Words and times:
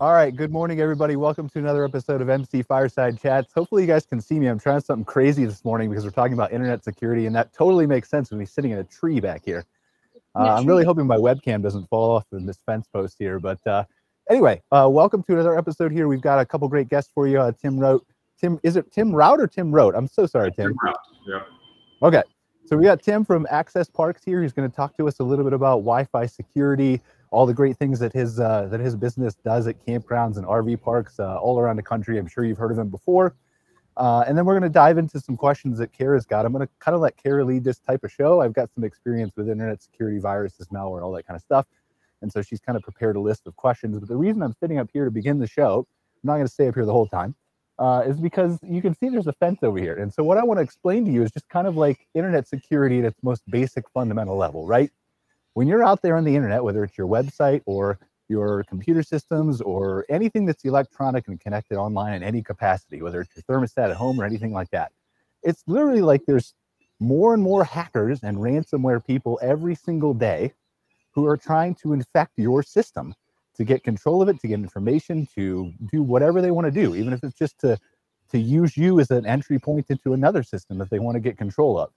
All 0.00 0.12
right, 0.12 0.34
good 0.34 0.52
morning, 0.52 0.80
everybody. 0.80 1.16
Welcome 1.16 1.48
to 1.48 1.58
another 1.58 1.84
episode 1.84 2.22
of 2.22 2.28
MC 2.28 2.62
Fireside 2.62 3.20
Chats. 3.20 3.52
Hopefully, 3.52 3.82
you 3.82 3.88
guys 3.88 4.06
can 4.06 4.20
see 4.20 4.38
me. 4.38 4.46
I'm 4.46 4.60
trying 4.60 4.80
something 4.80 5.04
crazy 5.04 5.44
this 5.44 5.64
morning 5.64 5.90
because 5.90 6.04
we're 6.04 6.12
talking 6.12 6.34
about 6.34 6.52
internet 6.52 6.84
security, 6.84 7.26
and 7.26 7.34
that 7.34 7.52
totally 7.52 7.84
makes 7.84 8.08
sense 8.08 8.30
with 8.30 8.38
me 8.38 8.46
sitting 8.46 8.70
in 8.70 8.78
a 8.78 8.84
tree 8.84 9.18
back 9.18 9.44
here. 9.44 9.64
Uh, 10.36 10.54
I'm 10.54 10.66
really 10.66 10.84
hoping 10.84 11.04
my 11.08 11.16
webcam 11.16 11.64
doesn't 11.64 11.88
fall 11.88 12.12
off 12.12 12.26
in 12.30 12.46
this 12.46 12.58
fence 12.64 12.86
post 12.86 13.16
here. 13.18 13.40
But 13.40 13.58
uh, 13.66 13.86
anyway, 14.30 14.62
uh, 14.70 14.88
welcome 14.88 15.24
to 15.24 15.32
another 15.32 15.58
episode 15.58 15.90
here. 15.90 16.06
We've 16.06 16.20
got 16.20 16.38
a 16.38 16.46
couple 16.46 16.68
great 16.68 16.88
guests 16.88 17.10
for 17.12 17.26
you. 17.26 17.40
Uh, 17.40 17.50
Tim 17.60 17.76
Rote. 17.76 18.06
Tim, 18.40 18.60
is 18.62 18.76
it 18.76 18.92
Tim 18.92 19.12
Rout 19.12 19.40
or 19.40 19.48
Tim 19.48 19.72
Rote? 19.72 19.96
I'm 19.96 20.06
so 20.06 20.26
sorry, 20.26 20.52
Tim. 20.52 20.68
Tim 20.68 20.76
Rout, 20.84 20.98
yeah. 21.26 22.06
Okay, 22.06 22.22
so 22.66 22.76
we 22.76 22.84
got 22.84 23.02
Tim 23.02 23.24
from 23.24 23.48
Access 23.50 23.90
Parks 23.90 24.22
here. 24.24 24.42
He's 24.42 24.52
going 24.52 24.70
to 24.70 24.76
talk 24.76 24.96
to 24.98 25.08
us 25.08 25.18
a 25.18 25.24
little 25.24 25.44
bit 25.44 25.54
about 25.54 25.78
Wi-Fi 25.78 26.26
security, 26.26 27.00
all 27.30 27.46
the 27.46 27.54
great 27.54 27.76
things 27.76 27.98
that 28.00 28.12
his 28.12 28.40
uh, 28.40 28.68
that 28.70 28.80
his 28.80 28.96
business 28.96 29.34
does 29.34 29.66
at 29.66 29.84
campgrounds 29.86 30.36
and 30.36 30.46
RV 30.46 30.80
parks 30.82 31.18
uh, 31.18 31.38
all 31.38 31.58
around 31.58 31.76
the 31.76 31.82
country. 31.82 32.18
I'm 32.18 32.26
sure 32.26 32.44
you've 32.44 32.58
heard 32.58 32.72
of 32.72 32.78
him 32.78 32.88
before. 32.88 33.34
Uh, 33.96 34.24
and 34.28 34.38
then 34.38 34.44
we're 34.44 34.54
going 34.54 34.70
to 34.70 34.72
dive 34.72 34.96
into 34.96 35.18
some 35.18 35.36
questions 35.36 35.76
that 35.78 35.92
Kara's 35.92 36.24
got. 36.24 36.46
I'm 36.46 36.52
going 36.52 36.64
to 36.64 36.72
kind 36.78 36.94
of 36.94 37.00
let 37.00 37.16
Kara 37.16 37.44
lead 37.44 37.64
this 37.64 37.80
type 37.80 38.04
of 38.04 38.12
show. 38.12 38.40
I've 38.40 38.52
got 38.52 38.72
some 38.72 38.84
experience 38.84 39.32
with 39.36 39.50
internet 39.50 39.82
security, 39.82 40.20
viruses, 40.20 40.68
malware, 40.68 41.02
all 41.02 41.10
that 41.12 41.26
kind 41.26 41.34
of 41.34 41.42
stuff. 41.42 41.66
And 42.22 42.32
so 42.32 42.40
she's 42.40 42.60
kind 42.60 42.76
of 42.76 42.82
prepared 42.82 43.16
a 43.16 43.20
list 43.20 43.46
of 43.48 43.56
questions. 43.56 43.98
But 43.98 44.08
the 44.08 44.16
reason 44.16 44.42
I'm 44.42 44.54
sitting 44.60 44.78
up 44.78 44.88
here 44.92 45.04
to 45.04 45.10
begin 45.10 45.40
the 45.40 45.48
show, 45.48 45.86
I'm 46.22 46.28
not 46.28 46.34
going 46.34 46.46
to 46.46 46.52
stay 46.52 46.68
up 46.68 46.76
here 46.76 46.86
the 46.86 46.92
whole 46.92 47.08
time, 47.08 47.34
uh, 47.80 48.04
is 48.06 48.20
because 48.20 48.58
you 48.62 48.80
can 48.82 48.94
see 48.94 49.08
there's 49.08 49.26
a 49.26 49.32
fence 49.32 49.58
over 49.62 49.78
here. 49.78 49.94
And 49.94 50.14
so 50.14 50.22
what 50.22 50.38
I 50.38 50.44
want 50.44 50.58
to 50.58 50.62
explain 50.62 51.04
to 51.06 51.10
you 51.10 51.24
is 51.24 51.32
just 51.32 51.48
kind 51.48 51.66
of 51.66 51.76
like 51.76 52.06
internet 52.14 52.46
security 52.46 53.00
at 53.00 53.04
its 53.04 53.22
most 53.24 53.42
basic 53.50 53.84
fundamental 53.90 54.36
level, 54.36 54.64
right? 54.64 54.92
When 55.58 55.66
you're 55.66 55.82
out 55.82 56.02
there 56.02 56.16
on 56.16 56.22
the 56.22 56.36
internet, 56.36 56.62
whether 56.62 56.84
it's 56.84 56.96
your 56.96 57.08
website 57.08 57.62
or 57.66 57.98
your 58.28 58.62
computer 58.68 59.02
systems 59.02 59.60
or 59.60 60.06
anything 60.08 60.46
that's 60.46 60.64
electronic 60.64 61.26
and 61.26 61.40
connected 61.40 61.76
online 61.78 62.12
in 62.14 62.22
any 62.22 62.44
capacity, 62.44 63.02
whether 63.02 63.20
it's 63.20 63.34
your 63.34 63.42
thermostat 63.42 63.90
at 63.90 63.96
home 63.96 64.20
or 64.20 64.24
anything 64.24 64.52
like 64.52 64.70
that. 64.70 64.92
It's 65.42 65.64
literally 65.66 66.00
like 66.00 66.22
there's 66.28 66.54
more 67.00 67.34
and 67.34 67.42
more 67.42 67.64
hackers 67.64 68.20
and 68.22 68.36
ransomware 68.36 69.04
people 69.04 69.40
every 69.42 69.74
single 69.74 70.14
day 70.14 70.52
who 71.10 71.26
are 71.26 71.36
trying 71.36 71.74
to 71.82 71.92
infect 71.92 72.34
your 72.36 72.62
system 72.62 73.12
to 73.56 73.64
get 73.64 73.82
control 73.82 74.22
of 74.22 74.28
it, 74.28 74.38
to 74.42 74.46
get 74.46 74.60
information, 74.60 75.26
to 75.34 75.72
do 75.90 76.04
whatever 76.04 76.40
they 76.40 76.52
want 76.52 76.66
to 76.66 76.70
do, 76.70 76.94
even 76.94 77.12
if 77.12 77.24
it's 77.24 77.36
just 77.36 77.58
to 77.62 77.76
to 78.30 78.38
use 78.38 78.76
you 78.76 79.00
as 79.00 79.10
an 79.10 79.26
entry 79.26 79.58
point 79.58 79.86
into 79.88 80.12
another 80.12 80.44
system 80.44 80.78
that 80.78 80.88
they 80.88 81.00
want 81.00 81.16
to 81.16 81.20
get 81.20 81.36
control 81.36 81.76
of. 81.76 81.90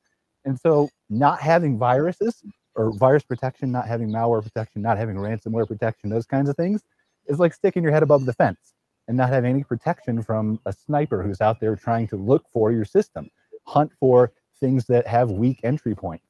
And 0.45 0.59
so 0.59 0.89
not 1.11 1.41
having 1.41 1.77
viruses 1.77 2.41
or 2.75 2.91
virus 2.97 3.23
protection, 3.23 3.71
not 3.71 3.87
having 3.87 4.09
malware 4.09 4.43
protection, 4.43 4.81
not 4.81 4.97
having 4.97 5.15
ransomware 5.15 5.67
protection, 5.67 6.09
those 6.09 6.25
kinds 6.25 6.49
of 6.49 6.55
things, 6.55 6.81
is 7.27 7.39
like 7.39 7.53
sticking 7.53 7.83
your 7.83 7.91
head 7.91 8.03
above 8.03 8.25
the 8.25 8.33
fence 8.33 8.73
and 9.07 9.17
not 9.17 9.29
having 9.29 9.51
any 9.51 9.63
protection 9.63 10.21
from 10.21 10.59
a 10.65 10.73
sniper 10.73 11.23
who's 11.23 11.41
out 11.41 11.59
there 11.59 11.75
trying 11.75 12.07
to 12.07 12.15
look 12.15 12.45
for 12.51 12.71
your 12.71 12.85
system, 12.85 13.29
hunt 13.65 13.91
for 13.99 14.31
things 14.59 14.85
that 14.85 15.07
have 15.07 15.31
weak 15.31 15.59
entry 15.63 15.95
points. 15.95 16.25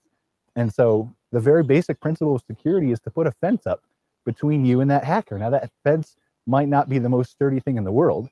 And 0.56 0.74
so 0.74 1.14
the 1.32 1.40
very 1.40 1.64
basic 1.64 2.00
principle 2.00 2.36
of 2.36 2.44
security 2.46 2.92
is 2.92 3.00
to 3.02 3.12
put 3.12 3.28
a 3.28 3.32
fence 3.32 3.68
up 3.68 3.84
between 4.26 4.66
you 4.66 4.82
and 4.82 4.90
that 4.92 5.04
hacker. 5.04 5.38
Now 5.38 5.50
that 5.52 5.70
fence 5.84 6.16
might 6.48 6.68
not 6.68 6.90
be 6.90 7.00
the 7.00 7.10
most 7.10 7.32
sturdy 7.32 7.60
thing 7.60 7.78
in 7.78 7.84
the 7.84 7.92
world, 7.92 8.30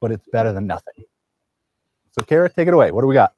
but 0.00 0.10
it's 0.10 0.26
better 0.32 0.52
than 0.52 0.66
nothing. 0.66 1.04
So 2.12 2.22
Kara, 2.22 2.48
take 2.48 2.68
it 2.68 2.74
away. 2.74 2.90
What 2.90 3.02
do 3.02 3.06
we 3.06 3.14
got? 3.14 3.34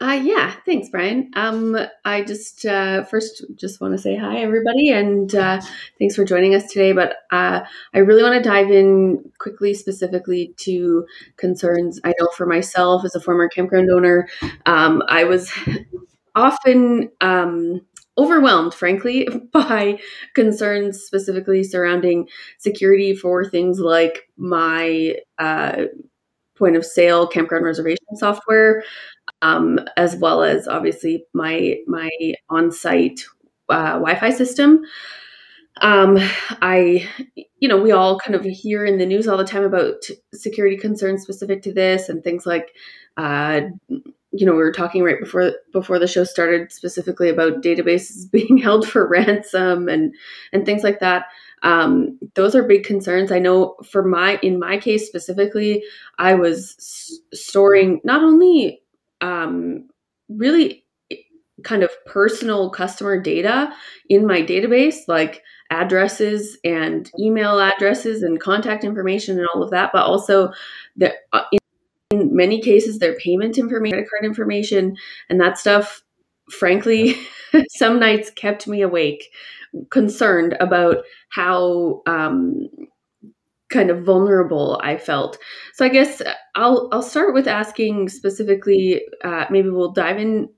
Uh, 0.00 0.20
yeah, 0.22 0.54
thanks, 0.64 0.88
Brian. 0.88 1.30
Um, 1.34 1.76
I 2.04 2.22
just 2.22 2.64
uh, 2.64 3.04
first 3.04 3.44
just 3.56 3.80
want 3.80 3.94
to 3.94 3.98
say 3.98 4.16
hi, 4.16 4.38
everybody, 4.38 4.90
and 4.90 5.32
uh, 5.34 5.60
thanks 5.98 6.14
for 6.14 6.24
joining 6.24 6.54
us 6.54 6.70
today. 6.70 6.92
But 6.92 7.16
uh, 7.30 7.60
I 7.94 7.98
really 7.98 8.22
want 8.22 8.42
to 8.42 8.48
dive 8.48 8.70
in 8.70 9.30
quickly, 9.38 9.74
specifically 9.74 10.54
to 10.58 11.06
concerns 11.36 12.00
I 12.04 12.12
know 12.20 12.28
for 12.36 12.46
myself 12.46 13.04
as 13.04 13.14
a 13.14 13.20
former 13.20 13.48
campground 13.48 13.90
owner. 13.90 14.28
Um, 14.66 15.02
I 15.08 15.24
was 15.24 15.50
often 16.34 17.10
um, 17.20 17.80
overwhelmed, 18.16 18.74
frankly, 18.74 19.28
by 19.52 19.98
concerns 20.34 21.00
specifically 21.02 21.64
surrounding 21.64 22.28
security 22.58 23.14
for 23.14 23.44
things 23.44 23.80
like 23.80 24.28
my 24.36 25.16
uh, 25.38 25.84
point 26.56 26.76
of 26.76 26.84
sale 26.84 27.26
campground 27.26 27.64
reservation 27.64 28.16
software 28.16 28.82
um, 29.42 29.80
as 29.96 30.16
well 30.16 30.42
as 30.42 30.68
obviously 30.68 31.24
my 31.34 31.76
my 31.86 32.10
on-site 32.50 33.24
uh, 33.68 33.92
Wi-Fi 33.94 34.30
system. 34.30 34.82
Um, 35.80 36.18
I, 36.60 37.08
you 37.60 37.68
know, 37.68 37.80
we 37.80 37.92
all 37.92 38.18
kind 38.18 38.34
of 38.34 38.44
hear 38.44 38.84
in 38.84 38.98
the 38.98 39.06
news 39.06 39.28
all 39.28 39.36
the 39.36 39.44
time 39.44 39.62
about 39.62 40.04
security 40.34 40.76
concerns 40.76 41.22
specific 41.22 41.62
to 41.62 41.72
this 41.72 42.08
and 42.08 42.24
things 42.24 42.46
like, 42.46 42.74
uh, 43.16 43.60
you 43.88 44.44
know, 44.44 44.52
we 44.52 44.58
were 44.58 44.72
talking 44.72 45.04
right 45.04 45.20
before 45.20 45.52
before 45.72 45.98
the 45.98 46.06
show 46.08 46.24
started 46.24 46.72
specifically 46.72 47.28
about 47.28 47.62
databases 47.62 48.30
being 48.32 48.58
held 48.58 48.88
for 48.88 49.08
ransom 49.08 49.88
and 49.88 50.14
and 50.52 50.66
things 50.66 50.82
like 50.82 51.00
that. 51.00 51.26
Um, 51.62 52.18
those 52.34 52.54
are 52.54 52.62
big 52.62 52.84
concerns. 52.84 53.32
I 53.32 53.38
know 53.38 53.76
for 53.84 54.04
my 54.04 54.38
in 54.42 54.58
my 54.58 54.78
case 54.78 55.06
specifically, 55.06 55.82
I 56.18 56.34
was 56.34 56.74
s- 56.78 57.18
storing 57.34 58.00
not 58.04 58.22
only 58.22 58.82
um, 59.20 59.88
really 60.28 60.84
kind 61.64 61.82
of 61.82 61.90
personal 62.06 62.70
customer 62.70 63.20
data 63.20 63.72
in 64.08 64.26
my 64.26 64.42
database, 64.42 64.96
like 65.08 65.42
addresses 65.70 66.56
and 66.64 67.10
email 67.18 67.60
addresses 67.60 68.22
and 68.22 68.40
contact 68.40 68.84
information 68.84 69.38
and 69.38 69.48
all 69.54 69.62
of 69.62 69.70
that, 69.70 69.90
but 69.92 70.04
also 70.04 70.52
the, 70.96 71.12
uh, 71.32 71.42
in, 71.52 71.58
in 72.10 72.36
many 72.36 72.60
cases, 72.60 72.98
their 72.98 73.14
payment 73.16 73.58
information, 73.58 73.92
credit 73.92 74.10
card 74.10 74.24
information, 74.24 74.96
and 75.28 75.40
that 75.40 75.58
stuff, 75.58 76.02
frankly, 76.50 77.16
some 77.70 77.98
nights 77.98 78.30
kept 78.30 78.66
me 78.66 78.82
awake, 78.82 79.30
concerned 79.90 80.56
about 80.60 81.04
how 81.30 82.02
um, 82.06 82.68
kind 83.70 83.90
of 83.90 84.04
vulnerable 84.04 84.80
I 84.82 84.96
felt. 84.96 85.38
So 85.74 85.84
I 85.84 85.88
guess 85.88 86.22
I'll 86.54 86.88
I'll 86.92 87.02
start 87.02 87.34
with 87.34 87.46
asking 87.46 88.08
specifically. 88.08 89.02
Uh, 89.24 89.44
maybe 89.50 89.70
we'll 89.70 89.92
dive 89.92 90.18
in 90.18 90.48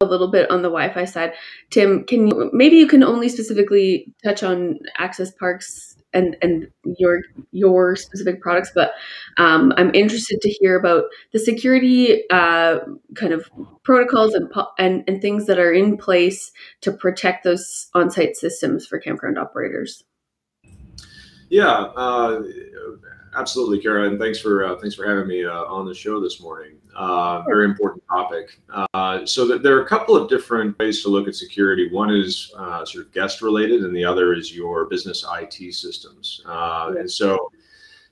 a 0.00 0.04
little 0.04 0.28
bit 0.28 0.50
on 0.50 0.62
the 0.62 0.68
Wi-Fi 0.68 1.04
side. 1.04 1.32
Tim, 1.70 2.04
can 2.04 2.26
you 2.26 2.50
maybe 2.52 2.76
you 2.76 2.86
can 2.86 3.02
only 3.02 3.28
specifically 3.28 4.12
touch 4.22 4.42
on 4.42 4.78
Access 4.98 5.30
Parks 5.32 5.96
and 6.12 6.36
and 6.42 6.68
your 6.98 7.20
your 7.52 7.96
specific 7.96 8.42
products, 8.42 8.70
but 8.74 8.92
um, 9.38 9.72
I'm 9.76 9.94
interested 9.94 10.40
to 10.42 10.50
hear 10.50 10.78
about 10.78 11.04
the 11.32 11.38
security 11.38 12.24
uh, 12.30 12.80
kind 13.14 13.32
of 13.32 13.48
protocols 13.82 14.34
and, 14.34 14.52
and 14.78 15.04
and 15.06 15.22
things 15.22 15.46
that 15.46 15.58
are 15.58 15.72
in 15.72 15.96
place 15.96 16.50
to 16.82 16.92
protect 16.92 17.44
those 17.44 17.88
on-site 17.94 18.36
systems 18.36 18.86
for 18.86 18.98
campground 18.98 19.38
operators. 19.38 20.04
Yeah, 21.52 21.92
uh, 21.96 22.40
absolutely, 23.36 23.78
Kara, 23.78 24.08
and 24.08 24.18
thanks 24.18 24.40
for 24.40 24.64
uh, 24.64 24.76
thanks 24.80 24.96
for 24.96 25.06
having 25.06 25.28
me 25.28 25.44
uh, 25.44 25.64
on 25.64 25.84
the 25.84 25.92
show 25.94 26.18
this 26.18 26.40
morning. 26.40 26.78
Uh, 26.96 27.42
very 27.42 27.66
important 27.66 28.02
topic. 28.08 28.58
Uh, 28.94 29.26
so 29.26 29.46
that 29.46 29.62
there 29.62 29.76
are 29.76 29.82
a 29.82 29.86
couple 29.86 30.16
of 30.16 30.30
different 30.30 30.78
ways 30.78 31.02
to 31.02 31.10
look 31.10 31.28
at 31.28 31.34
security. 31.34 31.92
One 31.92 32.08
is 32.10 32.50
uh, 32.56 32.86
sort 32.86 33.04
of 33.04 33.12
guest 33.12 33.42
related, 33.42 33.84
and 33.84 33.94
the 33.94 34.02
other 34.02 34.32
is 34.32 34.56
your 34.56 34.86
business 34.86 35.26
IT 35.40 35.74
systems. 35.74 36.40
and 36.46 37.10
so 37.10 37.51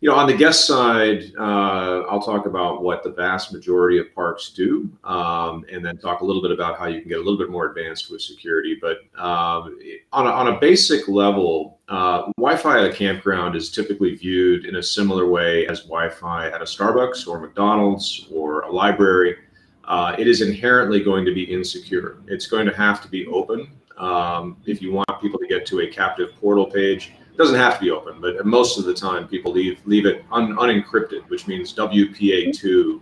you 0.00 0.08
know, 0.08 0.17
on 0.17 0.26
the 0.26 0.35
guest 0.35 0.67
side, 0.67 1.25
uh, 1.38 2.00
I'll 2.08 2.23
talk 2.23 2.47
about 2.47 2.82
what 2.82 3.02
the 3.02 3.11
vast 3.11 3.52
majority 3.52 3.99
of 3.99 4.14
parks 4.14 4.49
do, 4.50 4.91
um, 5.05 5.67
and 5.70 5.85
then 5.85 5.99
talk 5.99 6.23
a 6.23 6.25
little 6.25 6.41
bit 6.41 6.50
about 6.50 6.79
how 6.79 6.87
you 6.87 7.00
can 7.00 7.11
get 7.11 7.19
a 7.19 7.23
little 7.23 7.37
bit 7.37 7.50
more 7.50 7.67
advanced 7.67 8.11
with 8.11 8.23
security. 8.23 8.79
But 8.81 8.99
um, 9.23 9.79
on, 10.12 10.26
a, 10.26 10.31
on 10.31 10.49
a 10.49 10.58
basic 10.58 11.06
level, 11.06 11.81
uh, 11.91 12.32
Wi-Fi 12.38 12.79
at 12.79 12.91
a 12.91 12.93
campground 12.94 13.55
is 13.55 13.70
typically 13.70 14.14
viewed 14.14 14.64
in 14.64 14.76
a 14.76 14.82
similar 14.82 15.26
way 15.29 15.67
as 15.67 15.81
Wi-Fi 15.81 16.49
at 16.49 16.62
a 16.62 16.64
Starbucks 16.64 17.29
or 17.29 17.38
McDonald's 17.38 18.26
or 18.32 18.62
a 18.62 18.73
library. 18.73 19.37
Uh, 19.85 20.17
it 20.19 20.26
is 20.26 20.41
inherently 20.41 21.02
going 21.02 21.26
to 21.26 21.35
be 21.35 21.43
insecure. 21.43 22.19
It's 22.26 22.47
going 22.47 22.64
to 22.64 22.75
have 22.75 23.02
to 23.02 23.08
be 23.08 23.26
open. 23.26 23.70
Um, 23.99 24.56
if 24.64 24.81
you 24.81 24.93
want 24.93 25.20
people 25.20 25.38
to 25.38 25.47
get 25.47 25.67
to 25.67 25.81
a 25.81 25.87
captive 25.87 26.31
portal 26.41 26.64
page, 26.64 27.12
doesn't 27.40 27.56
have 27.56 27.75
to 27.75 27.81
be 27.81 27.90
open, 27.90 28.20
but 28.20 28.44
most 28.44 28.78
of 28.78 28.84
the 28.84 28.94
time 28.94 29.26
people 29.26 29.52
leave 29.52 29.81
leave 29.87 30.06
it 30.06 30.25
un, 30.31 30.54
unencrypted, 30.56 31.28
which 31.28 31.46
means 31.46 31.75
WPA2. 31.75 33.00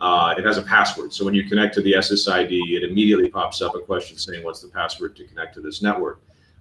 Uh, 0.00 0.34
it 0.38 0.44
has 0.44 0.58
a 0.58 0.62
password. 0.62 1.12
So 1.12 1.24
when 1.24 1.34
you 1.34 1.44
connect 1.44 1.74
to 1.74 1.82
the 1.82 1.94
SSID, 1.94 2.52
it 2.76 2.88
immediately 2.88 3.28
pops 3.28 3.60
up 3.60 3.74
a 3.74 3.80
question 3.80 4.16
saying, 4.16 4.44
"What's 4.44 4.60
the 4.60 4.68
password 4.68 5.16
to 5.16 5.24
connect 5.24 5.54
to 5.54 5.60
this 5.60 5.82
network?" 5.82 6.20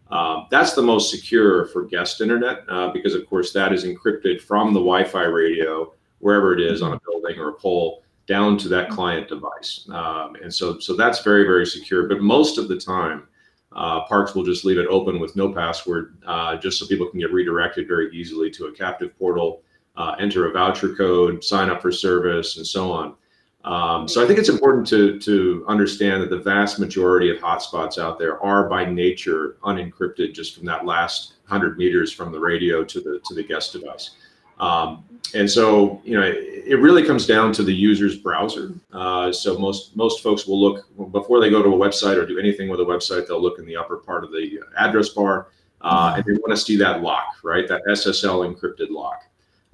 Um, 0.09 0.47
that's 0.49 0.73
the 0.73 0.81
most 0.81 1.11
secure 1.11 1.65
for 1.67 1.83
guest 1.83 2.21
internet 2.21 2.63
uh, 2.69 2.89
because, 2.91 3.13
of 3.13 3.27
course, 3.27 3.51
that 3.53 3.73
is 3.73 3.83
encrypted 3.83 4.41
from 4.41 4.73
the 4.73 4.79
Wi-Fi 4.79 5.23
radio 5.23 5.93
wherever 6.19 6.53
it 6.53 6.61
is 6.61 6.81
on 6.81 6.93
a 6.93 6.99
building 7.01 7.37
or 7.39 7.49
a 7.49 7.53
pole 7.53 8.03
down 8.25 8.57
to 8.57 8.67
that 8.69 8.89
client 8.89 9.27
device. 9.27 9.87
Um, 9.91 10.35
and 10.41 10.53
so, 10.53 10.79
so 10.79 10.95
that's 10.95 11.23
very, 11.23 11.43
very 11.43 11.65
secure. 11.65 12.07
But 12.07 12.21
most 12.21 12.57
of 12.57 12.67
the 12.67 12.77
time, 12.77 13.27
uh, 13.73 14.05
parks 14.05 14.33
will 14.33 14.43
just 14.43 14.65
leave 14.65 14.77
it 14.77 14.87
open 14.87 15.19
with 15.19 15.35
no 15.35 15.51
password, 15.51 16.17
uh, 16.25 16.55
just 16.57 16.79
so 16.79 16.87
people 16.87 17.07
can 17.07 17.19
get 17.19 17.31
redirected 17.31 17.87
very 17.87 18.09
easily 18.13 18.49
to 18.51 18.65
a 18.65 18.71
captive 18.71 19.17
portal, 19.19 19.61
uh, 19.95 20.15
enter 20.19 20.47
a 20.47 20.51
voucher 20.51 20.95
code, 20.95 21.43
sign 21.43 21.69
up 21.69 21.81
for 21.81 21.91
service, 21.91 22.57
and 22.57 22.65
so 22.65 22.91
on. 22.91 23.15
Um, 23.63 24.07
so 24.07 24.23
I 24.23 24.27
think 24.27 24.39
it's 24.39 24.49
important 24.49 24.87
to 24.87 25.19
to 25.19 25.65
understand 25.67 26.23
that 26.23 26.29
the 26.29 26.39
vast 26.39 26.79
majority 26.79 27.29
of 27.29 27.37
hotspots 27.37 27.97
out 27.97 28.17
there 28.17 28.41
are 28.41 28.69
by 28.69 28.85
nature 28.85 29.57
unencrypted, 29.63 30.33
just 30.33 30.55
from 30.55 30.65
that 30.65 30.85
last 30.85 31.33
hundred 31.43 31.77
meters 31.77 32.13
from 32.13 32.31
the 32.31 32.39
radio 32.39 32.83
to 32.83 33.01
the 33.01 33.19
to 33.25 33.33
the 33.33 33.43
guest 33.43 33.73
device. 33.73 34.11
Um, 34.59 35.03
and 35.33 35.49
so, 35.49 36.01
you 36.03 36.17
know, 36.17 36.23
it, 36.23 36.63
it, 36.65 36.75
really 36.77 37.03
comes 37.03 37.27
down 37.27 37.51
to 37.53 37.63
the 37.63 37.73
user's 37.73 38.17
browser. 38.17 38.73
Uh, 38.91 39.31
so 39.31 39.57
most 39.57 39.95
most 39.95 40.23
folks 40.23 40.47
will 40.47 40.59
look 40.59 41.11
before 41.11 41.39
they 41.39 41.49
go 41.49 41.61
to 41.61 41.69
a 41.69 41.77
website 41.77 42.17
or 42.17 42.25
do 42.25 42.39
anything 42.39 42.69
with 42.69 42.79
a 42.79 42.83
website. 42.83 43.27
They'll 43.27 43.41
look 43.41 43.59
in 43.59 43.65
the 43.65 43.75
upper 43.75 43.97
part 43.97 44.23
of 44.23 44.31
the 44.31 44.59
address 44.77 45.09
bar, 45.09 45.49
uh, 45.81 46.13
and 46.15 46.25
they 46.25 46.33
want 46.39 46.51
to 46.51 46.57
see 46.57 46.77
that 46.77 47.01
lock, 47.01 47.35
right? 47.43 47.67
That 47.67 47.83
SSL 47.89 48.51
encrypted 48.51 48.89
lock. 48.89 49.23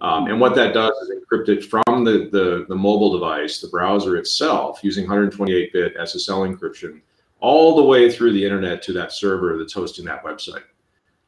Um, 0.01 0.27
and 0.27 0.39
what 0.39 0.53
that 0.55 0.73
does 0.73 0.93
is 0.97 1.11
encrypt 1.11 1.47
it 1.47 1.63
from 1.63 2.03
the, 2.03 2.27
the, 2.29 2.65
the 2.67 2.75
mobile 2.75 3.13
device, 3.13 3.61
the 3.61 3.69
browser 3.69 4.17
itself, 4.17 4.81
using 4.83 5.07
128-bit 5.07 5.95
SSL 5.95 6.53
encryption, 6.53 6.99
all 7.39 7.77
the 7.77 7.83
way 7.83 8.11
through 8.11 8.33
the 8.33 8.43
internet 8.43 8.81
to 8.83 8.93
that 8.93 9.13
server 9.13 9.57
that's 9.57 9.71
hosting 9.71 10.03
that 10.03 10.21
website. 10.25 10.63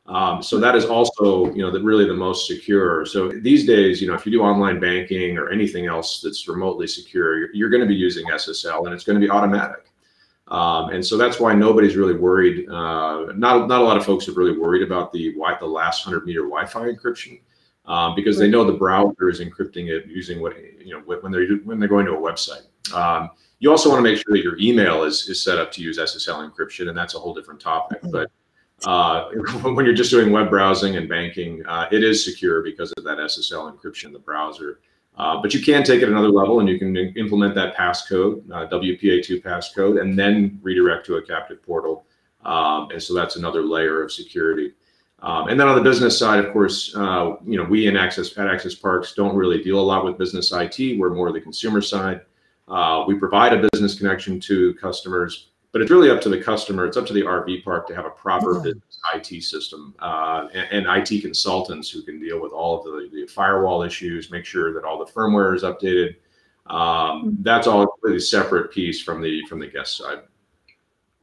Um, 0.08 0.44
so 0.44 0.60
that 0.60 0.76
is 0.76 0.86
also, 0.86 1.52
you 1.54 1.64
know, 1.64 1.72
the, 1.72 1.82
really 1.82 2.06
the 2.06 2.14
most 2.14 2.48
secure. 2.48 3.06
So 3.06 3.30
these 3.30 3.66
days, 3.66 4.02
you 4.02 4.08
know, 4.08 4.14
if 4.14 4.26
you 4.26 4.32
do 4.32 4.42
online 4.42 4.80
banking 4.80 5.38
or 5.38 5.50
anything 5.50 5.88
else 5.88 6.22
that's 6.22 6.48
remotely 6.48 6.86
secure, 6.86 7.40
you're, 7.40 7.56
you're 7.56 7.70
going 7.70 7.82
to 7.82 7.88
be 7.88 7.96
using 7.96 8.28
SSL, 8.28 8.86
and 8.86 8.94
it's 8.94 9.04
going 9.04 9.20
to 9.20 9.26
be 9.26 9.32
automatic. 9.32 9.92
Um, 10.48 10.90
and 10.90 11.04
so 11.04 11.18
that's 11.18 11.40
why 11.40 11.56
nobody's 11.56 11.96
really 11.96 12.14
worried. 12.14 12.70
Uh, 12.70 13.34
not 13.36 13.68
not 13.68 13.82
a 13.82 13.84
lot 13.84 13.98
of 13.98 14.06
folks 14.06 14.28
are 14.28 14.34
really 14.34 14.56
worried 14.58 14.84
about 14.84 15.12
the 15.12 15.34
the 15.60 15.66
last 15.66 16.04
hundred 16.04 16.26
meter 16.26 16.42
Wi-Fi 16.42 16.92
encryption 16.92 17.40
um, 17.88 18.16
because 18.16 18.38
they 18.38 18.48
know 18.48 18.64
the 18.64 18.74
browser 18.74 19.30
is 19.30 19.40
encrypting 19.40 19.90
it 19.90 20.06
using 20.06 20.42
what 20.42 20.56
you 20.80 20.94
know 20.94 21.00
when 21.00 21.32
they're 21.32 21.56
when 21.64 21.80
they're 21.80 21.90
going 21.90 22.06
to 22.06 22.14
a 22.14 22.18
website. 22.18 22.66
Um, 22.94 23.32
you 23.60 23.72
also 23.72 23.90
want 23.90 24.00
to 24.00 24.04
make 24.04 24.18
sure 24.18 24.36
that 24.36 24.44
your 24.44 24.58
email 24.60 25.04
is 25.04 25.28
is 25.30 25.42
set 25.42 25.58
up 25.58 25.72
to 25.74 25.82
use 25.82 25.98
SSL 25.98 26.48
encryption, 26.48 26.90
and 26.90 26.98
that's 26.98 27.16
a 27.16 27.20
whole 27.20 27.34
different 27.34 27.60
topic. 27.60 28.00
Mm-hmm. 28.02 28.12
But 28.12 28.32
uh, 28.84 29.30
when 29.64 29.86
you're 29.86 29.96
just 29.96 30.12
doing 30.12 30.32
web 30.32 30.50
browsing 30.50 30.98
and 30.98 31.08
banking, 31.08 31.66
uh, 31.66 31.88
it 31.92 32.04
is 32.04 32.24
secure 32.24 32.62
because 32.62 32.92
of 32.94 33.04
that 33.04 33.18
SSL 33.18 33.74
encryption 33.74 34.06
in 34.06 34.14
the 34.14 34.20
browser. 34.20 34.80
Uh, 35.18 35.42
but 35.42 35.54
you 35.54 35.62
can 35.62 35.84
take 35.84 36.02
it 36.02 36.10
another 36.10 36.30
level 36.30 36.60
and 36.60 36.68
you 36.68 36.78
can 36.78 36.96
implement 37.16 37.56
that 37.56 37.76
passcode, 37.76 38.44
uh, 38.52 38.68
WPA2 38.68 39.42
passcode, 39.42 40.02
and 40.02 40.20
then 40.20 40.60
redirect 40.62 41.06
to 41.06 41.16
a 41.16 41.22
captive 41.22 41.64
portal. 41.64 42.06
Um, 42.44 42.92
and 42.92 43.02
so 43.02 43.14
that's 43.14 43.38
another 43.38 43.64
layer 43.64 44.04
of 44.04 44.12
security. 44.12 44.74
Um, 45.22 45.48
and 45.48 45.60
then 45.60 45.68
on 45.68 45.76
the 45.76 45.82
business 45.82 46.20
side, 46.20 46.44
of 46.44 46.52
course, 46.52 46.94
uh, 46.96 47.38
you 47.46 47.58
know, 47.58 47.64
we 47.64 47.88
in 47.88 47.96
Access 47.96 48.38
at 48.38 48.48
Access 48.48 48.76
Parks 48.76 49.14
don't 49.14 49.36
really 49.36 49.64
deal 49.64 49.80
a 49.80 49.82
lot 49.82 50.04
with 50.04 50.18
business 50.18 50.52
IT. 50.52 51.00
We're 51.00 51.14
more 51.14 51.32
the 51.32 51.42
consumer 51.42 51.82
side. 51.82 52.22
Uh, 52.68 53.06
we 53.08 53.16
provide 53.16 53.54
a 53.54 53.68
business 53.72 53.98
connection 53.98 54.40
to 54.42 54.74
customers, 54.76 55.50
but 55.76 55.82
it's 55.82 55.92
really 55.92 56.10
up 56.10 56.22
to 56.22 56.30
the 56.30 56.42
customer. 56.42 56.86
It's 56.86 56.96
up 56.96 57.06
to 57.08 57.12
the 57.12 57.24
RV 57.24 57.66
park 57.66 57.86
to 57.88 57.96
have 57.96 58.06
a 58.06 58.10
proper 58.10 58.62
business 58.62 58.98
IT 59.14 59.44
system 59.44 59.94
uh, 60.00 60.48
and, 60.54 60.88
and, 60.88 61.12
IT 61.12 61.20
consultants 61.20 61.90
who 61.90 62.02
can 62.02 62.18
deal 62.18 62.40
with 62.40 62.54
all 62.54 62.78
of 62.78 62.86
the, 62.86 63.10
the, 63.12 63.28
firewall 63.28 63.84
issues, 63.84 64.32
make 64.32 64.46
sure 64.46 64.74
that 64.74 64.86
all 64.86 64.98
the 64.98 65.12
firmware 65.12 65.54
is 65.54 65.64
updated. 65.64 66.16
Um, 66.68 66.80
mm-hmm. 66.80 67.30
that's 67.44 67.68
all 67.68 67.84
a 67.84 67.88
really 68.04 68.22
separate 68.22 68.72
piece 68.72 69.02
from 69.02 69.22
the 69.22 69.46
from 69.50 69.60
the 69.60 69.68
guest 69.68 69.98
side. 69.98 70.20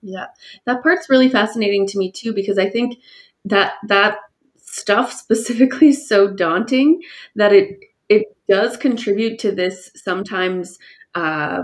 Yeah, 0.03 0.27
that 0.67 0.83
part's 0.83 1.09
really 1.09 1.31
fascinating 1.31 1.87
to 1.87 1.97
me 1.97 2.13
too 2.13 2.35
because 2.35 2.59
I 2.59 2.69
think 2.69 2.99
that 3.47 3.77
that 3.89 4.19
stuff 4.59 5.15
specifically 5.15 5.89
is 5.89 6.07
so 6.07 6.29
daunting 6.29 7.01
that 7.37 7.55
it 7.55 7.81
it 8.11 8.37
does 8.51 8.77
contribute 8.77 9.39
to 9.39 9.51
this 9.51 9.91
sometimes 9.95 10.79
uh, 11.15 11.63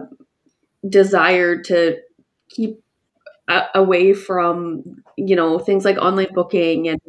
desire 0.88 1.61
to 1.64 1.99
keep 2.49 2.83
away 3.75 4.12
from 4.12 5.03
you 5.17 5.35
know 5.35 5.59
things 5.59 5.85
like 5.85 5.97
online 5.99 6.33
booking 6.35 6.89
and 6.89 7.00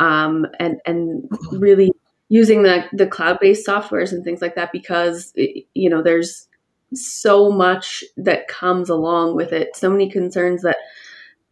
um, 0.00 0.46
and 0.58 0.80
and 0.86 1.28
really 1.52 1.90
using 2.28 2.62
the 2.62 2.84
the 2.92 3.06
cloud 3.06 3.38
based 3.40 3.66
softwares 3.66 4.12
and 4.12 4.24
things 4.24 4.42
like 4.42 4.56
that 4.56 4.72
because 4.72 5.32
you 5.36 5.88
know 5.88 6.02
there's 6.02 6.48
so 6.94 7.50
much 7.50 8.04
that 8.16 8.46
comes 8.48 8.88
along 8.88 9.34
with 9.34 9.52
it. 9.52 9.74
So 9.76 9.90
many 9.90 10.08
concerns 10.10 10.62
that 10.62 10.76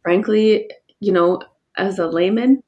frankly 0.02 0.70
you 1.00 1.12
know 1.12 1.40
as 1.78 1.98
a 1.98 2.06
layman 2.06 2.62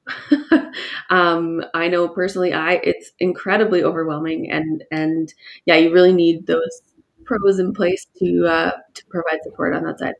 um, 1.10 1.62
i 1.74 1.88
know 1.88 2.08
personally 2.08 2.52
i 2.52 2.74
it's 2.84 3.12
incredibly 3.20 3.82
overwhelming 3.84 4.50
and 4.50 4.84
and 4.90 5.34
yeah 5.66 5.76
you 5.76 5.92
really 5.92 6.12
need 6.12 6.46
those 6.46 6.82
pros 7.24 7.58
in 7.58 7.72
place 7.72 8.06
to 8.18 8.46
uh, 8.46 8.72
to 8.94 9.04
provide 9.06 9.40
support 9.44 9.74
on 9.74 9.84
that 9.84 9.98
side 9.98 10.14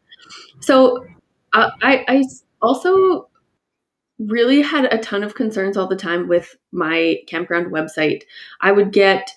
so 0.61 1.05
uh, 1.53 1.71
I, 1.83 2.05
I 2.09 2.25
also 2.61 3.29
really 4.19 4.63
had 4.63 4.93
a 4.93 4.99
ton 4.99 5.23
of 5.25 5.35
concerns 5.35 5.77
all 5.77 5.87
the 5.87 5.97
time 5.97 6.29
with 6.29 6.57
my 6.73 7.17
campground 7.27 7.73
website. 7.73 8.23
I 8.61 8.73
would 8.73 8.93
get, 8.93 9.31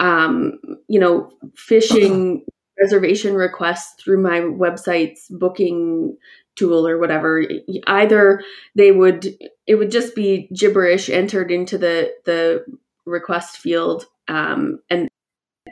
um, 0.00 0.58
you 0.88 0.98
know, 0.98 1.30
phishing 1.54 2.42
reservation 2.80 3.34
requests 3.34 4.02
through 4.02 4.22
my 4.22 4.40
website's 4.40 5.28
booking 5.28 6.16
tool 6.56 6.86
or 6.86 6.98
whatever. 6.98 7.44
Either 7.86 8.42
they 8.74 8.92
would, 8.92 9.26
it 9.66 9.76
would 9.76 9.90
just 9.90 10.14
be 10.14 10.48
gibberish 10.54 11.08
entered 11.08 11.50
into 11.50 11.78
the 11.78 12.12
the 12.24 12.64
request 13.04 13.58
field, 13.58 14.06
um, 14.28 14.78
and 14.90 15.08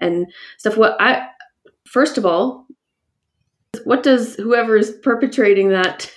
and 0.00 0.26
stuff. 0.58 0.76
What 0.76 0.96
I 1.00 1.28
first 1.86 2.18
of 2.18 2.26
all, 2.26 2.66
what 3.84 4.02
does 4.02 4.36
whoever 4.36 4.76
is 4.76 4.92
perpetrating 5.02 5.68
that 5.70 6.10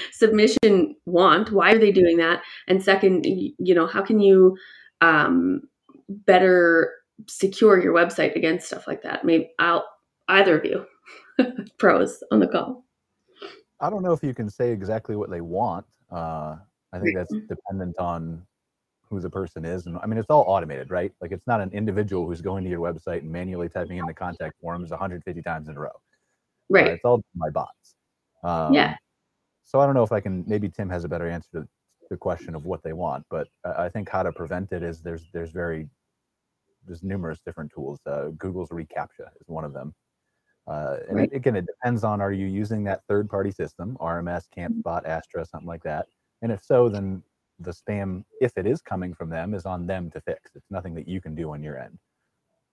submission 0.12 0.94
want? 1.06 1.52
Why 1.52 1.72
are 1.72 1.78
they 1.78 1.92
doing 1.92 2.16
that? 2.18 2.42
And 2.66 2.82
second 2.82 3.24
you 3.24 3.74
know 3.74 3.86
how 3.86 4.02
can 4.02 4.20
you 4.20 4.56
um, 5.00 5.62
better 6.08 6.94
secure 7.26 7.82
your 7.82 7.94
website 7.94 8.34
against 8.36 8.66
stuff 8.66 8.86
like 8.86 9.02
that? 9.02 9.24
Maybe 9.24 9.50
i'll 9.58 9.86
either 10.28 10.58
of 10.58 10.64
you 10.64 10.86
pros 11.78 12.22
on 12.30 12.40
the 12.40 12.46
call. 12.46 12.84
I 13.80 13.90
don't 13.90 14.02
know 14.02 14.12
if 14.12 14.22
you 14.22 14.34
can 14.34 14.50
say 14.50 14.72
exactly 14.72 15.16
what 15.16 15.30
they 15.30 15.40
want. 15.40 15.86
Uh, 16.10 16.56
i 16.90 16.98
think 16.98 17.14
that's 17.14 17.34
dependent 17.48 17.94
on 17.98 18.42
who 19.10 19.20
the 19.20 19.28
person 19.28 19.62
is 19.66 19.84
and 19.84 19.98
i 19.98 20.06
mean 20.06 20.18
it's 20.18 20.30
all 20.30 20.44
automated 20.48 20.90
right? 20.90 21.12
Like 21.20 21.32
it's 21.32 21.46
not 21.46 21.60
an 21.60 21.70
individual 21.72 22.26
who's 22.26 22.40
going 22.40 22.64
to 22.64 22.70
your 22.70 22.80
website 22.80 23.20
and 23.20 23.30
manually 23.30 23.68
typing 23.68 23.98
in 23.98 24.06
the 24.06 24.14
contact 24.14 24.54
forms 24.60 24.90
150 24.90 25.42
times 25.42 25.68
in 25.68 25.76
a 25.76 25.80
row 25.80 26.00
Right. 26.68 26.88
Uh, 26.88 26.90
it's 26.90 27.04
all 27.04 27.22
my 27.34 27.50
bots. 27.50 27.94
Um, 28.44 28.72
yeah. 28.72 28.96
So 29.64 29.80
I 29.80 29.86
don't 29.86 29.94
know 29.94 30.02
if 30.02 30.12
I 30.12 30.20
can. 30.20 30.44
Maybe 30.46 30.68
Tim 30.68 30.88
has 30.90 31.04
a 31.04 31.08
better 31.08 31.28
answer 31.28 31.48
to 31.54 31.68
the 32.10 32.16
question 32.16 32.54
of 32.54 32.64
what 32.64 32.82
they 32.82 32.94
want, 32.94 33.24
but 33.28 33.48
I 33.64 33.88
think 33.88 34.08
how 34.08 34.22
to 34.22 34.32
prevent 34.32 34.72
it 34.72 34.82
is 34.82 35.02
there's 35.02 35.24
there's 35.32 35.50
very 35.50 35.88
there's 36.86 37.02
numerous 37.02 37.40
different 37.44 37.70
tools. 37.72 38.00
Uh, 38.06 38.28
Google's 38.38 38.70
reCAPTCHA 38.70 39.28
is 39.40 39.46
one 39.46 39.64
of 39.64 39.72
them. 39.72 39.94
Uh, 40.66 40.98
and 41.08 41.16
right. 41.16 41.32
it, 41.32 41.36
again, 41.36 41.56
it 41.56 41.66
depends 41.66 42.04
on 42.04 42.20
are 42.20 42.32
you 42.32 42.46
using 42.46 42.84
that 42.84 43.02
third 43.08 43.28
party 43.28 43.50
system, 43.50 43.96
RMS, 44.00 44.44
CampSpot, 44.56 45.06
Astra, 45.06 45.44
something 45.44 45.68
like 45.68 45.82
that. 45.82 46.06
And 46.42 46.52
if 46.52 46.62
so, 46.62 46.88
then 46.88 47.22
the 47.58 47.72
spam, 47.72 48.24
if 48.40 48.52
it 48.56 48.66
is 48.66 48.82
coming 48.82 49.14
from 49.14 49.30
them, 49.30 49.54
is 49.54 49.64
on 49.64 49.86
them 49.86 50.10
to 50.10 50.20
fix. 50.20 50.50
It's 50.54 50.70
nothing 50.70 50.94
that 50.94 51.08
you 51.08 51.20
can 51.20 51.34
do 51.34 51.52
on 51.52 51.62
your 51.62 51.78
end. 51.78 51.98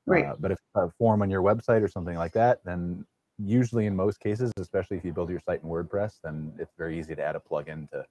Right. 0.05 0.25
Uh, 0.25 0.35
but 0.39 0.51
if 0.51 0.59
a 0.75 0.89
form 0.97 1.21
on 1.21 1.29
your 1.29 1.41
website 1.41 1.81
or 1.81 1.87
something 1.87 2.15
like 2.15 2.33
that, 2.33 2.59
then 2.65 3.05
usually 3.37 3.85
in 3.85 3.95
most 3.95 4.19
cases, 4.19 4.51
especially 4.57 4.97
if 4.97 5.05
you 5.05 5.13
build 5.13 5.29
your 5.29 5.39
site 5.39 5.61
in 5.63 5.69
WordPress, 5.69 6.19
then 6.23 6.53
it's 6.59 6.73
very 6.77 6.97
easy 6.97 7.15
to 7.15 7.23
add 7.23 7.35
a 7.35 7.39
plugin 7.39 7.89
to, 7.91 8.05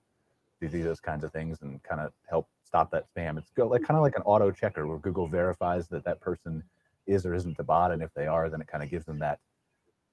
do 0.71 0.83
those 0.83 0.99
kinds 0.99 1.25
of 1.25 1.31
things 1.31 1.59
and 1.61 1.83
kind 1.83 2.01
of 2.01 2.11
help 2.27 2.49
stop 2.65 2.91
that 2.91 3.05
spam. 3.15 3.37
It's 3.37 3.51
go, 3.51 3.69
like 3.69 3.83
kind 3.83 3.99
of 3.99 4.03
like 4.03 4.17
an 4.17 4.23
auto 4.23 4.51
checker 4.51 4.87
where 4.87 4.97
Google 4.97 5.27
verifies 5.27 5.89
that 5.89 6.07
that 6.07 6.23
person 6.23 6.63
is 7.07 7.27
or 7.27 7.35
isn't 7.35 7.59
the 7.59 7.63
bot, 7.63 7.93
and 7.93 8.03
if 8.03 8.09
they 8.15 8.27
are, 8.27 8.49
then 8.49 8.63
it 8.63 8.67
kind 8.67 8.83
of 8.83 8.91
gives 8.91 9.05
them 9.05 9.19
that. 9.19 9.41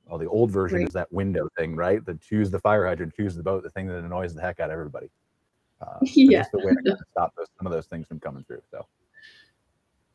Well, 0.07 0.19
the 0.19 0.27
old 0.27 0.51
version 0.51 0.85
is 0.85 0.91
that 0.91 1.09
window 1.13 1.47
thing, 1.57 1.73
right? 1.73 2.05
The 2.05 2.15
choose 2.15 2.51
the 2.51 2.59
fire 2.59 2.85
hydrant, 2.85 3.15
choose 3.15 3.33
the 3.33 3.43
boat, 3.43 3.63
the 3.63 3.69
thing 3.69 3.87
that 3.87 4.03
annoys 4.03 4.33
the 4.33 4.41
heck 4.41 4.59
out 4.59 4.69
of 4.69 4.73
everybody. 4.73 5.09
Uh, 5.81 5.99
yeah. 6.01 6.39
Just 6.39 6.51
the 6.51 6.57
way 6.57 6.73
to 6.73 6.97
stop 7.11 7.33
those, 7.37 7.47
some 7.57 7.65
of 7.65 7.71
those 7.71 7.85
things 7.85 8.07
from 8.07 8.19
coming 8.19 8.43
through. 8.43 8.61
So. 8.71 8.85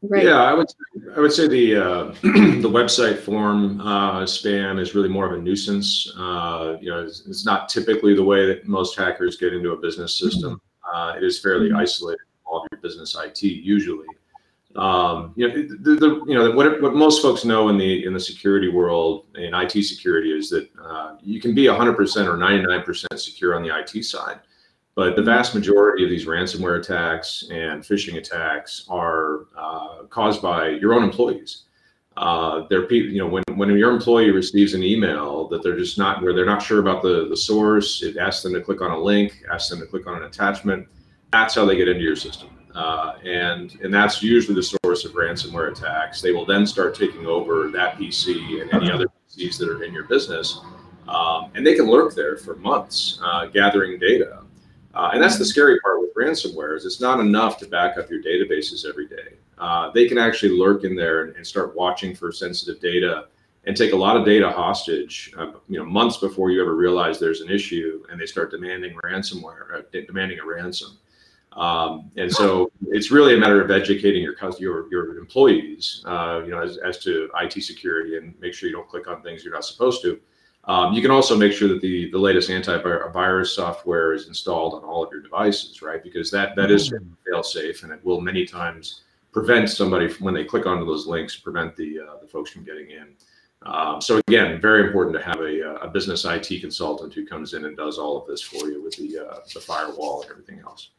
Right. 0.03 0.25
Yeah, 0.25 0.43
I 0.43 0.53
would 0.53 0.69
I 1.17 1.21
would 1.21 1.33
say 1.33 1.49
the 1.49 1.76
uh, 1.76 2.05
the 2.23 2.71
website 2.71 3.19
form 3.19 3.81
uh, 3.81 4.21
spam 4.23 4.79
is 4.79 4.95
really 4.95 5.09
more 5.09 5.26
of 5.26 5.33
a 5.33 5.43
nuisance. 5.43 6.12
Uh, 6.17 6.76
you 6.81 6.91
know, 6.91 7.03
it's, 7.03 7.26
it's, 7.26 7.47
not 7.47 7.69
typically 7.69 8.15
the 8.15 8.23
way 8.23 8.47
that 8.47 8.69
most 8.69 8.97
hackers 8.97 9.37
get 9.37 9.55
into 9.55 9.73
a 9.73 9.76
business 9.76 10.19
system. 10.19 10.61
Uh, 10.93 11.15
it 11.17 11.25
is 11.25 11.41
fairly 11.41 11.69
mm-hmm. 11.69 11.79
isolated 11.79 12.19
from 12.19 12.53
all 12.53 12.62
of 12.62 12.69
your 12.71 12.81
business 12.81 13.17
IT 13.19 13.43
usually. 13.43 14.07
Um, 14.76 15.33
you 15.37 15.49
know, 15.49 15.55
the, 15.55 15.95
the, 15.97 16.25
you 16.26 16.35
know 16.35 16.50
what, 16.50 16.83
what 16.83 16.95
most 16.95 17.23
folks 17.23 17.47
know 17.47 17.71
in 17.71 17.79
the 17.79 18.05
in 18.05 18.12
the 18.12 18.21
security 18.21 18.69
world 18.69 19.25
in 19.37 19.55
IT 19.55 19.83
security 19.85 20.31
is 20.31 20.50
that 20.50 20.69
uh, 20.83 21.17
you 21.23 21.41
can 21.41 21.55
be 21.55 21.65
100% 21.65 21.97
or 22.26 22.37
99% 22.37 23.19
secure 23.19 23.55
on 23.55 23.62
the 23.62 23.76
IT 23.76 24.05
side, 24.05 24.41
but 24.97 25.15
the 25.15 25.23
vast 25.23 25.55
majority 25.55 26.03
of 26.03 26.11
these 26.11 26.25
ransomware 26.25 26.79
attacks 26.79 27.45
and 27.50 27.83
phishing 27.83 28.17
attacks 28.17 28.87
are 28.88 29.47
uh, 29.57 30.05
caused 30.09 30.41
by 30.41 30.71
your 30.71 30.95
own 30.95 31.05
employees. 31.05 31.65
Uh, 32.17 32.67
they're 32.71 32.91
you 32.91 33.19
know, 33.19 33.26
when, 33.26 33.45
when 33.57 33.69
your 33.76 33.91
employee 33.91 34.31
receives 34.31 34.73
an 34.73 34.83
email 34.83 35.49
that 35.49 35.62
they're 35.62 35.76
just 35.76 35.99
not, 35.99 36.23
where 36.23 36.33
they're 36.33 36.47
not 36.47 36.62
sure 36.62 36.81
about 36.81 37.03
the, 37.03 37.29
the 37.29 37.37
source, 37.37 38.03
it 38.03 38.17
asks 38.17 38.43
them 38.43 38.55
to 38.55 38.61
click 38.62 38.81
on 38.81 38.91
a 38.91 38.99
link, 38.99 39.45
asks 39.53 39.69
them 39.69 39.81
to 39.81 39.87
click 39.87 40.07
on 40.07 40.17
an 40.17 40.23
attachment. 40.23 40.88
That's 41.31 41.55
how 41.55 41.67
they 41.67 41.76
get 41.76 41.88
into 41.88 42.03
your 42.03 42.17
system. 42.17 42.49
Uh, 42.75 43.17
and, 43.23 43.79
and 43.83 43.93
that's 43.93 44.23
usually 44.23 44.55
the 44.55 44.62
source 44.62 45.05
of 45.05 45.12
ransomware 45.12 45.73
attacks. 45.73 46.23
They 46.23 46.33
will 46.33 46.47
then 46.47 46.67
start 46.67 46.95
taking 46.95 47.26
over 47.26 47.71
that 47.71 47.99
PC 47.99 48.62
and 48.62 48.73
any 48.73 48.91
other 48.91 49.09
PCs 49.29 49.59
that 49.59 49.69
are 49.69 49.83
in 49.83 49.93
your 49.93 50.05
business. 50.05 50.62
Um, 51.07 51.50
and 51.55 51.67
they 51.67 51.75
can 51.75 51.87
lurk 51.87 52.15
there 52.15 52.38
for 52.38 52.57
months, 52.57 53.21
uh, 53.23 53.47
gathering 53.47 53.99
data. 53.99 54.43
Uh, 54.97 55.11
and 55.12 55.23
that's 55.23 55.37
the 55.37 55.45
scary 55.45 55.79
part 55.81 56.00
with 56.00 56.15
ransomware 56.15 56.75
is 56.75 56.87
it's 56.87 57.03
not 57.03 57.21
enough 57.21 57.59
to 57.59 57.67
back 57.67 57.99
up 57.99 58.09
your 58.09 58.23
databases 58.23 58.88
every 58.88 59.07
day. 59.07 59.35
Uh, 59.59 59.91
they 59.91 60.09
can 60.09 60.17
actually 60.17 60.59
lurk 60.59 60.85
in 60.85 60.97
there 60.97 61.25
and, 61.25 61.37
and, 61.37 61.47
start 61.47 61.76
watching 61.76 62.15
for 62.15 62.33
sensitive 62.33 62.81
data 62.81 63.26
and 63.65 63.76
take 63.76 63.93
a 63.93 63.97
lot 63.97 64.17
of 64.17 64.25
data 64.25 64.50
hostage, 64.50 65.35
uh, 65.37 65.53
you 65.69 65.79
know, 65.79 65.85
months 65.85 66.17
before 66.17 66.50
you 66.50 66.62
ever 66.62 66.75
realize 66.75 67.19
there's 67.19 67.43
an 67.43 67.50
issue, 67.50 68.05
and 68.11 68.19
they 68.19 68.25
start 68.25 68.50
demanding 68.50 68.97
ransomware, 69.05 69.81
uh, 69.81 70.00
demanding 70.07 70.38
a 70.38 70.47
ransom. 70.47 70.97
Um, 71.53 72.11
and 72.17 72.33
so 72.33 72.71
it's 72.88 73.11
really 73.11 73.35
a 73.35 73.38
matter 73.38 73.62
of 73.62 73.71
educating 73.71 74.23
your 74.23 74.35
your, 74.59 74.91
your 74.91 75.19
employees, 75.19 76.03
uh, 76.07 76.41
you 76.45 76.50
know, 76.50 76.62
as, 76.62 76.79
as 76.79 76.99
to 77.00 77.29
IT 77.43 77.62
security 77.62 78.17
and 78.17 78.35
make 78.41 78.55
sure 78.55 78.69
you 78.69 78.75
don't 78.75 78.88
click 78.88 79.09
on 79.09 79.23
things 79.23 79.45
you're 79.45 79.55
not 79.55 79.65
supposed 79.65 80.00
to. 80.03 80.21
Um, 80.66 80.92
you 80.92 81.00
can 81.00 81.12
also 81.12 81.37
make 81.37 81.52
sure 81.52 81.68
that 81.68 81.80
the, 81.80 82.11
the 82.11 82.18
latest 82.18 82.50
antivirus 82.50 83.49
software 83.49 84.12
is 84.14 84.26
installed 84.26 84.75
on 84.75 84.82
all 84.82 85.04
of 85.04 85.12
your 85.12 85.23
devices, 85.23 85.80
right? 85.80 86.02
Because 86.02 86.30
that, 86.32 86.56
that 86.56 86.73
is 86.73 86.90
mm-hmm. 86.90 87.12
fail 87.25 87.42
safe 87.42 87.85
and 87.85 87.92
it 87.92 88.04
will 88.04 88.20
many 88.20 88.44
times 88.44 89.02
prevent 89.32 89.70
somebody 89.70 90.08
from, 90.08 90.25
when 90.25 90.35
they 90.35 90.44
click 90.44 90.66
onto 90.66 90.85
those 90.85 91.06
links, 91.06 91.37
prevent 91.37 91.76
the, 91.76 92.00
uh, 92.00 92.20
the 92.20 92.26
folks 92.26 92.50
from 92.50 92.64
getting 92.64 92.90
in. 92.90 93.08
Um, 93.62 94.00
so 94.00 94.20
again, 94.26 94.61
very 94.61 94.87
important 94.87 95.16
to 95.16 95.23
have 95.23 95.40
a, 95.40 95.75
uh, 95.75 95.87
a, 95.87 95.88
business 95.88 96.25
IT 96.25 96.61
consultant 96.61 97.14
who 97.14 97.25
comes 97.25 97.54
in 97.54 97.64
and 97.64 97.76
does 97.76 97.99
all 97.99 98.20
of 98.20 98.26
this 98.26 98.42
for 98.42 98.68
you 98.68 98.82
with 98.82 98.96
the, 98.96 99.18
uh, 99.18 99.38
the 99.52 99.61
firewall 99.61 100.23
and 100.23 100.30
everything 100.30 100.61
else. 100.61 100.90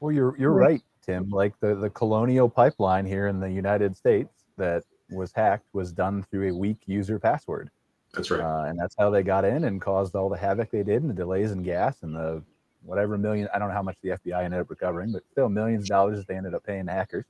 Well, 0.00 0.12
you're, 0.12 0.36
you're 0.38 0.52
right, 0.52 0.82
Tim. 1.04 1.28
Like 1.28 1.58
the, 1.60 1.74
the 1.74 1.90
colonial 1.90 2.48
pipeline 2.48 3.06
here 3.06 3.28
in 3.28 3.40
the 3.40 3.50
United 3.50 3.96
States 3.96 4.44
that 4.56 4.84
was 5.10 5.32
hacked 5.32 5.66
was 5.72 5.92
done 5.92 6.24
through 6.30 6.50
a 6.50 6.56
weak 6.56 6.78
user 6.86 7.18
password. 7.18 7.70
That's 8.14 8.30
right. 8.30 8.40
Uh, 8.40 8.64
and 8.68 8.78
that's 8.78 8.94
how 8.98 9.10
they 9.10 9.22
got 9.22 9.44
in 9.44 9.64
and 9.64 9.80
caused 9.80 10.14
all 10.14 10.28
the 10.28 10.36
havoc 10.36 10.70
they 10.70 10.82
did 10.82 11.02
and 11.02 11.10
the 11.10 11.14
delays 11.14 11.52
in 11.52 11.62
gas 11.62 12.02
and 12.02 12.14
the 12.14 12.42
whatever 12.84 13.16
million, 13.16 13.48
I 13.54 13.58
don't 13.58 13.68
know 13.68 13.74
how 13.74 13.82
much 13.82 13.96
the 14.02 14.10
FBI 14.10 14.44
ended 14.44 14.60
up 14.60 14.70
recovering, 14.70 15.12
but 15.12 15.22
still 15.30 15.48
millions 15.48 15.84
of 15.84 15.88
dollars 15.88 16.18
that 16.18 16.28
they 16.28 16.36
ended 16.36 16.54
up 16.54 16.64
paying 16.64 16.86
the 16.86 16.92
hackers. 16.92 17.24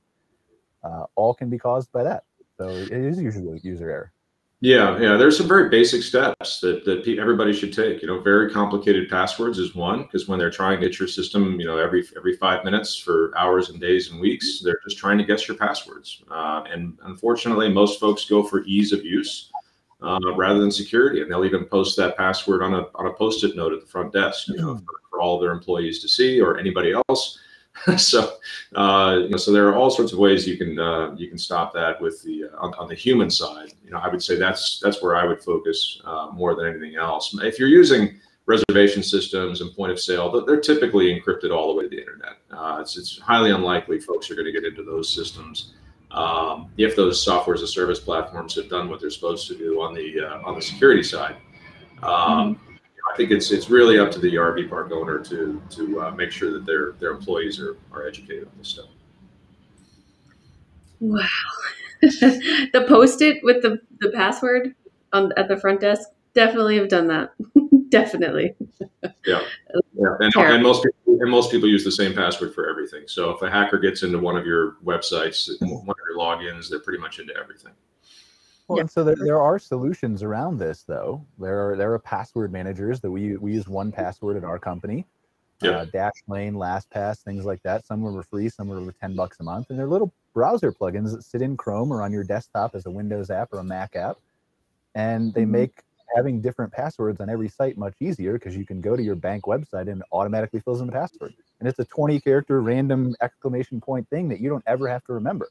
Uh, 0.83 1.05
all 1.15 1.33
can 1.33 1.49
be 1.49 1.57
caused 1.57 1.91
by 1.91 2.03
that. 2.03 2.23
So 2.57 2.67
it 2.67 2.91
is 2.91 3.19
usually 3.19 3.59
user 3.63 3.89
error. 3.89 4.11
Yeah, 4.59 4.97
yeah. 4.97 5.17
There's 5.17 5.37
some 5.37 5.47
very 5.47 5.67
basic 5.67 6.03
steps 6.03 6.61
that, 6.61 6.85
that 6.85 7.05
everybody 7.19 7.51
should 7.51 7.73
take. 7.73 8.01
You 8.01 8.07
know, 8.07 8.21
very 8.21 8.49
complicated 8.49 9.09
passwords 9.09 9.59
is 9.59 9.75
one 9.75 10.03
because 10.03 10.29
when 10.29 10.39
they're 10.39 10.49
trying 10.49 10.79
to 10.79 10.87
get 10.87 10.99
your 10.99 11.07
system, 11.09 11.59
you 11.59 11.65
know, 11.65 11.77
every 11.77 12.07
every 12.15 12.37
five 12.37 12.63
minutes 12.63 12.95
for 12.95 13.37
hours 13.37 13.69
and 13.69 13.81
days 13.81 14.11
and 14.11 14.21
weeks, 14.21 14.61
they're 14.63 14.79
just 14.85 14.97
trying 14.97 15.17
to 15.17 15.25
guess 15.25 15.49
your 15.49 15.57
passwords. 15.57 16.23
Uh, 16.31 16.63
and 16.71 16.97
unfortunately, 17.03 17.67
most 17.67 17.99
folks 17.99 18.23
go 18.23 18.41
for 18.41 18.63
ease 18.63 18.93
of 18.93 19.03
use 19.03 19.51
uh, 20.03 20.19
rather 20.35 20.59
than 20.59 20.71
security. 20.71 21.21
And 21.21 21.31
they'll 21.31 21.45
even 21.45 21.65
post 21.65 21.97
that 21.97 22.17
password 22.17 22.61
on 22.61 22.73
a, 22.73 22.85
on 22.95 23.07
a 23.07 23.13
post-it 23.13 23.55
note 23.55 23.73
at 23.73 23.81
the 23.81 23.87
front 23.87 24.13
desk, 24.13 24.49
you 24.49 24.57
know, 24.57 24.73
hmm. 24.73 24.85
for, 24.85 24.93
for 25.09 25.21
all 25.21 25.39
their 25.39 25.51
employees 25.51 25.99
to 26.01 26.07
see 26.07 26.41
or 26.41 26.59
anybody 26.59 26.93
else. 27.09 27.39
so, 27.97 28.35
uh, 28.75 29.17
you 29.21 29.29
know, 29.29 29.37
so 29.37 29.51
there 29.51 29.67
are 29.67 29.75
all 29.75 29.89
sorts 29.89 30.13
of 30.13 30.19
ways 30.19 30.47
you 30.47 30.57
can 30.57 30.77
uh, 30.77 31.13
you 31.15 31.27
can 31.27 31.39
stop 31.39 31.73
that 31.73 31.99
with 31.99 32.21
the 32.21 32.43
uh, 32.43 32.57
on, 32.59 32.73
on, 32.75 32.87
the 32.87 32.93
human 32.93 33.31
side. 33.31 33.73
You 33.83 33.89
know, 33.89 33.97
I 33.97 34.09
would 34.09 34.21
say 34.21 34.35
that's 34.35 34.79
that's 34.79 35.01
where 35.01 35.15
I 35.15 35.25
would 35.25 35.43
focus 35.43 35.99
uh, 36.05 36.29
more 36.31 36.55
than 36.55 36.67
anything 36.67 36.97
else. 36.97 37.35
If 37.41 37.57
you're 37.57 37.69
using 37.69 38.19
reservation 38.45 39.01
systems 39.01 39.61
and 39.61 39.75
point 39.75 39.91
of 39.91 39.99
sale, 39.99 40.45
they're 40.45 40.61
typically 40.61 41.19
encrypted 41.19 41.51
all 41.51 41.73
the 41.73 41.79
way 41.79 41.83
to 41.85 41.89
the 41.89 41.99
internet. 41.99 42.37
Uh, 42.51 42.77
it's 42.79 42.95
it's 42.95 43.17
highly 43.17 43.49
unlikely 43.49 43.99
folks 43.99 44.29
are 44.29 44.35
going 44.35 44.45
to 44.45 44.51
get 44.51 44.65
into 44.65 44.83
those 44.83 45.09
systems 45.09 45.73
um, 46.13 46.69
if 46.77 46.95
those 46.95 47.23
software 47.23 47.55
as 47.55 47.61
a 47.61 47.67
service 47.67 47.99
platforms 47.99 48.55
have 48.55 48.69
done 48.69 48.89
what 48.89 49.01
they're 49.01 49.09
supposed 49.09 49.47
to 49.47 49.57
do 49.57 49.81
on 49.81 49.93
the 49.93 50.21
uh, 50.21 50.41
on 50.43 50.55
the 50.55 50.61
security 50.61 51.03
side. 51.03 51.35
Um, 52.03 52.55
mm-hmm. 52.55 52.73
I 53.11 53.17
think 53.17 53.31
it's 53.31 53.51
it's 53.51 53.69
really 53.69 53.99
up 53.99 54.11
to 54.11 54.19
the 54.19 54.35
RV 54.35 54.69
park 54.69 54.91
owner 54.91 55.19
to 55.19 55.61
to 55.71 56.01
uh, 56.01 56.11
make 56.11 56.31
sure 56.31 56.51
that 56.51 56.65
their 56.65 56.93
their 56.93 57.11
employees 57.11 57.59
are 57.59 57.77
are 57.91 58.07
educated 58.07 58.45
on 58.45 58.51
this 58.57 58.69
stuff. 58.69 58.85
Wow, 60.99 61.27
the 62.01 62.85
post-it 62.87 63.43
with 63.43 63.61
the 63.61 63.79
the 63.99 64.11
password 64.11 64.75
on 65.11 65.33
at 65.35 65.47
the 65.47 65.57
front 65.57 65.81
desk 65.81 66.09
definitely 66.33 66.77
have 66.77 66.89
done 66.89 67.07
that. 67.07 67.33
definitely. 67.93 68.55
Yeah, 69.25 69.41
yeah, 69.93 70.15
and, 70.19 70.35
and 70.35 70.63
most 70.63 70.83
people 70.83 71.21
and 71.21 71.31
most 71.31 71.51
people 71.51 71.69
use 71.69 71.83
the 71.83 71.91
same 71.91 72.13
password 72.13 72.53
for 72.53 72.69
everything. 72.69 73.03
So 73.07 73.29
if 73.29 73.41
a 73.41 73.49
hacker 73.49 73.77
gets 73.77 74.03
into 74.03 74.19
one 74.19 74.35
of 74.35 74.45
your 74.45 74.77
websites, 74.83 75.49
one 75.61 75.87
of 75.87 75.95
your 76.09 76.17
logins, 76.17 76.69
they're 76.69 76.79
pretty 76.79 76.99
much 76.99 77.19
into 77.19 77.33
everything. 77.37 77.71
Well, 78.67 78.79
and 78.79 78.89
so 78.89 79.03
there, 79.03 79.15
there 79.15 79.41
are 79.41 79.59
solutions 79.59 80.23
around 80.23 80.57
this, 80.57 80.83
though. 80.83 81.25
There 81.39 81.71
are 81.71 81.77
there 81.77 81.93
are 81.93 81.99
password 81.99 82.51
managers 82.51 82.99
that 83.01 83.11
we 83.11 83.37
we 83.37 83.53
use 83.53 83.65
1Password 83.65 84.37
at 84.37 84.43
our 84.43 84.59
company. 84.59 85.05
Yeah. 85.61 85.71
Uh, 85.71 85.85
Dashlane, 85.85 86.53
LastPass, 86.53 87.19
things 87.19 87.45
like 87.45 87.61
that. 87.63 87.85
Some 87.85 88.03
of 88.03 88.11
them 88.11 88.19
are 88.19 88.23
free, 88.23 88.49
some 88.49 88.67
were 88.67 88.93
ten 88.99 89.15
bucks 89.15 89.39
a 89.39 89.43
month, 89.43 89.69
and 89.69 89.79
they're 89.79 89.87
little 89.87 90.11
browser 90.33 90.71
plugins 90.71 91.13
that 91.13 91.23
sit 91.23 91.41
in 91.41 91.55
Chrome 91.55 91.91
or 91.91 92.01
on 92.01 92.11
your 92.11 92.23
desktop 92.23 92.75
as 92.75 92.85
a 92.85 92.91
Windows 92.91 93.29
app 93.29 93.53
or 93.53 93.59
a 93.59 93.63
Mac 93.63 93.95
app, 93.95 94.17
and 94.95 95.33
they 95.33 95.43
mm-hmm. 95.43 95.51
make 95.51 95.83
having 96.15 96.41
different 96.41 96.71
passwords 96.71 97.19
on 97.21 97.29
every 97.29 97.49
site 97.49 97.77
much 97.77 97.95
easier 97.99 98.33
because 98.33 98.55
you 98.55 98.65
can 98.65 98.81
go 98.81 98.95
to 98.95 99.03
your 99.03 99.15
bank 99.15 99.45
website 99.45 99.91
and 99.91 100.03
automatically 100.11 100.59
fills 100.59 100.81
in 100.81 100.87
the 100.87 100.93
password. 100.93 101.33
And 101.59 101.67
it's 101.67 101.79
a 101.79 101.85
20 101.85 102.19
character 102.19 102.61
random 102.61 103.15
exclamation 103.21 103.81
point 103.81 104.07
thing 104.09 104.29
that 104.29 104.39
you 104.39 104.49
don't 104.49 104.63
ever 104.67 104.87
have 104.87 105.03
to 105.05 105.13
remember. 105.13 105.49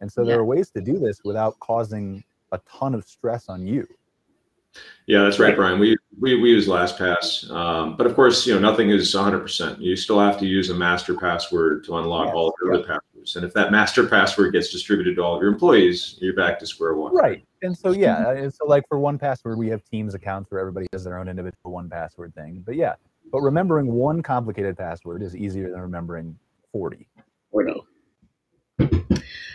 And 0.00 0.10
so 0.10 0.22
yeah. 0.22 0.28
there 0.28 0.40
are 0.40 0.44
ways 0.44 0.70
to 0.70 0.80
do 0.80 0.98
this 0.98 1.20
without 1.24 1.58
causing 1.60 2.24
a 2.50 2.60
ton 2.70 2.94
of 2.94 3.04
stress 3.04 3.48
on 3.48 3.66
you. 3.66 3.86
Yeah, 5.06 5.24
that's 5.24 5.38
right, 5.38 5.54
Brian. 5.54 5.78
We 5.78 5.96
we, 6.18 6.40
we 6.40 6.50
use 6.50 6.66
LastPass, 6.66 7.50
um, 7.50 7.96
but 7.96 8.06
of 8.06 8.14
course, 8.14 8.46
you 8.46 8.54
know 8.54 8.60
nothing 8.60 8.88
is 8.88 9.14
100%. 9.14 9.78
You 9.80 9.96
still 9.96 10.18
have 10.18 10.38
to 10.38 10.46
use 10.46 10.70
a 10.70 10.74
master 10.74 11.14
password 11.14 11.84
to 11.84 11.98
unlock 11.98 12.28
yes, 12.28 12.34
all 12.34 12.48
of 12.48 12.54
your 12.62 12.72
yeah. 12.72 12.78
other 12.78 12.86
passwords. 12.86 13.11
And 13.36 13.44
if 13.44 13.52
that 13.54 13.70
master 13.70 14.06
password 14.06 14.52
gets 14.52 14.70
distributed 14.70 15.16
to 15.16 15.22
all 15.22 15.36
of 15.36 15.42
your 15.42 15.52
employees, 15.52 16.16
you're 16.20 16.34
back 16.34 16.58
to 16.58 16.66
square 16.66 16.94
one. 16.94 17.14
Right. 17.14 17.44
And 17.62 17.76
so 17.76 17.92
yeah, 17.92 18.30
and 18.36 18.52
so 18.52 18.66
like 18.66 18.84
for 18.88 18.98
1Password, 18.98 19.56
we 19.56 19.68
have 19.68 19.84
Teams 19.84 20.14
accounts 20.14 20.50
where 20.50 20.60
everybody 20.60 20.86
has 20.92 21.04
their 21.04 21.18
own 21.18 21.28
individual 21.28 21.72
1Password 21.72 22.34
thing. 22.34 22.62
But 22.64 22.76
yeah, 22.76 22.94
but 23.30 23.40
remembering 23.40 23.86
one 23.86 24.22
complicated 24.22 24.76
password 24.76 25.22
is 25.22 25.34
easier 25.34 25.70
than 25.70 25.80
remembering 25.80 26.36
40. 26.72 27.08
40. 27.50 27.80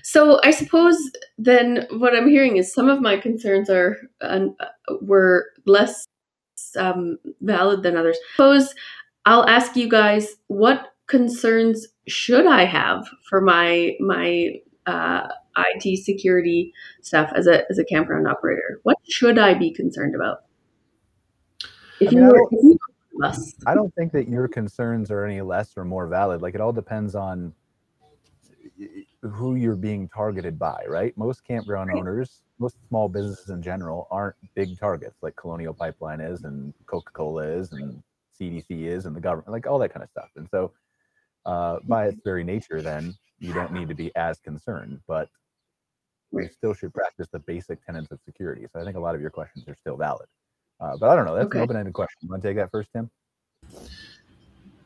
So 0.03 0.39
I 0.43 0.51
suppose 0.51 0.95
then 1.37 1.85
what 1.91 2.15
I'm 2.15 2.29
hearing 2.29 2.55
is 2.55 2.73
some 2.73 2.89
of 2.89 3.01
my 3.01 3.17
concerns 3.17 3.69
are 3.69 3.97
uh, 4.21 4.47
were 5.01 5.47
less 5.65 6.07
um, 6.77 7.17
valid 7.41 7.83
than 7.83 7.97
others. 7.97 8.17
Suppose 8.31 8.73
I'll 9.25 9.47
ask 9.47 9.75
you 9.75 9.89
guys 9.89 10.35
what 10.47 10.93
concerns 11.07 11.87
should 12.07 12.45
I 12.45 12.65
have 12.65 13.07
for 13.29 13.41
my 13.41 13.95
my 13.99 14.61
uh, 14.85 15.27
IT 15.57 16.03
security 16.03 16.73
stuff 17.01 17.31
as 17.35 17.47
a 17.47 17.69
as 17.69 17.79
a 17.79 17.85
campground 17.85 18.27
operator? 18.27 18.79
What 18.83 18.97
should 19.09 19.37
I 19.37 19.53
be 19.53 19.71
concerned 19.71 20.15
about? 20.15 20.43
If 21.99 22.09
I 22.09 22.11
mean, 22.11 22.23
you 22.23 22.29
were, 22.29 22.47
if 22.51 22.63
you 22.63 22.77
I 23.65 23.73
don't 23.73 23.93
think 23.95 24.11
that 24.11 24.27
your 24.27 24.47
concerns 24.47 25.09
are 25.11 25.25
any 25.25 25.41
less 25.41 25.75
or 25.77 25.85
more 25.85 26.07
valid. 26.07 26.41
Like 26.41 26.55
it 26.55 26.61
all 26.61 26.71
depends 26.71 27.15
on 27.15 27.53
who 29.21 29.55
you're 29.55 29.75
being 29.75 30.07
targeted 30.09 30.59
by, 30.59 30.83
right? 30.87 31.17
Most 31.17 31.43
campground 31.43 31.91
owners, 31.91 32.43
most 32.59 32.75
small 32.87 33.09
businesses 33.09 33.49
in 33.49 33.61
general 33.61 34.07
aren't 34.11 34.35
big 34.55 34.77
targets 34.79 35.15
like 35.21 35.35
Colonial 35.35 35.73
Pipeline 35.73 36.21
is 36.21 36.43
and 36.43 36.73
Coca-Cola 36.85 37.43
is 37.43 37.71
and 37.71 38.03
CDC 38.39 38.65
is 38.69 39.05
and 39.05 39.15
the 39.15 39.19
government, 39.19 39.49
like 39.49 39.65
all 39.65 39.79
that 39.79 39.91
kind 39.91 40.03
of 40.03 40.09
stuff. 40.09 40.29
And 40.35 40.47
so 40.51 40.71
uh, 41.47 41.79
by 41.85 42.07
its 42.07 42.21
very 42.23 42.43
nature, 42.43 42.81
then 42.81 43.15
you 43.39 43.53
don't 43.53 43.71
need 43.71 43.87
to 43.87 43.95
be 43.95 44.15
as 44.15 44.37
concerned, 44.39 44.99
but 45.07 45.29
we 46.31 46.47
still 46.49 46.73
should 46.73 46.93
practice 46.93 47.27
the 47.31 47.39
basic 47.39 47.83
tenets 47.85 48.11
of 48.11 48.19
security. 48.25 48.65
So 48.71 48.81
I 48.81 48.83
think 48.83 48.97
a 48.97 48.99
lot 48.99 49.15
of 49.15 49.21
your 49.21 49.29
questions 49.29 49.65
are 49.67 49.75
still 49.75 49.95
valid. 49.95 50.27
Uh, 50.79 50.97
but 50.97 51.09
I 51.09 51.15
don't 51.15 51.25
know. 51.25 51.35
That's 51.35 51.47
okay. 51.47 51.59
an 51.59 51.63
open-ended 51.63 51.93
question. 51.93 52.17
You 52.21 52.29
want 52.29 52.43
to 52.43 52.49
take 52.49 52.57
that 52.57 52.69
first, 52.69 52.89
Tim? 52.93 53.09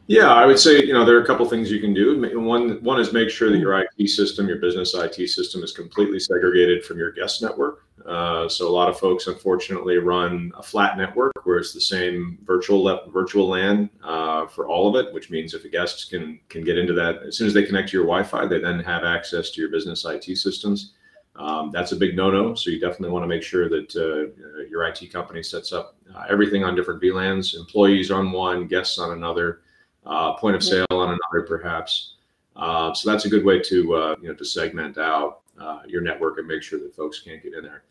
Yeah, 0.07 0.33
I 0.33 0.45
would 0.45 0.59
say 0.59 0.83
you 0.83 0.93
know 0.93 1.05
there 1.05 1.15
are 1.17 1.23
a 1.23 1.25
couple 1.25 1.47
things 1.47 1.71
you 1.71 1.79
can 1.79 1.93
do. 1.93 2.19
One 2.39 2.83
one 2.83 2.99
is 2.99 3.13
make 3.13 3.29
sure 3.29 3.49
that 3.49 3.59
your 3.59 3.79
IT 3.79 4.09
system, 4.09 4.47
your 4.47 4.57
business 4.57 4.93
IT 4.93 5.27
system, 5.29 5.63
is 5.63 5.71
completely 5.71 6.19
segregated 6.19 6.83
from 6.83 6.97
your 6.97 7.11
guest 7.11 7.41
network. 7.41 7.85
Uh, 8.05 8.47
so 8.49 8.67
a 8.67 8.69
lot 8.69 8.89
of 8.89 8.99
folks, 8.99 9.27
unfortunately, 9.27 9.97
run 9.97 10.51
a 10.57 10.63
flat 10.63 10.97
network 10.97 11.33
where 11.43 11.57
it's 11.57 11.73
the 11.73 11.81
same 11.81 12.37
virtual 12.43 13.01
virtual 13.09 13.49
LAN 13.49 13.89
uh, 14.03 14.47
for 14.47 14.67
all 14.67 14.93
of 14.93 15.05
it, 15.05 15.13
which 15.13 15.29
means 15.29 15.53
if 15.53 15.65
a 15.65 15.69
guest 15.69 16.09
can 16.09 16.39
can 16.49 16.63
get 16.63 16.77
into 16.77 16.93
that 16.93 17.23
as 17.23 17.37
soon 17.37 17.47
as 17.47 17.53
they 17.53 17.63
connect 17.63 17.89
to 17.89 17.97
your 17.97 18.05
Wi-Fi, 18.05 18.45
they 18.47 18.59
then 18.59 18.79
have 18.79 19.03
access 19.03 19.51
to 19.51 19.61
your 19.61 19.69
business 19.69 20.05
IT 20.05 20.37
systems. 20.37 20.93
Um, 21.35 21.71
that's 21.71 21.91
a 21.91 21.95
big 21.95 22.15
no-no. 22.15 22.55
So 22.55 22.69
you 22.69 22.79
definitely 22.79 23.09
want 23.09 23.23
to 23.23 23.27
make 23.27 23.43
sure 23.43 23.69
that 23.69 23.95
uh, 23.95 24.65
your 24.69 24.83
IT 24.83 25.11
company 25.11 25.41
sets 25.41 25.71
up 25.71 25.95
uh, 26.13 26.25
everything 26.29 26.63
on 26.63 26.75
different 26.75 27.01
VLANs, 27.01 27.55
employees 27.55 28.11
on 28.11 28.31
one, 28.31 28.67
guests 28.67 28.99
on 28.99 29.11
another 29.11 29.61
uh, 30.05 30.33
point 30.33 30.55
of 30.55 30.63
sale 30.63 30.85
on 30.91 31.09
another, 31.09 31.47
perhaps. 31.47 32.15
Uh, 32.55 32.93
so 32.93 33.09
that's 33.09 33.25
a 33.25 33.29
good 33.29 33.45
way 33.45 33.59
to 33.59 33.95
uh, 33.95 34.15
you 34.21 34.27
know 34.27 34.35
to 34.35 34.45
segment 34.45 34.97
out 34.97 35.40
uh, 35.59 35.79
your 35.87 36.01
network 36.01 36.37
and 36.37 36.47
make 36.47 36.63
sure 36.63 36.79
that 36.79 36.95
folks 36.95 37.21
can't 37.21 37.41
get 37.41 37.53
in 37.53 37.63
there. 37.63 37.83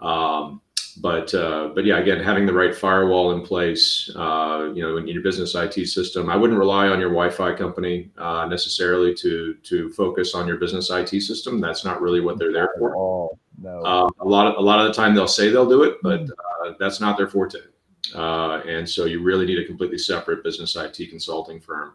Um, 0.00 0.60
but 1.00 1.32
uh, 1.34 1.70
but 1.74 1.84
yeah, 1.84 1.98
again, 1.98 2.22
having 2.22 2.46
the 2.46 2.52
right 2.52 2.74
firewall 2.74 3.32
in 3.32 3.42
place, 3.42 4.10
uh, 4.16 4.70
you 4.74 4.82
know, 4.82 4.96
in 4.96 5.06
your 5.06 5.22
business 5.22 5.54
IT 5.54 5.86
system, 5.86 6.28
I 6.28 6.36
wouldn't 6.36 6.58
rely 6.58 6.88
on 6.88 6.98
your 6.98 7.10
Wi-Fi 7.10 7.54
company 7.54 8.10
necessarily 8.48 9.14
to 9.14 9.54
to 9.62 9.90
focus 9.90 10.34
on 10.34 10.48
your 10.48 10.56
business 10.56 10.90
IT 10.90 11.20
system. 11.20 11.60
That's 11.60 11.84
not 11.84 12.00
really 12.00 12.20
what 12.20 12.38
they're 12.38 12.52
there 12.52 12.70
for. 12.78 12.96
Oh, 12.96 13.38
no. 13.60 13.84
Um, 13.84 14.10
a 14.20 14.24
lot 14.24 14.48
of 14.48 14.56
a 14.56 14.60
lot 14.60 14.80
of 14.80 14.88
the 14.88 14.92
time 14.92 15.14
they'll 15.14 15.28
say 15.28 15.50
they'll 15.50 15.68
do 15.68 15.84
it, 15.84 15.98
but 16.02 16.28
that's 16.78 17.00
not 17.00 17.16
their 17.16 17.28
forte. 17.28 17.58
Uh, 18.14 18.60
and 18.66 18.88
so 18.88 19.04
you 19.04 19.22
really 19.22 19.46
need 19.46 19.58
a 19.58 19.64
completely 19.64 19.98
separate 19.98 20.42
business 20.42 20.76
IT 20.76 21.10
consulting 21.10 21.60
firm, 21.60 21.94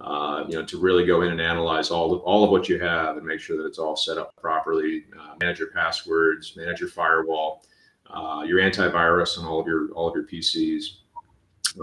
uh, 0.00 0.44
you 0.48 0.56
know, 0.56 0.64
to 0.64 0.78
really 0.78 1.06
go 1.06 1.22
in 1.22 1.30
and 1.30 1.40
analyze 1.40 1.90
all 1.90 2.12
of, 2.12 2.20
all 2.20 2.44
of 2.44 2.50
what 2.50 2.68
you 2.68 2.78
have 2.78 3.16
and 3.16 3.26
make 3.26 3.40
sure 3.40 3.56
that 3.56 3.66
it's 3.66 3.78
all 3.78 3.96
set 3.96 4.18
up 4.18 4.34
properly. 4.36 5.04
Uh, 5.18 5.34
manage 5.40 5.58
your 5.58 5.70
passwords, 5.70 6.54
manage 6.56 6.80
your 6.80 6.90
firewall, 6.90 7.62
uh, 8.10 8.42
your 8.46 8.60
antivirus 8.60 9.38
on 9.38 9.46
all 9.46 9.60
of 9.60 9.66
your 9.66 9.90
all 9.92 10.08
of 10.08 10.14
your 10.14 10.24
PCs. 10.24 10.98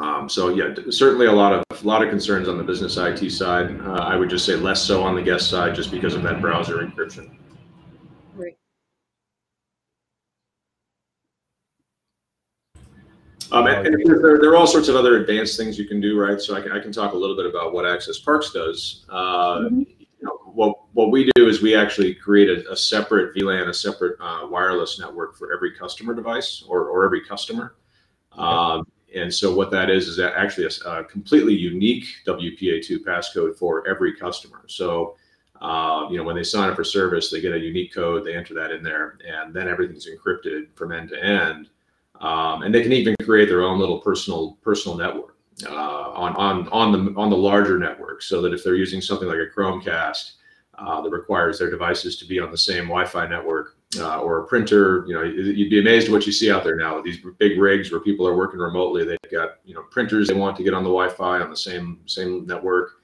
Um, 0.02 0.28
so 0.28 0.50
yeah, 0.50 0.74
certainly 0.90 1.26
a 1.26 1.32
lot 1.32 1.54
of 1.54 1.64
a 1.84 1.88
lot 1.88 2.04
of 2.04 2.10
concerns 2.10 2.48
on 2.48 2.58
the 2.58 2.64
business 2.64 2.98
IT 2.98 3.30
side. 3.32 3.80
Uh, 3.82 3.94
I 3.94 4.16
would 4.16 4.30
just 4.30 4.46
say 4.46 4.56
less 4.56 4.82
so 4.82 5.04
on 5.04 5.16
the 5.16 5.22
guest 5.22 5.50
side, 5.50 5.76
just 5.76 5.92
because 5.92 6.14
of 6.14 6.24
that 6.24 6.40
browser 6.40 6.78
encryption. 6.78 7.36
Um, 13.54 13.68
and, 13.68 13.86
and 13.86 14.24
there, 14.24 14.40
there, 14.40 14.50
are 14.50 14.56
all 14.56 14.66
sorts 14.66 14.88
of 14.88 14.96
other 14.96 15.18
advanced 15.18 15.58
things 15.58 15.78
you 15.78 15.86
can 15.86 16.02
do, 16.02 16.20
right? 16.20 16.42
So 16.42 16.56
I 16.56 16.62
can, 16.62 16.72
I 16.72 16.80
can 16.80 16.92
talk 16.92 17.14
a 17.14 17.18
little 17.18 17.36
bit 17.36 17.46
about 17.46 17.72
what 17.72 17.86
Access 17.86 18.18
Parks 18.18 18.52
does. 18.52 19.06
Uh, 19.10 19.60
mm-hmm. 19.60 19.80
you 19.80 20.08
know, 20.22 20.40
what, 20.46 20.76
what 20.94 21.12
we 21.12 21.30
do 21.36 21.48
is 21.48 21.62
we 21.62 21.76
actually 21.76 22.16
create 22.16 22.50
a, 22.50 22.72
a 22.72 22.76
separate 22.76 23.36
VLAN, 23.36 23.70
a 23.70 23.74
separate 23.74 24.18
uh, 24.20 24.48
wireless 24.48 25.00
network 25.00 25.38
for 25.38 25.54
every 25.54 25.72
customer 25.72 26.16
device 26.16 26.64
or, 26.68 26.88
or 26.88 27.06
every 27.06 27.24
customer. 27.24 27.76
Um, 28.32 28.88
and 29.16 29.32
so 29.32 29.54
what 29.54 29.70
that 29.70 29.92
is 29.92 30.08
is 30.08 30.18
that 30.18 30.34
actually 30.36 30.66
a, 30.66 30.90
a 30.90 31.04
completely 31.04 31.54
unique 31.54 32.06
WPA2 32.26 33.04
passcode 33.04 33.56
for 33.56 33.88
every 33.88 34.16
customer. 34.16 34.64
So 34.68 35.16
uh, 35.62 36.08
you 36.10 36.18
know, 36.18 36.24
when 36.24 36.36
they 36.36 36.44
sign 36.44 36.70
up 36.70 36.76
for 36.76 36.84
service, 36.84 37.30
they 37.30 37.40
get 37.40 37.54
a 37.54 37.60
unique 37.60 37.94
code, 37.94 38.26
they 38.26 38.36
enter 38.36 38.54
that 38.56 38.72
in 38.72 38.84
there, 38.84 39.18
and 39.26 39.54
then 39.54 39.68
everything's 39.68 40.08
encrypted 40.08 40.76
from 40.76 40.92
end 40.92 41.10
to 41.10 41.24
end 41.24 41.70
um, 42.24 42.64
and 42.64 42.74
they 42.74 42.82
can 42.82 42.94
even 42.94 43.16
create 43.24 43.50
their 43.50 43.64
own 43.64 43.78
little 43.78 44.00
personal 44.00 44.58
personal 44.62 44.98
network 44.98 45.36
uh, 45.68 46.12
on 46.16 46.36
on 46.36 46.70
on 46.70 46.92
the 46.92 47.14
on 47.20 47.30
the 47.30 47.38
larger 47.38 47.78
network, 47.78 48.22
so 48.22 48.42
that 48.42 48.54
if 48.54 48.64
they're 48.64 48.76
using 48.76 49.02
something 49.02 49.28
like 49.28 49.38
a 49.38 49.48
Chromecast 49.54 50.32
uh, 50.78 51.02
that 51.02 51.10
requires 51.10 51.60
their 51.60 51.70
devices 51.70 52.18
to 52.18 52.26
be 52.26 52.40
on 52.40 52.50
the 52.50 52.58
same 52.58 52.86
Wi-Fi 52.86 53.28
network 53.28 53.76
uh, 54.00 54.22
or 54.22 54.40
a 54.40 54.48
printer, 54.48 55.04
you 55.06 55.14
know, 55.14 55.22
you'd 55.22 55.70
be 55.70 55.80
amazed 55.80 56.12
what 56.12 56.26
you 56.26 56.32
see 56.32 56.50
out 56.50 56.64
there 56.64 56.78
now. 56.78 56.96
with 56.96 57.04
These 57.04 57.20
big 57.38 57.60
rigs 57.60 57.92
where 57.92 58.00
people 58.00 58.26
are 58.26 58.36
working 58.36 58.60
remotely, 58.60 59.04
they've 59.04 59.32
got 59.32 59.60
you 59.66 59.76
know 59.76 59.84
printers 59.92 60.30
they 60.30 60.34
want 60.34 60.56
to 60.58 60.64
get 60.64 60.74
on 60.74 60.84
the 60.84 60.90
Wi-Fi 60.90 61.42
on 61.42 61.50
the 61.50 61.58
same 61.58 62.00
same 62.06 62.48
network. 62.48 63.03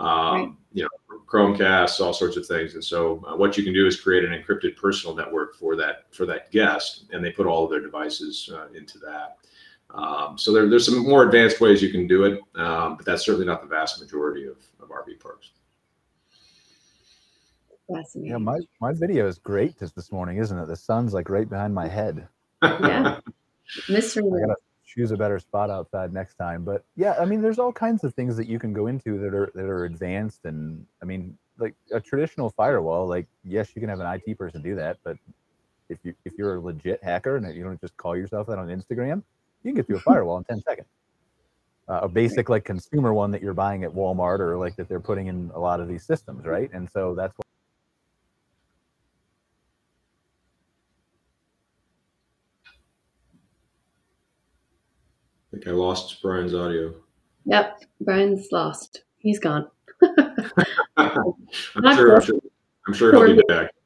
Um, 0.00 0.06
right. 0.06 0.52
You 0.72 0.82
know, 0.84 0.88
Chromecasts, 1.26 2.00
all 2.00 2.12
sorts 2.12 2.36
of 2.36 2.46
things. 2.46 2.74
And 2.74 2.82
so, 2.82 3.22
uh, 3.26 3.36
what 3.36 3.56
you 3.56 3.62
can 3.62 3.72
do 3.72 3.86
is 3.86 4.00
create 4.00 4.24
an 4.24 4.32
encrypted 4.32 4.76
personal 4.76 5.14
network 5.14 5.54
for 5.54 5.76
that 5.76 6.06
for 6.10 6.26
that 6.26 6.50
guest, 6.50 7.04
and 7.12 7.24
they 7.24 7.30
put 7.30 7.46
all 7.46 7.64
of 7.64 7.70
their 7.70 7.80
devices 7.80 8.50
uh, 8.52 8.66
into 8.76 8.98
that. 8.98 9.36
Um, 9.92 10.38
so 10.38 10.52
there, 10.52 10.68
there's 10.68 10.86
some 10.86 10.98
more 10.98 11.24
advanced 11.24 11.60
ways 11.60 11.82
you 11.82 11.90
can 11.90 12.06
do 12.06 12.24
it, 12.24 12.40
um, 12.54 12.96
but 12.96 13.04
that's 13.04 13.24
certainly 13.24 13.46
not 13.46 13.60
the 13.60 13.68
vast 13.68 14.00
majority 14.00 14.46
of, 14.46 14.58
of 14.80 14.88
RV 14.88 15.20
parks. 15.20 15.50
Yeah, 18.14 18.36
my, 18.36 18.60
my 18.80 18.92
video 18.92 19.26
is 19.26 19.38
great 19.38 19.76
just 19.78 19.96
this 19.96 20.12
morning, 20.12 20.38
isn't 20.38 20.56
it? 20.56 20.66
The 20.66 20.76
sun's 20.76 21.12
like 21.12 21.28
right 21.28 21.48
behind 21.48 21.74
my 21.74 21.88
head. 21.88 22.28
Yeah. 22.62 23.18
Mystery 23.88 24.22
choose 24.94 25.10
a 25.10 25.16
better 25.16 25.38
spot 25.38 25.70
outside 25.70 26.12
next 26.12 26.34
time. 26.34 26.64
But 26.64 26.84
yeah, 26.96 27.14
I 27.20 27.24
mean, 27.24 27.42
there's 27.42 27.58
all 27.58 27.72
kinds 27.72 28.04
of 28.04 28.14
things 28.14 28.36
that 28.36 28.48
you 28.48 28.58
can 28.58 28.72
go 28.72 28.86
into 28.86 29.18
that 29.18 29.34
are 29.34 29.50
that 29.54 29.64
are 29.64 29.84
advanced, 29.84 30.40
and 30.44 30.84
I 31.02 31.04
mean, 31.04 31.36
like 31.58 31.74
a 31.92 32.00
traditional 32.00 32.50
firewall. 32.50 33.06
Like, 33.06 33.26
yes, 33.44 33.70
you 33.74 33.80
can 33.80 33.88
have 33.88 34.00
an 34.00 34.20
IT 34.26 34.36
person 34.36 34.62
do 34.62 34.74
that, 34.76 34.98
but 35.04 35.16
if 35.88 35.98
you 36.02 36.14
if 36.24 36.32
you're 36.36 36.56
a 36.56 36.60
legit 36.60 37.02
hacker 37.02 37.36
and 37.36 37.54
you 37.54 37.62
don't 37.62 37.80
just 37.80 37.96
call 37.96 38.16
yourself 38.16 38.48
that 38.48 38.58
on 38.58 38.68
Instagram, 38.68 39.22
you 39.62 39.70
can 39.70 39.74
get 39.74 39.86
through 39.86 39.96
a 39.96 40.00
firewall 40.10 40.38
in 40.38 40.44
ten 40.44 40.60
seconds. 40.62 40.88
Uh, 41.88 42.00
a 42.02 42.08
basic 42.08 42.48
like 42.48 42.64
consumer 42.64 43.12
one 43.12 43.32
that 43.32 43.42
you're 43.42 43.54
buying 43.54 43.82
at 43.82 43.90
Walmart 43.90 44.38
or 44.38 44.56
like 44.56 44.76
that 44.76 44.88
they're 44.88 45.00
putting 45.00 45.26
in 45.26 45.50
a 45.54 45.58
lot 45.58 45.80
of 45.80 45.88
these 45.88 46.04
systems, 46.04 46.44
right? 46.46 46.70
And 46.72 46.88
so 46.88 47.16
that's 47.16 47.36
what 47.36 47.46
I 55.50 55.56
think 55.56 55.66
I 55.66 55.72
lost 55.72 56.22
Brian's 56.22 56.54
audio. 56.54 56.94
Yep, 57.46 57.82
Brian's 58.00 58.48
lost. 58.52 59.02
He's 59.18 59.40
gone. 59.40 59.66
I'm, 60.96 61.24
sure, 61.76 62.16
I'm, 62.16 62.22
sure, 62.22 62.40
I'm 62.86 62.94
sure 62.94 63.26
he'll 63.26 63.36
be 63.36 63.42
back. 63.48 63.72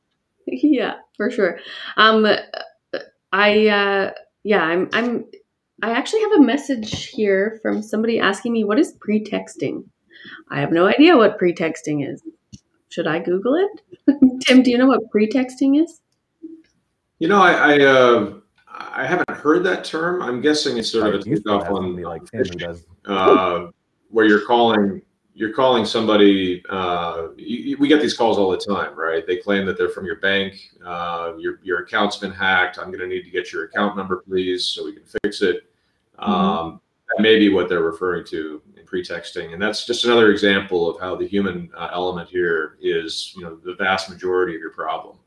Yeah, 0.46 0.96
for 1.16 1.30
sure. 1.30 1.58
Um, 1.96 2.26
I 3.32 3.66
uh, 3.66 4.10
yeah, 4.42 4.62
I'm 4.62 4.90
I'm 4.92 5.24
I 5.82 5.92
actually 5.92 6.20
have 6.20 6.32
a 6.32 6.42
message 6.42 7.08
here 7.08 7.58
from 7.62 7.82
somebody 7.82 8.20
asking 8.20 8.52
me 8.52 8.62
what 8.62 8.78
is 8.78 8.92
pretexting. 9.00 9.84
I 10.50 10.60
have 10.60 10.70
no 10.70 10.86
idea 10.86 11.16
what 11.16 11.38
pretexting 11.38 12.02
is. 12.02 12.22
Should 12.90 13.06
I 13.06 13.20
Google 13.20 13.54
it? 13.54 14.40
Tim, 14.46 14.62
do 14.62 14.70
you 14.70 14.76
know 14.76 14.86
what 14.86 15.10
pretexting 15.10 15.82
is? 15.82 16.02
You 17.18 17.28
know, 17.28 17.40
I, 17.40 17.74
I 17.74 17.78
uh, 17.80 18.34
I 18.76 19.06
haven't 19.06 19.30
heard 19.30 19.64
that 19.64 19.84
term. 19.84 20.22
I'm 20.22 20.40
guessing 20.40 20.76
it's 20.78 20.90
sort 20.90 21.14
of 21.14 21.20
a 21.20 21.24
takeoff 21.24 21.68
on 21.70 21.96
like 21.96 22.22
uh, 23.06 23.68
where 24.10 24.26
you're 24.26 24.44
calling 24.46 25.02
you're 25.34 25.52
calling 25.52 25.84
somebody. 25.84 26.64
Uh, 26.68 27.28
you, 27.36 27.76
we 27.78 27.88
get 27.88 28.00
these 28.00 28.14
calls 28.14 28.38
all 28.38 28.50
the 28.50 28.56
time, 28.56 28.96
right? 28.96 29.26
They 29.26 29.36
claim 29.36 29.66
that 29.66 29.76
they're 29.76 29.88
from 29.88 30.06
your 30.06 30.20
bank. 30.20 30.54
Uh, 30.84 31.34
your 31.38 31.60
your 31.62 31.82
account's 31.82 32.16
been 32.16 32.32
hacked. 32.32 32.78
I'm 32.78 32.86
going 32.86 33.00
to 33.00 33.06
need 33.06 33.22
to 33.22 33.30
get 33.30 33.52
your 33.52 33.64
account 33.64 33.96
number, 33.96 34.22
please, 34.26 34.64
so 34.64 34.84
we 34.84 34.92
can 34.92 35.04
fix 35.22 35.42
it. 35.42 35.68
Mm-hmm. 36.20 36.32
Um, 36.32 36.80
that 37.08 37.22
may 37.22 37.38
be 37.38 37.48
what 37.48 37.68
they're 37.68 37.82
referring 37.82 38.24
to 38.26 38.62
in 38.76 38.86
pretexting, 38.86 39.52
and 39.52 39.60
that's 39.60 39.86
just 39.86 40.04
another 40.04 40.30
example 40.30 40.88
of 40.88 41.00
how 41.00 41.14
the 41.16 41.26
human 41.26 41.70
uh, 41.76 41.90
element 41.92 42.28
here 42.28 42.78
is, 42.80 43.34
you 43.36 43.42
know, 43.42 43.56
the 43.56 43.74
vast 43.74 44.08
majority 44.08 44.54
of 44.54 44.60
your 44.60 44.70
problem. 44.70 45.18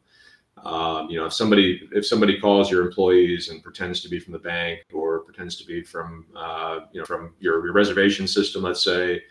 Um, 0.63 1.10
you 1.10 1.20
know, 1.20 1.26
if 1.26 1.34
somebody 1.34 1.88
if 1.91 2.06
somebody 2.06 2.39
calls 2.39 2.72
your 2.72 2.86
employees 2.86 3.50
and 3.50 3.63
pretends 3.63 4.02
to 4.02 4.10
be 4.10 4.20
from 4.20 4.34
the 4.34 4.39
bank 4.39 4.82
or 4.93 5.20
pretends 5.20 5.56
to 5.58 5.65
be 5.65 5.84
from 5.84 6.26
uh, 6.36 6.80
you 6.91 7.00
know 7.00 7.06
from 7.06 7.34
your, 7.39 7.63
your, 7.65 7.74
reservation 7.74 8.28
system, 8.28 8.63
let's 8.63 8.84
say, 8.84 9.22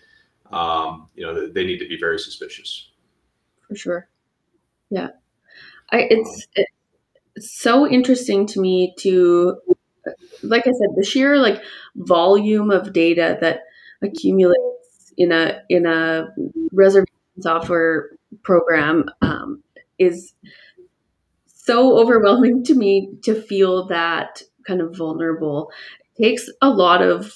um, 0.53 1.09
you 1.15 1.27
know, 1.27 1.49
they 1.49 1.65
need 1.65 1.79
to 1.79 1.89
be 1.89 1.99
very 1.99 2.19
suspicious. 2.19 2.91
For 3.69 3.75
sure, 3.75 4.09
yeah. 4.91 5.09
I 5.91 6.07
it's 6.11 6.47
it's 7.35 7.61
so 7.61 7.87
interesting 7.87 8.47
to 8.49 8.61
me 8.61 8.95
to, 9.01 9.59
like 10.43 10.67
I 10.67 10.71
said, 10.71 10.97
the 10.97 11.05
sheer 11.05 11.39
like 11.39 11.63
volume 11.97 12.71
of 12.71 12.93
data 12.93 13.37
that 13.41 13.61
accumulates 14.03 15.13
in 15.17 15.33
a 15.33 15.63
in 15.69 15.87
a 15.87 16.29
reservation 16.73 17.13
software 17.41 18.11
program 18.43 19.05
um, 19.23 19.63
is 19.99 20.33
so 21.67 21.99
overwhelming 21.99 22.63
to 22.65 22.75
me 22.75 23.11
to 23.25 23.41
feel 23.41 23.87
that 23.89 24.43
kind 24.67 24.81
of 24.81 24.97
vulnerable. 24.97 25.71
It 26.17 26.23
takes 26.23 26.49
a 26.63 26.71
lot 26.71 27.03
of 27.03 27.33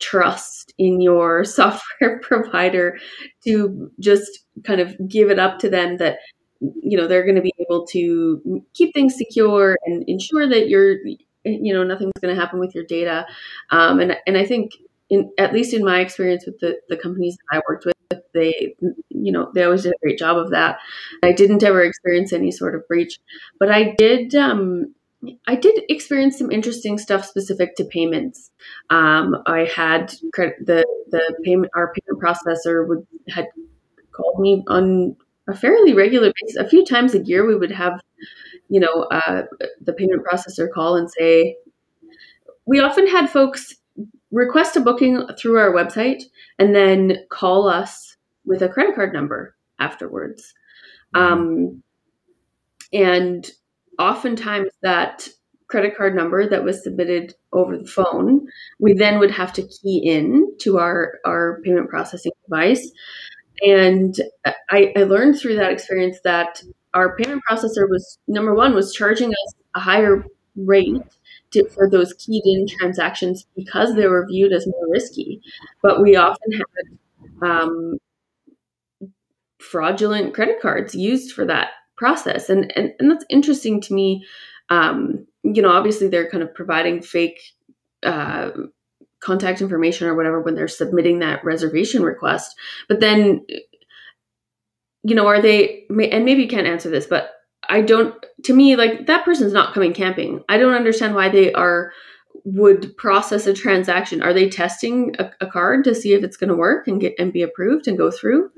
trust 0.00 0.74
in 0.78 1.00
your 1.00 1.44
software 1.44 2.20
provider 2.20 2.98
to 3.44 3.90
just 4.00 4.30
kind 4.64 4.80
of 4.80 4.96
give 5.08 5.30
it 5.30 5.38
up 5.38 5.58
to 5.60 5.70
them 5.70 5.98
that 5.98 6.18
you 6.60 6.96
know 6.96 7.06
they're 7.06 7.24
going 7.24 7.34
to 7.34 7.42
be 7.42 7.52
able 7.60 7.86
to 7.86 8.62
keep 8.74 8.94
things 8.94 9.16
secure 9.16 9.76
and 9.84 10.04
ensure 10.06 10.48
that 10.48 10.68
you're 10.68 10.96
you 11.44 11.74
know 11.74 11.84
nothing's 11.84 12.12
going 12.22 12.34
to 12.34 12.40
happen 12.40 12.58
with 12.58 12.74
your 12.74 12.84
data 12.84 13.26
um, 13.70 14.00
and 14.00 14.16
and 14.26 14.38
I 14.38 14.46
think 14.46 14.72
in 15.14 15.30
at 15.38 15.52
least 15.52 15.72
in 15.74 15.84
my 15.84 16.00
experience 16.00 16.44
with 16.46 16.58
the, 16.60 16.76
the 16.88 16.96
companies 16.96 17.36
that 17.36 17.58
I 17.58 17.62
worked 17.68 17.86
with, 17.86 17.94
they 18.34 18.74
you 19.08 19.32
know 19.32 19.50
they 19.54 19.64
always 19.64 19.82
did 19.82 19.92
a 19.92 20.02
great 20.02 20.18
job 20.18 20.36
of 20.36 20.50
that. 20.50 20.78
I 21.22 21.32
didn't 21.32 21.62
ever 21.62 21.82
experience 21.82 22.32
any 22.32 22.50
sort 22.50 22.74
of 22.74 22.86
breach, 22.88 23.18
but 23.58 23.70
I 23.70 23.94
did. 23.96 24.34
Um, 24.34 24.94
I 25.46 25.54
did 25.54 25.82
experience 25.88 26.38
some 26.38 26.50
interesting 26.50 26.98
stuff 26.98 27.24
specific 27.24 27.76
to 27.76 27.84
payments. 27.84 28.50
Um, 28.90 29.36
I 29.46 29.60
had 29.74 30.12
credit, 30.34 30.56
the 30.66 30.84
the 31.10 31.34
payment 31.44 31.72
our 31.74 31.94
payment 31.94 32.22
processor 32.22 32.86
would 32.88 33.06
had 33.28 33.46
called 34.12 34.40
me 34.40 34.62
on 34.68 35.16
a 35.48 35.56
fairly 35.56 35.94
regular 35.94 36.32
basis. 36.40 36.56
A 36.56 36.68
few 36.68 36.84
times 36.84 37.14
a 37.14 37.22
year, 37.22 37.46
we 37.46 37.56
would 37.56 37.70
have, 37.70 38.00
you 38.68 38.80
know, 38.80 39.04
uh, 39.10 39.42
the 39.80 39.92
payment 39.92 40.22
processor 40.30 40.68
call 40.70 40.96
and 40.96 41.10
say. 41.10 41.56
We 42.66 42.80
often 42.80 43.06
had 43.06 43.28
folks 43.28 43.74
request 44.34 44.76
a 44.76 44.80
booking 44.80 45.26
through 45.38 45.58
our 45.58 45.72
website 45.72 46.24
and 46.58 46.74
then 46.74 47.18
call 47.30 47.68
us 47.68 48.16
with 48.44 48.62
a 48.62 48.68
credit 48.68 48.94
card 48.94 49.12
number 49.12 49.56
afterwards. 49.78 50.52
Mm-hmm. 51.14 51.32
Um, 51.32 51.82
and 52.92 53.50
oftentimes 53.98 54.70
that 54.82 55.28
credit 55.68 55.96
card 55.96 56.14
number 56.14 56.48
that 56.48 56.64
was 56.64 56.82
submitted 56.82 57.34
over 57.52 57.78
the 57.78 57.86
phone, 57.86 58.46
we 58.78 58.92
then 58.92 59.18
would 59.18 59.30
have 59.30 59.52
to 59.52 59.66
key 59.66 59.98
in 60.04 60.48
to 60.60 60.78
our, 60.78 61.18
our 61.24 61.60
payment 61.64 61.88
processing 61.88 62.32
device. 62.44 62.90
And 63.62 64.14
I, 64.70 64.92
I 64.96 65.04
learned 65.04 65.38
through 65.38 65.56
that 65.56 65.72
experience 65.72 66.18
that 66.24 66.62
our 66.92 67.16
payment 67.16 67.42
processor 67.48 67.88
was 67.88 68.18
number 68.28 68.54
one 68.54 68.74
was 68.74 68.92
charging 68.92 69.30
us 69.30 69.54
a 69.74 69.80
higher 69.80 70.24
rate 70.56 71.02
for 71.72 71.88
those 71.88 72.12
keyed 72.14 72.44
in 72.44 72.66
transactions 72.66 73.46
because 73.56 73.94
they 73.94 74.06
were 74.06 74.26
viewed 74.26 74.52
as 74.52 74.66
more 74.66 74.88
risky. 74.88 75.40
But 75.82 76.02
we 76.02 76.16
often 76.16 76.52
had 76.52 77.48
um, 77.48 77.98
fraudulent 79.58 80.34
credit 80.34 80.60
cards 80.60 80.94
used 80.94 81.32
for 81.32 81.44
that 81.46 81.70
process. 81.96 82.50
And, 82.50 82.72
and, 82.76 82.92
and 82.98 83.10
that's 83.10 83.24
interesting 83.28 83.80
to 83.82 83.94
me. 83.94 84.24
Um, 84.70 85.26
you 85.42 85.62
know, 85.62 85.70
obviously 85.70 86.08
they're 86.08 86.30
kind 86.30 86.42
of 86.42 86.54
providing 86.54 87.02
fake 87.02 87.40
uh, 88.02 88.50
contact 89.20 89.60
information 89.60 90.06
or 90.06 90.14
whatever 90.14 90.40
when 90.40 90.54
they're 90.54 90.68
submitting 90.68 91.18
that 91.20 91.44
reservation 91.44 92.02
request. 92.02 92.56
But 92.88 93.00
then, 93.00 93.46
you 95.02 95.14
know, 95.14 95.26
are 95.26 95.40
they, 95.40 95.86
and 95.88 96.24
maybe 96.24 96.42
you 96.42 96.48
can't 96.48 96.66
answer 96.66 96.90
this, 96.90 97.06
but 97.06 97.30
I 97.68 97.80
don't, 97.80 98.14
to 98.44 98.54
me, 98.54 98.76
like 98.76 99.06
that 99.06 99.24
person's 99.24 99.52
not 99.52 99.74
coming 99.74 99.92
camping. 99.92 100.42
I 100.48 100.58
don't 100.58 100.74
understand 100.74 101.14
why 101.14 101.28
they 101.28 101.52
are, 101.52 101.92
would 102.44 102.96
process 102.96 103.46
a 103.46 103.54
transaction. 103.54 104.22
Are 104.22 104.32
they 104.32 104.48
testing 104.48 105.14
a, 105.18 105.30
a 105.40 105.46
card 105.46 105.84
to 105.84 105.94
see 105.94 106.12
if 106.12 106.22
it's 106.22 106.36
going 106.36 106.50
to 106.50 106.56
work 106.56 106.86
and 106.88 107.00
get 107.00 107.14
and 107.18 107.32
be 107.32 107.42
approved 107.42 107.88
and 107.88 107.96
go 107.96 108.10
through? 108.10 108.50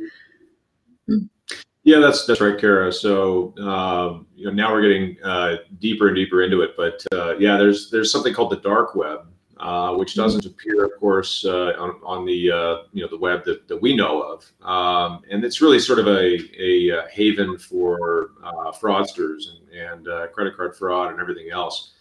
Yeah, 1.84 2.00
that's 2.00 2.26
that's 2.26 2.40
right, 2.40 2.58
Kara. 2.58 2.92
So 2.92 3.56
um, 3.58 4.26
you 4.34 4.46
know 4.46 4.52
now 4.52 4.72
we're 4.72 4.82
getting 4.82 5.16
uh, 5.22 5.58
deeper 5.78 6.08
and 6.08 6.16
deeper 6.16 6.42
into 6.42 6.62
it, 6.62 6.70
but 6.76 7.06
uh, 7.12 7.36
yeah, 7.38 7.56
there's 7.56 7.90
there's 7.90 8.10
something 8.10 8.34
called 8.34 8.50
the 8.50 8.56
dark 8.56 8.96
web, 8.96 9.28
uh, 9.58 9.94
which 9.94 10.14
doesn't 10.14 10.44
appear, 10.44 10.84
of 10.84 10.92
course, 11.00 11.44
uh, 11.44 11.72
on, 11.78 11.98
on 12.04 12.26
the 12.26 12.50
uh, 12.50 12.82
you 12.92 13.02
know 13.02 13.08
the 13.08 13.18
web 13.18 13.44
that, 13.44 13.66
that 13.68 13.76
we 13.76 13.96
know 13.96 14.20
of, 14.20 14.52
um, 14.68 15.22
and 15.30 15.44
it's 15.44 15.60
really 15.60 15.78
sort 15.78 15.98
of 15.98 16.06
a, 16.06 16.38
a, 16.58 16.90
a 16.90 17.08
haven 17.10 17.56
for 17.58 18.30
uh, 18.44 18.70
fraudsters 18.72 19.44
and, 19.72 20.06
and 20.06 20.32
credit 20.32 20.56
card 20.56 20.76
fraud 20.76 21.10
and 21.10 21.20
everything 21.20 21.50
else. 21.50 21.92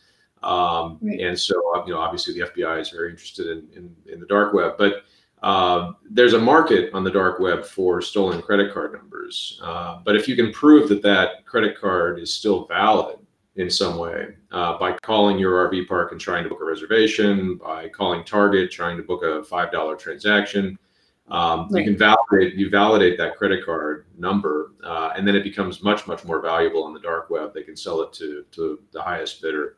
Um, 0.44 1.00
right. 1.02 1.20
And 1.22 1.40
so 1.40 1.56
you 1.86 1.94
know 1.94 2.00
obviously 2.00 2.34
the 2.34 2.48
FBI 2.50 2.82
is 2.82 2.90
very 2.90 3.10
interested 3.10 3.48
in, 3.48 3.68
in, 3.76 3.96
in 4.12 4.20
the 4.20 4.28
dark 4.28 4.54
web, 4.54 4.76
but 4.78 5.04
uh, 5.46 5.92
there's 6.10 6.34
a 6.34 6.40
market 6.40 6.92
on 6.94 7.04
the 7.04 7.12
dark 7.12 7.40
web 7.40 7.64
for 7.66 8.02
stolen 8.02 8.42
credit 8.42 8.74
card 8.74 8.94
numbers. 8.94 9.60
Uh, 9.64 10.00
but 10.04 10.16
if 10.16 10.28
you 10.28 10.36
can 10.36 10.52
prove 10.52 10.90
that 10.90 11.04
that 11.04 11.46
credit 11.46 11.80
card 11.80 12.20
is 12.20 12.34
still 12.34 12.66
valid 12.66 13.18
in 13.58 13.70
some 13.70 13.98
way 13.98 14.28
uh, 14.52 14.78
by 14.78 14.92
calling 15.02 15.38
your 15.38 15.70
RV 15.70 15.88
park 15.88 16.12
and 16.12 16.20
trying 16.20 16.44
to 16.44 16.50
book 16.50 16.62
a 16.62 16.66
reservation, 16.66 17.56
by 17.58 17.88
calling 17.90 18.24
Target 18.24 18.72
trying 18.72 18.98
to 18.98 19.04
book 19.04 19.24
a 19.24 19.44
five 19.44 19.72
dollar 19.72 19.96
transaction, 19.96 20.78
um, 21.30 21.70
right. 21.72 21.80
you 21.80 21.92
can 21.92 21.98
validate 21.98 22.56
you 22.56 22.70
validate 22.70 23.18
that 23.18 23.38
credit 23.38 23.66
card 23.66 24.06
number, 24.18 24.74
uh, 24.84 25.14
and 25.16 25.28
then 25.28 25.36
it 25.36 25.44
becomes 25.44 25.82
much 25.82 26.06
much 26.06 26.26
more 26.26 26.42
valuable 26.42 26.84
on 26.84 26.94
the 26.94 27.00
dark 27.00 27.30
web. 27.30 27.54
They 27.54 27.64
can 27.64 27.76
sell 27.76 28.02
it 28.02 28.14
to 28.14 28.46
to 28.52 28.80
the 28.92 29.02
highest 29.02 29.42
bidder. 29.42 29.78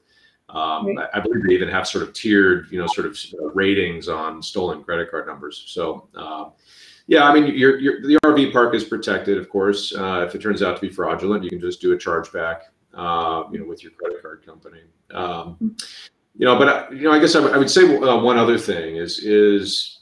Um, 0.49 0.87
right. 0.95 1.09
I, 1.13 1.17
I, 1.17 1.21
believe 1.21 1.43
they 1.45 1.53
even 1.53 1.67
have 1.67 1.85
sort 1.85 2.07
of 2.07 2.13
tiered, 2.13 2.67
you 2.71 2.79
know, 2.79 2.87
sort 2.87 3.05
of 3.05 3.19
ratings 3.53 4.07
on 4.07 4.41
stolen 4.41 4.81
credit 4.81 5.11
card 5.11 5.27
numbers. 5.27 5.65
So, 5.67 6.07
uh, 6.15 6.51
yeah, 7.07 7.25
I 7.25 7.33
mean, 7.33 7.53
you're, 7.53 7.77
you're, 7.79 8.01
the 8.01 8.17
RV 8.23 8.53
park 8.53 8.73
is 8.73 8.85
protected, 8.85 9.37
of 9.37 9.49
course. 9.49 9.93
Uh, 9.93 10.23
if 10.25 10.35
it 10.35 10.41
turns 10.41 10.63
out 10.63 10.77
to 10.77 10.81
be 10.81 10.89
fraudulent, 10.89 11.43
you 11.43 11.49
can 11.49 11.59
just 11.59 11.81
do 11.81 11.91
a 11.91 11.97
chargeback, 11.97 12.61
uh, 12.97 13.43
you 13.51 13.59
know, 13.59 13.65
with 13.65 13.83
your 13.83 13.93
credit 13.93 14.21
card 14.21 14.45
company. 14.45 14.81
Um, 15.13 15.77
you 16.37 16.45
know, 16.45 16.57
but 16.57 16.67
uh, 16.67 16.87
you 16.91 17.03
know, 17.03 17.11
I 17.11 17.19
guess 17.19 17.35
I, 17.35 17.45
I 17.45 17.57
would 17.57 17.69
say 17.69 17.97
uh, 17.97 18.17
one 18.17 18.37
other 18.37 18.57
thing 18.57 18.97
is 18.97 19.19
is 19.19 20.01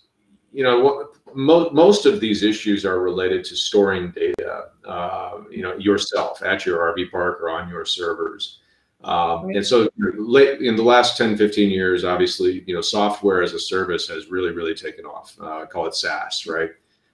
you 0.52 0.64
know 0.64 0.80
what 0.80 1.16
mo- 1.36 1.70
most 1.72 2.06
of 2.06 2.20
these 2.20 2.44
issues 2.44 2.86
are 2.86 3.00
related 3.00 3.44
to 3.46 3.56
storing 3.56 4.12
data, 4.12 4.70
uh, 4.86 5.42
you 5.52 5.62
know, 5.62 5.76
yourself 5.78 6.42
at 6.42 6.66
your 6.66 6.80
RV 6.94 7.12
park 7.12 7.40
or 7.42 7.50
on 7.50 7.70
your 7.70 7.86
servers. 7.86 8.60
Um, 9.04 9.50
and 9.50 9.66
so 9.66 9.88
late 9.98 10.62
in 10.62 10.76
the 10.76 10.84
last 10.84 11.16
10, 11.18 11.38
15 11.38 11.70
years, 11.70 12.04
obviously, 12.04 12.64
you 12.66 12.74
know, 12.74 12.82
software 12.82 13.44
as 13.44 13.54
a 13.54 13.60
service 13.60 14.08
has 14.08 14.32
really, 14.32 14.52
really 14.52 14.74
taken 14.74 15.06
off. 15.06 15.36
Uh, 15.40 15.66
call 15.66 15.86
it 15.86 15.94
SaaS, 15.94 16.48
right? 16.48 16.72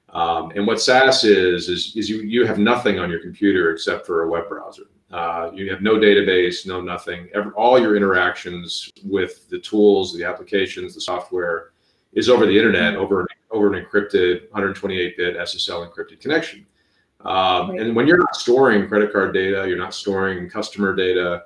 Um, 0.10 0.52
and 0.56 0.66
what 0.66 0.82
SaaS 0.82 1.26
is, 1.26 1.68
is, 1.68 1.94
is 1.96 2.10
you, 2.10 2.22
you 2.22 2.46
have 2.46 2.60
nothing 2.60 3.00
on 3.00 3.10
your 3.10 3.20
computer 3.20 3.72
except 3.72 4.06
for 4.06 4.24
a 4.24 4.30
web 4.30 4.48
browser. 4.48 4.84
Uh, 5.12 5.52
you 5.54 5.70
have 5.70 5.82
no 5.82 5.96
database, 5.96 6.66
no 6.66 6.80
nothing. 6.80 7.28
Every, 7.34 7.52
all 7.54 7.80
your 7.80 7.96
interactions 7.96 8.92
with 9.04 9.50
the 9.50 9.60
tools, 9.60 10.14
the 10.14 10.24
applications, 10.24 10.96
the 10.96 11.02
software 11.02 11.72
is 12.14 12.30
over 12.30 12.46
the 12.46 12.58
internet, 12.58 12.96
over, 12.96 13.28
over 13.52 13.74
an 13.74 13.84
encrypted 13.84 14.50
128-bit 14.50 15.38
SSL 15.38 15.90
encrypted 15.90 16.20
connection. 16.20 16.66
Um. 17.26 17.72
And 17.72 17.96
when 17.96 18.08
you're 18.08 18.18
not 18.18 18.36
storing 18.36 18.88
credit 18.88 19.12
card 19.12 19.34
data, 19.34 19.68
you're 19.68 19.78
not 19.78 19.94
storing 19.94 20.50
customer 20.50 20.96
data, 20.96 21.44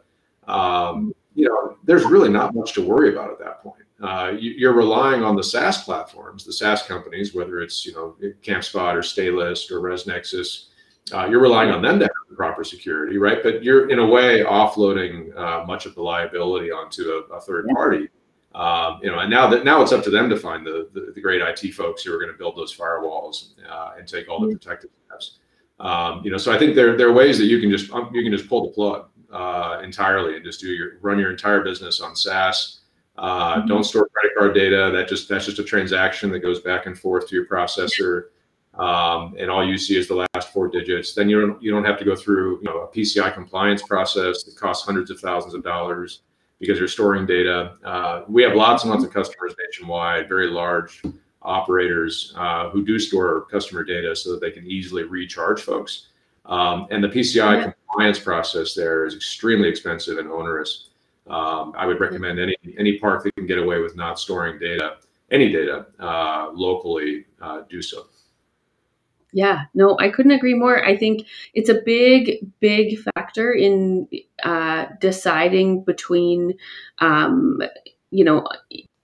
um, 0.48 1.14
you 1.34 1.48
know, 1.48 1.78
there's 1.84 2.06
really 2.06 2.30
not 2.30 2.56
much 2.56 2.74
to 2.74 2.82
worry 2.82 3.12
about 3.12 3.32
at 3.32 3.40
that 3.40 3.62
point. 3.62 3.84
Uh, 4.02 4.34
you, 4.38 4.70
are 4.70 4.74
relying 4.74 5.24
on 5.24 5.36
the 5.36 5.44
SaaS 5.44 5.84
platforms, 5.84 6.44
the 6.44 6.54
SaaS 6.54 6.84
companies, 6.84 7.34
whether 7.34 7.60
it's 7.60 7.86
you 7.86 7.94
know 7.94 8.16
CampSpot 8.42 8.94
or 8.94 9.00
Staylist 9.00 9.72
or 9.72 9.80
ResNexus. 9.80 10.68
Uh, 11.14 11.28
you're 11.30 11.42
relying 11.42 11.72
on 11.72 11.82
them 11.82 12.00
to 12.00 12.06
have 12.06 12.12
proper 12.36 12.64
security, 12.64 13.18
right? 13.18 13.42
But 13.42 13.64
you're 13.64 13.90
in 13.90 14.00
a 14.00 14.06
way 14.06 14.44
offloading 14.44 15.36
uh, 15.36 15.66
much 15.66 15.86
of 15.86 15.96
the 15.96 16.02
liability 16.02 16.72
onto 16.72 17.04
a, 17.04 17.36
a 17.36 17.42
third 17.42 17.68
party. 17.74 18.10
Um, 18.54 19.00
you 19.04 19.12
know, 19.12 19.20
and 19.20 19.30
now 19.30 19.48
that 19.48 19.66
now 19.66 19.82
it's 19.82 19.92
up 19.92 20.04
to 20.06 20.10
them 20.10 20.30
to 20.30 20.38
find 20.38 20.66
the 20.66 20.90
the, 20.94 21.12
the 21.14 21.22
great 21.22 21.42
IT 21.42 21.74
folks 21.74 22.04
who 22.04 22.14
are 22.14 22.20
going 22.20 22.32
to 22.32 22.38
build 22.38 22.56
those 22.56 22.76
firewalls 22.76 23.54
uh, 23.70 23.94
and 23.98 24.08
take 24.08 24.30
all 24.30 24.40
the 24.40 24.48
mm-hmm. 24.48 24.56
protective 24.56 24.92
steps. 25.08 25.40
Um, 25.80 26.22
you 26.24 26.32
know, 26.32 26.38
so 26.38 26.54
I 26.54 26.58
think 26.58 26.76
there 26.76 26.96
there 26.96 27.10
are 27.10 27.14
ways 27.14 27.38
that 27.38 27.46
you 27.46 27.60
can 27.60 27.70
just 27.70 27.92
um, 27.92 28.10
you 28.14 28.24
can 28.24 28.32
just 28.32 28.48
pull 28.48 28.68
the 28.68 28.72
plug 28.72 29.10
uh, 29.32 29.82
entirely 29.84 30.38
and 30.38 30.46
just 30.46 30.62
do 30.62 30.68
your 30.68 31.00
run 31.02 31.20
your 31.20 31.32
entire 31.32 31.62
business 31.62 32.00
on 32.00 32.16
SaaS. 32.16 32.80
Uh, 33.18 33.58
mm-hmm. 33.58 33.68
Don't 33.68 33.84
store 33.84 34.08
credit 34.14 34.32
card 34.38 34.54
data. 34.54 34.90
That 34.94 35.10
just 35.10 35.28
that's 35.28 35.46
just 35.46 35.60
a 35.60 35.64
transaction 35.64 36.32
that 36.32 36.40
goes 36.40 36.62
back 36.62 36.86
and 36.86 36.98
forth 36.98 37.28
to 37.28 37.36
your 37.36 37.46
processor, 37.46 38.28
um, 38.78 39.36
and 39.40 39.50
all 39.50 39.66
you 39.66 39.78
see 39.78 39.98
is 39.98 40.08
the 40.08 40.28
last 40.34 40.52
four 40.52 40.68
digits. 40.68 41.14
Then 41.14 41.30
you 41.30 41.42
don't 41.42 41.62
you 41.62 41.72
don't 41.72 41.86
have 41.86 41.98
to 42.00 42.06
go 42.06 42.16
through 42.16 42.58
you 42.58 42.64
know 42.64 42.82
a 42.82 42.88
PCI 42.88 43.34
compliance 43.34 43.82
process 43.82 44.44
that 44.44 44.56
costs 44.58 44.86
hundreds 44.86 45.10
of 45.12 45.20
thousands 45.20 45.54
of 45.54 45.64
dollars 45.64 46.22
because 46.60 46.80
you're 46.80 46.88
storing 46.88 47.26
data. 47.26 47.76
Uh, 47.84 48.24
we 48.28 48.44
have 48.44 48.56
lots 48.56 48.84
and 48.84 48.92
lots 48.92 49.04
of 49.04 49.14
customers 49.14 49.54
nationwide, 49.66 50.28
very 50.28 50.48
large 50.48 51.02
operators 51.42 52.34
uh, 52.38 52.70
who 52.70 52.84
do 52.84 52.98
store 53.00 53.46
customer 53.46 53.84
data 53.84 54.16
so 54.16 54.32
that 54.32 54.42
they 54.42 54.52
can 54.52 54.66
easily 54.66 55.04
recharge 55.04 55.62
folks. 55.62 56.08
Um, 56.46 56.88
and 56.92 57.04
the 57.04 57.08
PCI 57.08 57.64
yeah. 57.64 57.72
compliance 57.72 58.20
process 58.20 58.74
there 58.74 59.06
is 59.06 59.16
extremely 59.16 59.70
expensive 59.70 60.18
and 60.18 60.30
onerous. 60.30 60.90
Um, 61.28 61.74
I 61.76 61.86
would 61.86 62.00
recommend 62.00 62.40
any 62.40 62.56
any 62.78 63.00
park 63.00 63.24
that 63.24 63.36
can 63.36 63.48
get 63.48 63.58
away 63.58 63.80
with 63.80 63.96
not 63.96 64.20
storing 64.20 64.60
data, 64.60 64.98
any 65.32 65.52
data 65.52 65.88
uh, 66.00 66.52
locally, 66.54 67.26
uh, 67.42 67.62
do 67.70 67.82
so. 67.82 68.06
Yeah, 69.36 69.64
no, 69.74 69.98
I 70.00 70.08
couldn't 70.08 70.32
agree 70.32 70.54
more. 70.54 70.82
I 70.86 70.96
think 70.96 71.28
it's 71.54 71.68
a 71.68 71.82
big, 71.86 72.38
big 72.62 72.98
factor 73.00 73.52
in 73.52 74.08
uh, 74.42 74.86
deciding 75.02 75.84
between, 75.84 76.54
um, 77.00 77.62
you 78.12 78.24
know, 78.24 78.48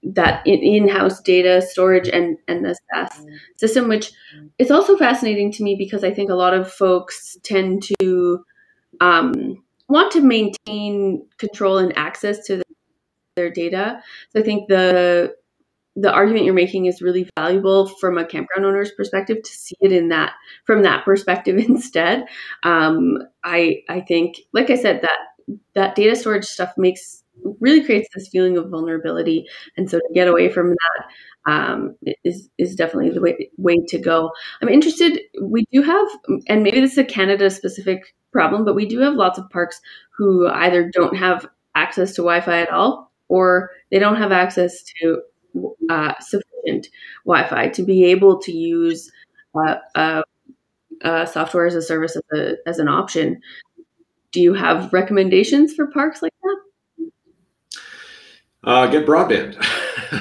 that 0.03 0.41
in-house 0.47 1.19
data 1.19 1.61
storage 1.61 2.07
and 2.07 2.37
and 2.47 2.63
the 2.63 2.77
SaaS 2.93 3.25
system, 3.57 3.89
which 3.89 4.13
it's 4.57 4.71
also 4.71 4.95
fascinating 4.95 5.51
to 5.51 5.63
me 5.63 5.75
because 5.75 6.01
I 6.01 6.13
think 6.13 6.29
a 6.29 6.35
lot 6.35 6.53
of 6.53 6.71
folks 6.71 7.37
tend 7.43 7.83
to 7.99 8.45
um, 9.01 9.61
want 9.89 10.13
to 10.13 10.21
maintain 10.21 11.27
control 11.39 11.77
and 11.77 11.91
access 11.97 12.45
to 12.47 12.63
their 13.35 13.49
data. 13.49 14.01
So 14.29 14.39
I 14.39 14.43
think 14.43 14.69
the 14.69 15.35
the 15.95 16.12
argument 16.12 16.45
you're 16.45 16.54
making 16.54 16.86
is 16.86 17.01
really 17.01 17.30
valuable 17.38 17.88
from 17.88 18.17
a 18.17 18.25
campground 18.25 18.65
owner's 18.65 18.91
perspective 18.91 19.38
to 19.43 19.51
see 19.51 19.75
it 19.82 19.91
in 19.91 20.10
that 20.10 20.34
from 20.65 20.84
that 20.84 21.04
perspective 21.04 21.58
instead. 21.69 22.25
Um, 22.63 23.17
I 23.43 23.84
I 23.89 24.01
think, 24.01 24.38
like 24.54 24.69
I 24.69 24.75
said, 24.75 25.01
that 25.01 25.19
that 25.73 25.95
data 25.95 26.15
storage 26.15 26.45
stuff 26.45 26.73
makes 26.77 27.23
really 27.60 27.84
creates 27.84 28.08
this 28.13 28.30
feeling 28.30 28.58
of 28.58 28.69
vulnerability, 28.69 29.45
and 29.77 29.89
so 29.89 29.97
to 29.99 30.10
get 30.13 30.27
away 30.27 30.49
from 30.49 30.69
that 30.69 31.51
um, 31.51 31.95
is 32.23 32.49
is 32.58 32.75
definitely 32.75 33.12
the 33.12 33.21
way 33.21 33.49
way 33.58 33.77
to 33.88 33.99
go. 33.99 34.32
I'm 34.62 34.69
interested. 34.69 35.19
We 35.41 35.65
do 35.71 35.82
have, 35.82 36.08
and 36.47 36.63
maybe 36.63 36.82
this 36.82 36.93
is 36.93 36.97
a 36.99 37.04
Canada 37.04 37.49
specific 37.49 38.15
problem, 38.32 38.63
but 38.65 38.75
we 38.75 38.86
do 38.86 38.99
have 38.99 39.15
lots 39.15 39.39
of 39.39 39.49
parks 39.49 39.82
who 40.17 40.47
either 40.47 40.89
don't 40.93 41.15
have 41.17 41.47
access 41.75 42.13
to 42.15 42.21
Wi-Fi 42.21 42.62
at 42.62 42.71
all, 42.71 43.12
or 43.27 43.71
they 43.91 43.99
don't 43.99 44.17
have 44.17 44.32
access 44.32 44.84
to 45.01 45.21
uh, 45.89 46.13
sufficient 46.19 46.87
Wi-Fi 47.25 47.69
to 47.69 47.83
be 47.83 48.05
able 48.05 48.39
to 48.39 48.51
use 48.51 49.11
uh, 49.55 51.25
software 51.25 51.65
as 51.65 51.75
a 51.75 51.81
service 51.81 52.15
as, 52.15 52.39
a, 52.39 52.55
as 52.67 52.79
an 52.79 52.87
option. 52.87 53.41
Do 54.31 54.39
you 54.41 54.53
have 54.53 54.91
recommendations 54.93 55.73
for 55.73 55.87
parks 55.87 56.21
like 56.21 56.33
that? 56.41 57.11
Uh, 58.63 58.87
get 58.87 59.05
broadband. 59.05 59.57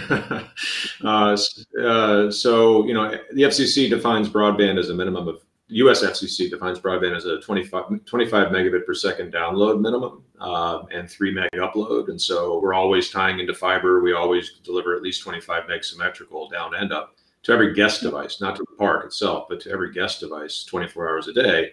uh, 1.04 1.36
uh, 1.80 2.30
so, 2.30 2.86
you 2.86 2.94
know, 2.94 3.10
the 3.32 3.42
FCC 3.42 3.90
defines 3.90 4.28
broadband 4.28 4.78
as 4.78 4.88
a 4.88 4.94
minimum 4.94 5.28
of 5.28 5.42
US 5.70 6.02
FCC 6.02 6.50
defines 6.50 6.78
broadband 6.78 7.16
as 7.16 7.24
a 7.24 7.40
25, 7.40 8.04
25 8.04 8.48
megabit 8.48 8.84
per 8.84 8.94
second 8.94 9.32
download 9.32 9.80
minimum 9.80 10.22
uh, 10.40 10.82
and 10.92 11.08
3 11.08 11.32
meg 11.32 11.50
upload. 11.54 12.08
And 12.08 12.20
so 12.20 12.60
we're 12.60 12.74
always 12.74 13.10
tying 13.10 13.38
into 13.38 13.54
fiber. 13.54 14.02
We 14.02 14.12
always 14.12 14.58
deliver 14.64 14.96
at 14.96 15.02
least 15.02 15.22
25 15.22 15.68
meg 15.68 15.84
symmetrical 15.84 16.48
down 16.48 16.74
and 16.74 16.92
up 16.92 17.16
to 17.44 17.52
every 17.52 17.72
guest 17.72 18.02
device, 18.02 18.40
not 18.40 18.56
to 18.56 18.64
the 18.68 18.76
park 18.76 19.06
itself, 19.06 19.46
but 19.48 19.60
to 19.60 19.70
every 19.70 19.92
guest 19.92 20.20
device 20.20 20.64
24 20.64 21.08
hours 21.08 21.28
a 21.28 21.32
day. 21.32 21.72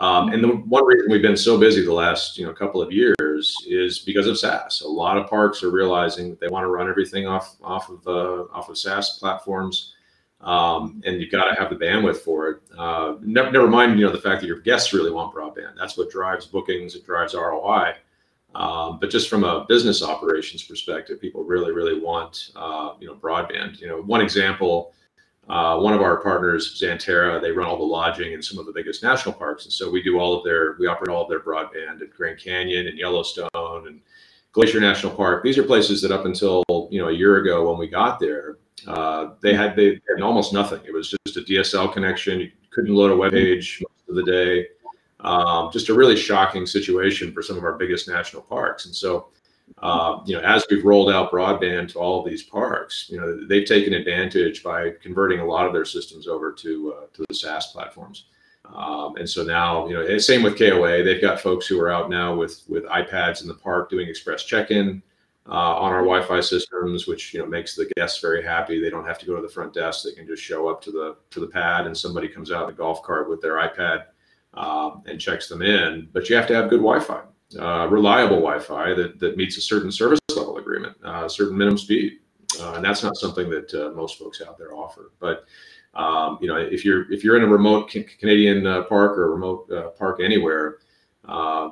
Um, 0.00 0.32
and 0.32 0.44
the 0.44 0.48
one 0.48 0.86
reason 0.86 1.10
we've 1.10 1.22
been 1.22 1.36
so 1.36 1.58
busy 1.58 1.84
the 1.84 1.92
last 1.92 2.38
you 2.38 2.46
know 2.46 2.52
couple 2.52 2.80
of 2.80 2.92
years 2.92 3.56
is 3.66 3.98
because 3.98 4.28
of 4.28 4.38
SaaS. 4.38 4.82
A 4.82 4.88
lot 4.88 5.18
of 5.18 5.28
parks 5.28 5.64
are 5.64 5.70
realizing 5.70 6.30
that 6.30 6.38
they 6.38 6.46
want 6.46 6.62
to 6.62 6.68
run 6.68 6.88
everything 6.88 7.26
off 7.26 7.56
off 7.62 7.90
of 7.90 8.06
uh, 8.06 8.44
off 8.52 8.68
of 8.68 8.78
SaaS 8.78 9.18
platforms 9.18 9.94
um, 10.40 11.02
and 11.04 11.20
you've 11.20 11.32
got 11.32 11.52
to 11.52 11.60
have 11.60 11.70
the 11.70 11.76
bandwidth 11.76 12.18
for 12.18 12.48
it. 12.48 12.60
Uh, 12.76 13.16
never, 13.22 13.50
never, 13.50 13.68
mind, 13.68 13.98
you 13.98 14.06
know, 14.06 14.12
the 14.12 14.20
fact 14.20 14.40
that 14.40 14.46
your 14.46 14.60
guests 14.60 14.92
really 14.92 15.10
want 15.10 15.34
broadband. 15.34 15.76
That's 15.76 15.96
what 15.96 16.10
drives 16.10 16.46
bookings. 16.46 16.94
It 16.94 17.04
drives 17.04 17.34
ROI. 17.34 17.94
Um, 18.54 18.98
but 19.00 19.10
just 19.10 19.28
from 19.28 19.44
a 19.44 19.66
business 19.68 20.02
operations 20.02 20.62
perspective, 20.62 21.20
people 21.20 21.44
really, 21.44 21.72
really 21.72 22.00
want, 22.00 22.50
uh, 22.56 22.92
you 23.00 23.06
know, 23.06 23.14
broadband. 23.14 23.80
You 23.80 23.88
know, 23.88 24.00
one 24.02 24.20
example, 24.20 24.92
uh, 25.48 25.78
one 25.78 25.92
of 25.92 26.02
our 26.02 26.18
partners, 26.18 26.80
Xanterra, 26.80 27.40
they 27.40 27.50
run 27.50 27.66
all 27.66 27.76
the 27.76 27.82
lodging 27.82 28.32
in 28.32 28.42
some 28.42 28.58
of 28.58 28.66
the 28.66 28.72
biggest 28.72 29.02
national 29.02 29.34
parks, 29.34 29.64
and 29.64 29.72
so 29.72 29.90
we 29.90 30.02
do 30.02 30.18
all 30.18 30.36
of 30.36 30.44
their, 30.44 30.76
we 30.78 30.86
operate 30.86 31.08
all 31.08 31.22
of 31.22 31.28
their 31.28 31.40
broadband 31.40 32.00
at 32.00 32.14
Grand 32.14 32.38
Canyon 32.38 32.86
and 32.86 32.98
Yellowstone 32.98 33.48
and 33.54 34.00
Glacier 34.52 34.80
National 34.80 35.14
Park. 35.14 35.42
These 35.42 35.58
are 35.58 35.62
places 35.62 36.02
that 36.02 36.10
up 36.10 36.24
until 36.24 36.64
you 36.90 37.00
know 37.00 37.08
a 37.08 37.12
year 37.12 37.38
ago 37.38 37.68
when 37.68 37.78
we 37.78 37.86
got 37.86 38.18
there, 38.18 38.58
uh, 38.88 39.34
they 39.42 39.54
had 39.54 39.76
they 39.76 40.00
had 40.08 40.22
almost 40.22 40.52
nothing. 40.52 40.80
It 40.86 40.94
was 40.94 41.14
just 41.26 41.36
a 41.36 41.40
DSL 41.42 41.92
connection. 41.92 42.40
You 42.40 42.50
couldn't 42.70 42.94
load 42.94 43.10
a 43.10 43.16
web 43.16 43.32
page 43.32 43.82
most 43.82 44.08
of 44.08 44.14
the 44.16 44.32
day. 44.32 44.66
Um, 45.20 45.70
just 45.70 45.90
a 45.90 45.94
really 45.94 46.16
shocking 46.16 46.64
situation 46.64 47.32
for 47.32 47.42
some 47.42 47.58
of 47.58 47.64
our 47.64 47.74
biggest 47.74 48.08
national 48.08 48.42
parks. 48.42 48.86
And 48.86 48.94
so, 48.94 49.28
uh, 49.82 50.20
you 50.24 50.34
know, 50.36 50.42
as 50.42 50.64
we've 50.70 50.84
rolled 50.84 51.10
out 51.10 51.30
broadband 51.30 51.92
to 51.92 51.98
all 51.98 52.20
of 52.20 52.30
these 52.30 52.44
parks, 52.44 53.08
you 53.10 53.20
know, 53.20 53.46
they've 53.46 53.66
taken 53.66 53.92
advantage 53.92 54.62
by 54.62 54.90
converting 55.02 55.40
a 55.40 55.44
lot 55.44 55.66
of 55.66 55.74
their 55.74 55.84
systems 55.84 56.26
over 56.26 56.52
to 56.52 56.94
uh, 56.96 57.06
to 57.12 57.24
the 57.28 57.34
SaaS 57.34 57.66
platforms. 57.72 58.24
Um, 58.74 59.16
and 59.16 59.28
so 59.28 59.42
now, 59.42 59.86
you 59.86 59.94
know, 59.94 60.18
same 60.18 60.42
with 60.42 60.58
KOA. 60.58 61.02
They've 61.02 61.20
got 61.20 61.40
folks 61.40 61.66
who 61.66 61.78
are 61.80 61.90
out 61.90 62.08
now 62.08 62.34
with 62.34 62.62
with 62.68 62.84
iPads 62.86 63.42
in 63.42 63.48
the 63.48 63.54
park 63.54 63.90
doing 63.90 64.08
express 64.08 64.44
check-in 64.44 65.02
on 65.48 65.92
our 65.92 66.02
Wi-Fi 66.02 66.40
systems, 66.40 67.06
which 67.06 67.32
you 67.32 67.40
know 67.40 67.46
makes 67.46 67.74
the 67.74 67.90
guests 67.96 68.20
very 68.20 68.42
happy. 68.42 68.80
They 68.80 68.90
don't 68.90 69.06
have 69.06 69.18
to 69.18 69.26
go 69.26 69.36
to 69.36 69.42
the 69.42 69.48
front 69.48 69.72
desk; 69.72 70.04
they 70.04 70.12
can 70.12 70.26
just 70.26 70.42
show 70.42 70.68
up 70.68 70.80
to 70.82 70.90
the 70.90 71.16
to 71.30 71.40
the 71.40 71.46
pad, 71.46 71.86
and 71.86 71.96
somebody 71.96 72.28
comes 72.28 72.50
out 72.50 72.64
in 72.64 72.74
a 72.74 72.76
golf 72.76 73.02
cart 73.02 73.28
with 73.28 73.40
their 73.40 73.54
iPad 73.54 74.04
um, 74.54 75.02
and 75.06 75.20
checks 75.20 75.48
them 75.48 75.62
in. 75.62 76.08
But 76.12 76.28
you 76.28 76.36
have 76.36 76.46
to 76.48 76.54
have 76.54 76.70
good 76.70 76.80
Wi-Fi, 76.80 77.22
uh, 77.58 77.88
reliable 77.88 78.36
Wi-Fi 78.36 78.94
that 78.94 79.18
that 79.20 79.36
meets 79.36 79.56
a 79.56 79.60
certain 79.60 79.90
service 79.90 80.20
level 80.34 80.58
agreement, 80.58 80.96
uh, 81.04 81.24
a 81.24 81.30
certain 81.30 81.56
minimum 81.56 81.78
speed, 81.78 82.18
uh, 82.60 82.74
and 82.74 82.84
that's 82.84 83.02
not 83.02 83.16
something 83.16 83.48
that 83.50 83.72
uh, 83.74 83.90
most 83.94 84.18
folks 84.18 84.42
out 84.42 84.58
there 84.58 84.74
offer. 84.74 85.12
But 85.20 85.44
um, 85.94 86.38
you 86.40 86.48
know, 86.48 86.56
if 86.56 86.84
you're 86.84 87.10
if 87.12 87.24
you're 87.24 87.36
in 87.36 87.44
a 87.44 87.48
remote 87.48 87.94
Canadian 88.18 88.66
uh, 88.66 88.82
park 88.82 89.16
or 89.16 89.24
a 89.24 89.30
remote 89.30 89.96
park 89.96 90.20
anywhere, 90.20 90.78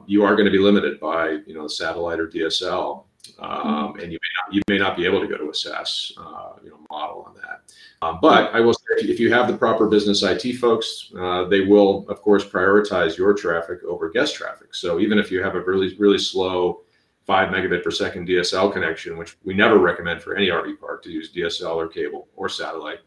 you 0.07 0.25
are 0.25 0.35
going 0.35 0.47
to 0.47 0.51
be 0.51 0.59
limited 0.59 1.01
by 1.01 1.39
you 1.47 1.55
know 1.55 1.67
satellite 1.67 2.21
or 2.21 2.29
DSL 2.29 3.06
um, 3.39 3.99
and 4.01 4.13
you 4.13 4.19
may 4.21 4.33
not 4.39 4.55
you 4.55 4.63
may 4.69 4.79
not 4.79 4.97
be 4.97 5.05
able 5.05 5.21
to 5.21 5.27
go 5.27 5.37
to 5.37 5.45
a 5.45 5.81
uh, 5.81 6.53
you 6.63 6.71
know 6.71 6.79
model 6.91 7.23
on 7.27 7.35
that. 7.35 7.63
Um, 8.03 8.19
but 8.21 8.55
I 8.55 8.61
will 8.61 8.75
say, 8.75 9.07
if 9.07 9.19
you 9.19 9.33
have 9.33 9.49
the 9.49 9.57
proper 9.57 9.89
business 9.89 10.23
IT 10.23 10.55
folks, 10.55 11.13
uh, 11.19 11.45
they 11.45 11.61
will 11.61 12.07
of 12.09 12.23
course 12.23 12.45
prioritize 12.45 13.17
your 13.17 13.35
traffic 13.35 13.83
over 13.85 14.11
guest 14.11 14.35
traffic. 14.35 14.75
So 14.75 15.01
even 15.01 15.19
if 15.19 15.31
you 15.31 15.43
have 15.43 15.55
a 15.55 15.61
really 15.61 15.97
really 15.97 16.19
slow 16.19 16.83
five 17.27 17.49
megabit 17.49 17.83
per 17.83 17.91
second 17.91 18.29
DSL 18.29 18.73
connection, 18.73 19.19
which 19.19 19.37
we 19.45 19.53
never 19.53 19.79
recommend 19.79 20.23
for 20.23 20.37
any 20.37 20.49
RV 20.49 20.79
park 20.79 21.03
to 21.03 21.11
use 21.11 21.33
DSL 21.33 21.75
or 21.75 21.89
cable 21.89 22.29
or 22.37 22.49
satellite. 22.49 23.01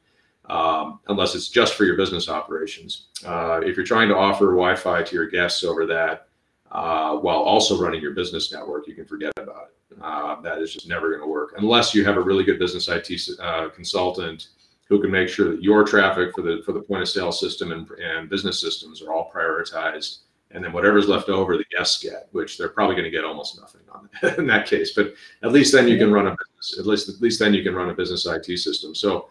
Um, 0.49 0.99
unless 1.07 1.35
it's 1.35 1.47
just 1.47 1.75
for 1.75 1.85
your 1.85 1.95
business 1.95 2.27
operations. 2.27 3.09
Uh, 3.23 3.61
if 3.63 3.77
you're 3.77 3.85
trying 3.85 4.09
to 4.09 4.15
offer 4.15 4.45
Wi-Fi 4.45 5.03
to 5.03 5.15
your 5.15 5.27
guests 5.27 5.63
over 5.63 5.85
that, 5.85 6.27
uh, 6.71 7.15
while 7.17 7.37
also 7.37 7.79
running 7.81 8.01
your 8.01 8.13
business 8.13 8.51
network, 8.51 8.87
you 8.87 8.95
can 8.95 9.05
forget 9.05 9.31
about 9.37 9.69
it. 9.69 9.78
Uh, 10.01 10.39
that 10.41 10.59
is 10.59 10.73
just 10.73 10.87
never 10.87 11.09
going 11.09 11.21
to 11.21 11.27
work 11.27 11.53
unless 11.57 11.93
you 11.93 12.05
have 12.05 12.17
a 12.17 12.21
really 12.21 12.43
good 12.43 12.59
business 12.59 12.87
IT 12.87 13.11
uh, 13.39 13.69
consultant 13.69 14.49
who 14.89 14.99
can 14.99 15.11
make 15.11 15.29
sure 15.29 15.51
that 15.51 15.63
your 15.63 15.83
traffic 15.83 16.33
for 16.33 16.41
the 16.41 16.61
for 16.65 16.71
the 16.71 16.81
point 16.81 17.01
of 17.01 17.07
sale 17.07 17.31
system 17.31 17.71
and, 17.71 17.89
and 17.91 18.29
business 18.29 18.59
systems 18.59 19.01
are 19.01 19.13
all 19.13 19.31
prioritized. 19.33 20.19
And 20.51 20.63
then 20.63 20.73
whatever's 20.73 21.07
left 21.07 21.29
over, 21.29 21.57
the 21.57 21.65
guests 21.65 22.01
get, 22.01 22.27
which 22.31 22.57
they're 22.57 22.69
probably 22.69 22.95
going 22.95 23.05
to 23.05 23.11
get 23.11 23.23
almost 23.23 23.61
nothing 23.61 23.81
on 23.91 24.09
in 24.39 24.47
that 24.47 24.65
case. 24.65 24.93
But 24.95 25.13
at 25.43 25.51
least 25.51 25.71
then 25.71 25.87
you 25.87 25.99
can 25.99 26.11
run 26.11 26.25
a 26.25 26.31
business. 26.31 26.79
At 26.79 26.87
least 26.87 27.07
at 27.07 27.21
least 27.21 27.39
then 27.39 27.53
you 27.53 27.63
can 27.63 27.75
run 27.75 27.91
a 27.91 27.93
business 27.93 28.25
IT 28.25 28.57
system. 28.57 28.95
So 28.95 29.29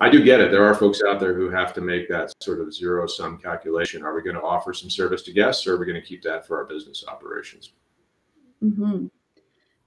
I 0.00 0.10
do 0.10 0.22
get 0.22 0.40
it. 0.40 0.50
There 0.50 0.64
are 0.64 0.74
folks 0.74 1.00
out 1.08 1.20
there 1.20 1.34
who 1.34 1.48
have 1.48 1.72
to 1.74 1.80
make 1.80 2.08
that 2.10 2.32
sort 2.42 2.60
of 2.60 2.72
zero 2.72 3.06
sum 3.06 3.38
calculation. 3.38 4.04
Are 4.04 4.14
we 4.14 4.22
going 4.22 4.36
to 4.36 4.42
offer 4.42 4.74
some 4.74 4.90
service 4.90 5.22
to 5.22 5.32
guests 5.32 5.66
or 5.66 5.74
are 5.74 5.78
we 5.78 5.86
going 5.86 6.00
to 6.00 6.06
keep 6.06 6.22
that 6.22 6.46
for 6.46 6.58
our 6.58 6.64
business 6.66 7.04
operations? 7.08 7.72
Mm-hmm. 8.62 9.06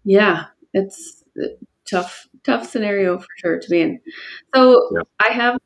Yeah, 0.03 0.45
it's 0.73 1.23
a 1.37 1.49
tough, 1.89 2.27
tough 2.43 2.69
scenario 2.69 3.19
for 3.19 3.27
sure 3.37 3.59
to 3.59 3.69
be 3.69 3.81
in. 3.81 3.99
So 4.55 4.89
yeah. 4.93 5.01
I 5.19 5.33
have 5.33 5.59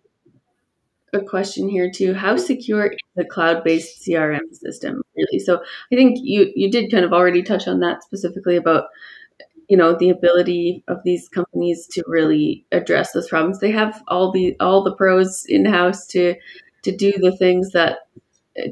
a 1.13 1.21
question 1.21 1.69
here 1.69 1.89
too. 1.89 2.13
How 2.13 2.38
secure 2.38 2.88
is 2.88 3.00
the 3.15 3.26
cloud-based 3.26 4.06
CRM 4.06 4.54
system 4.54 5.02
really? 5.15 5.39
So 5.39 5.62
I 5.91 5.95
think 5.95 6.19
you 6.21 6.52
you 6.56 6.69
did 6.69 6.91
kind 6.91 7.06
of 7.06 7.13
already 7.13 7.41
touch 7.41 7.67
on 7.67 7.80
that 7.80 8.04
specifically 8.04 8.56
about 8.58 8.86
you 9.67 9.78
know 9.78 9.95
the 9.98 10.10
ability 10.10 10.84
of 10.88 10.98
these 11.04 11.28
companies 11.30 11.88
to 11.88 12.04
really 12.08 12.65
address 12.71 13.12
those 13.12 13.28
problems 13.28 13.60
they 13.60 13.71
have 13.71 14.02
all 14.08 14.32
the 14.32 14.56
all 14.60 14.84
the 14.84 14.95
pros 14.95 15.43
in 15.48 15.65
house 15.65 16.06
to 16.08 16.36
to 16.84 16.95
do 16.95 17.12
the 17.13 17.36
things 17.38 17.71
that 17.71 18.00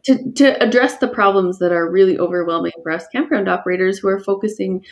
to, 0.06 0.32
to 0.34 0.64
address 0.64 0.98
the 1.00 1.08
problems 1.08 1.60
that 1.60 1.72
are 1.72 1.90
really 1.90 2.18
overwhelming 2.18 2.72
for 2.82 2.92
us 2.92 3.08
campground 3.08 3.50
operators 3.50 4.00
who 4.00 4.08
are 4.08 4.20
focusing 4.20 4.86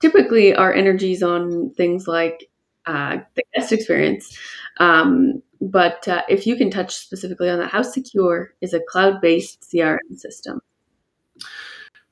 typically 0.00 0.54
our 0.54 0.72
energies 0.72 1.22
on 1.22 1.70
things 1.74 2.06
like 2.06 2.48
uh, 2.86 3.18
the 3.34 3.42
guest 3.54 3.72
experience. 3.72 4.38
Um, 4.78 5.42
but 5.60 6.06
uh, 6.06 6.22
if 6.28 6.46
you 6.46 6.56
can 6.56 6.70
touch 6.70 6.94
specifically 6.94 7.48
on 7.48 7.58
that 7.58 7.70
how 7.70 7.82
secure 7.82 8.54
is 8.60 8.74
a 8.74 8.80
cloud-based 8.80 9.62
crm 9.62 10.16
system 10.16 10.60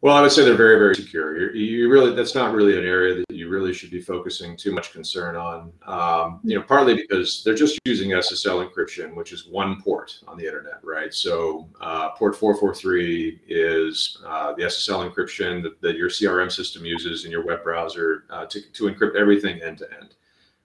well, 0.05 0.19
I 0.19 0.21
would 0.21 0.33
say 0.33 0.45
they're 0.45 0.55
very, 0.55 0.79
very 0.79 0.95
secure. 0.95 1.38
You're, 1.38 1.55
you 1.55 1.88
really, 1.88 2.14
that's 2.14 2.35
not 2.35 2.53
really 2.53 2.79
an 2.79 2.85
area 2.85 3.14
that 3.14 3.35
you 3.35 3.49
really 3.49 3.73
should 3.73 3.90
be 3.90 4.03
focusing 4.03 4.55
too 4.55 4.71
much 4.71 4.93
concern 4.93 5.35
on. 5.35 5.73
Um, 5.87 6.40
you 6.45 6.59
know, 6.59 6.62
partly 6.62 6.95
because 6.95 7.43
they're 7.43 7.55
just 7.55 7.81
using 7.87 8.11
SSL 8.11 8.69
encryption, 8.69 9.14
which 9.14 9.33
is 9.33 9.47
one 9.47 9.81
port 9.81 10.19
on 10.29 10.37
the 10.37 10.47
internet, 10.47 10.75
right? 10.83 11.14
So 11.14 11.71
uh, 11.81 12.11
port 12.11 12.37
443 12.37 13.40
is 13.49 14.23
uh, 14.27 14.53
the 14.53 14.64
SSL 14.64 15.11
encryption 15.11 15.62
that, 15.62 15.81
that, 15.81 15.97
your 15.97 16.11
CRM 16.11 16.53
system 16.53 16.85
uses 16.85 17.25
in 17.25 17.31
your 17.31 17.47
web 17.47 17.64
browser 17.64 18.25
uh, 18.29 18.45
to, 18.45 18.61
to 18.61 18.85
encrypt 18.85 19.17
everything 19.17 19.62
end 19.62 19.79
to 19.79 19.88
end. 19.90 20.17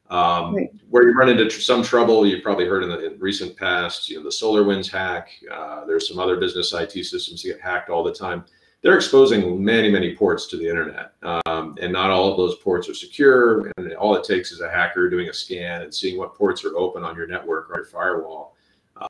Um, 0.09 0.53
right. 0.53 0.69
Where 0.89 1.07
you 1.07 1.13
run 1.13 1.29
into 1.29 1.47
tr- 1.47 1.61
some 1.61 1.81
trouble, 1.81 2.27
you've 2.27 2.43
probably 2.43 2.65
heard 2.65 2.83
in 2.83 2.89
the 2.89 3.13
in 3.13 3.19
recent 3.19 3.55
past, 3.55 4.09
you 4.09 4.17
know, 4.17 4.23
the 4.23 4.29
SolarWinds 4.29 4.91
hack. 4.91 5.29
Uh, 5.49 5.85
there's 5.85 6.09
some 6.09 6.19
other 6.19 6.35
business 6.35 6.73
IT 6.73 6.91
systems 7.05 7.41
that 7.43 7.53
get 7.53 7.61
hacked 7.61 7.89
all 7.89 8.03
the 8.03 8.13
time 8.13 8.43
they're 8.81 8.95
exposing 8.95 9.63
many, 9.63 9.91
many 9.91 10.15
ports 10.15 10.47
to 10.47 10.57
the 10.57 10.67
internet. 10.67 11.13
Um, 11.23 11.75
and 11.81 11.91
not 11.91 12.11
all 12.11 12.31
of 12.31 12.37
those 12.37 12.55
ports 12.55 12.87
are 12.87 12.93
secure. 12.93 13.71
And 13.77 13.93
all 13.93 14.15
it 14.15 14.23
takes 14.23 14.51
is 14.51 14.61
a 14.61 14.69
hacker 14.69 15.09
doing 15.09 15.27
a 15.27 15.33
scan 15.33 15.81
and 15.81 15.93
seeing 15.93 16.17
what 16.17 16.35
ports 16.35 16.63
are 16.63 16.75
open 16.77 17.03
on 17.03 17.15
your 17.15 17.27
network 17.27 17.69
or 17.69 17.77
your 17.77 17.85
firewall. 17.85 18.55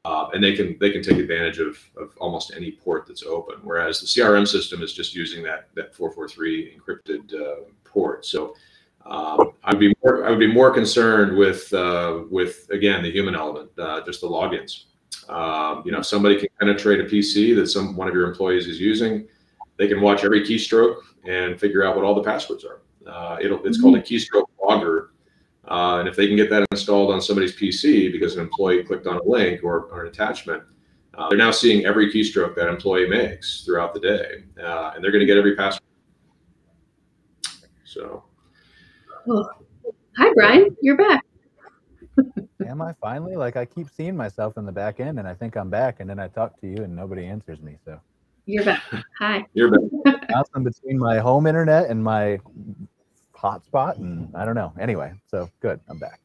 Uh, 0.06 0.30
and 0.34 0.44
they 0.44 0.56
can 0.56 0.78
they 0.80 0.92
can 0.92 1.02
take 1.02 1.18
advantage 1.18 1.58
of, 1.60 1.80
of 1.98 2.16
almost 2.20 2.54
any 2.56 2.72
port 2.72 3.08
that's 3.08 3.24
open. 3.24 3.56
Whereas 3.64 4.00
the 4.00 4.06
CRM 4.06 4.48
system 4.48 4.84
is 4.84 4.94
just 4.94 5.16
using 5.16 5.44
that 5.44 5.70
that 5.74 5.96
443 5.96 6.78
encrypted 6.78 7.34
uh, 7.34 7.62
port. 7.84 8.26
So 8.26 8.56
um, 9.06 9.54
I'd 9.64 9.80
be 9.80 9.96
more 10.04 10.26
I 10.26 10.30
would 10.30 10.40
be 10.40 10.52
more 10.52 10.72
concerned 10.72 11.36
with 11.36 11.74
uh, 11.74 12.22
with 12.30 12.70
again 12.70 13.02
the 13.02 13.12
human 13.12 13.36
element, 13.36 13.72
uh, 13.80 14.02
just 14.06 14.22
the 14.22 14.28
logins. 14.28 14.84
Um, 15.28 15.84
you 15.86 15.92
know, 15.92 16.02
somebody 16.02 16.38
can 16.40 16.50
penetrate 16.60 17.00
a 17.00 17.04
PC 17.04 17.56
that 17.56 17.68
some 17.68 17.96
one 17.96 18.08
of 18.08 18.14
your 18.14 18.28
employees 18.30 18.68
is 18.68 18.80
using, 18.80 19.28
they 19.80 19.88
can 19.88 20.02
watch 20.02 20.24
every 20.24 20.42
keystroke 20.42 20.98
and 21.26 21.60
figure 21.60 21.84
out 21.84 21.96
what 21.96 22.04
all 22.06 22.14
the 22.14 22.22
passwords 22.22 22.66
are. 22.66 22.82
Uh, 23.08 23.38
it'll, 23.42 23.66
it's 23.66 23.82
called 23.82 23.96
a 23.96 24.02
keystroke 24.02 24.46
logger. 24.62 25.12
Uh, 25.68 26.00
and 26.00 26.08
if 26.08 26.16
they 26.16 26.28
can 26.28 26.36
get 26.36 26.50
that 26.50 26.68
installed 26.72 27.12
on 27.14 27.22
somebody's 27.22 27.56
PC 27.56 28.12
because 28.12 28.36
an 28.36 28.42
employee 28.42 28.84
clicked 28.84 29.08
on 29.08 29.18
a 29.18 29.24
link 29.24 29.64
or, 29.64 29.86
or 29.86 30.02
an 30.02 30.08
attachment, 30.10 30.62
uh, 31.18 31.30
they're 31.30 31.38
now 31.38 31.50
seeing 31.50 31.86
every 31.86 32.12
keystroke 32.12 32.56
that 32.56 32.68
employee 32.68 33.08
makes 33.08 33.64
throughout 33.64 33.94
the 33.94 34.00
day, 34.00 34.44
uh, 34.62 34.92
and 34.94 35.04
they're 35.04 35.12
going 35.12 35.22
to 35.22 35.26
get 35.26 35.38
every 35.38 35.56
password. 35.56 35.84
So, 37.86 38.24
oh. 39.28 39.50
hi 40.16 40.32
Brian, 40.36 40.76
you're 40.82 40.98
back. 40.98 41.26
Am 42.68 42.82
I 42.82 42.94
finally? 43.02 43.36
Like 43.36 43.56
I 43.56 43.66
keep 43.66 43.90
seeing 43.90 44.16
myself 44.16 44.58
in 44.58 44.66
the 44.66 44.72
back 44.72 45.00
end, 45.00 45.20
and 45.20 45.28
I 45.28 45.34
think 45.34 45.56
I'm 45.56 45.70
back, 45.70 46.00
and 46.00 46.10
then 46.10 46.20
I 46.20 46.28
talk 46.28 46.60
to 46.62 46.68
you, 46.68 46.84
and 46.84 46.96
nobody 46.96 47.26
answers 47.26 47.62
me. 47.62 47.78
So 47.84 48.00
you're 48.50 48.66
back. 48.66 48.82
Hi. 49.20 49.46
You're 49.54 49.70
back. 49.70 50.28
Bouncing 50.28 50.64
between 50.64 50.98
my 50.98 51.20
home 51.20 51.46
internet 51.46 51.90
and 51.90 52.04
my 52.04 52.40
hotspot, 53.36 53.98
and 53.98 54.36
I 54.36 54.44
don't 54.44 54.56
know. 54.56 54.74
Anyway, 54.80 55.14
so 55.28 55.50
good. 55.60 55.80
I'm 55.88 56.00
back. 56.00 56.20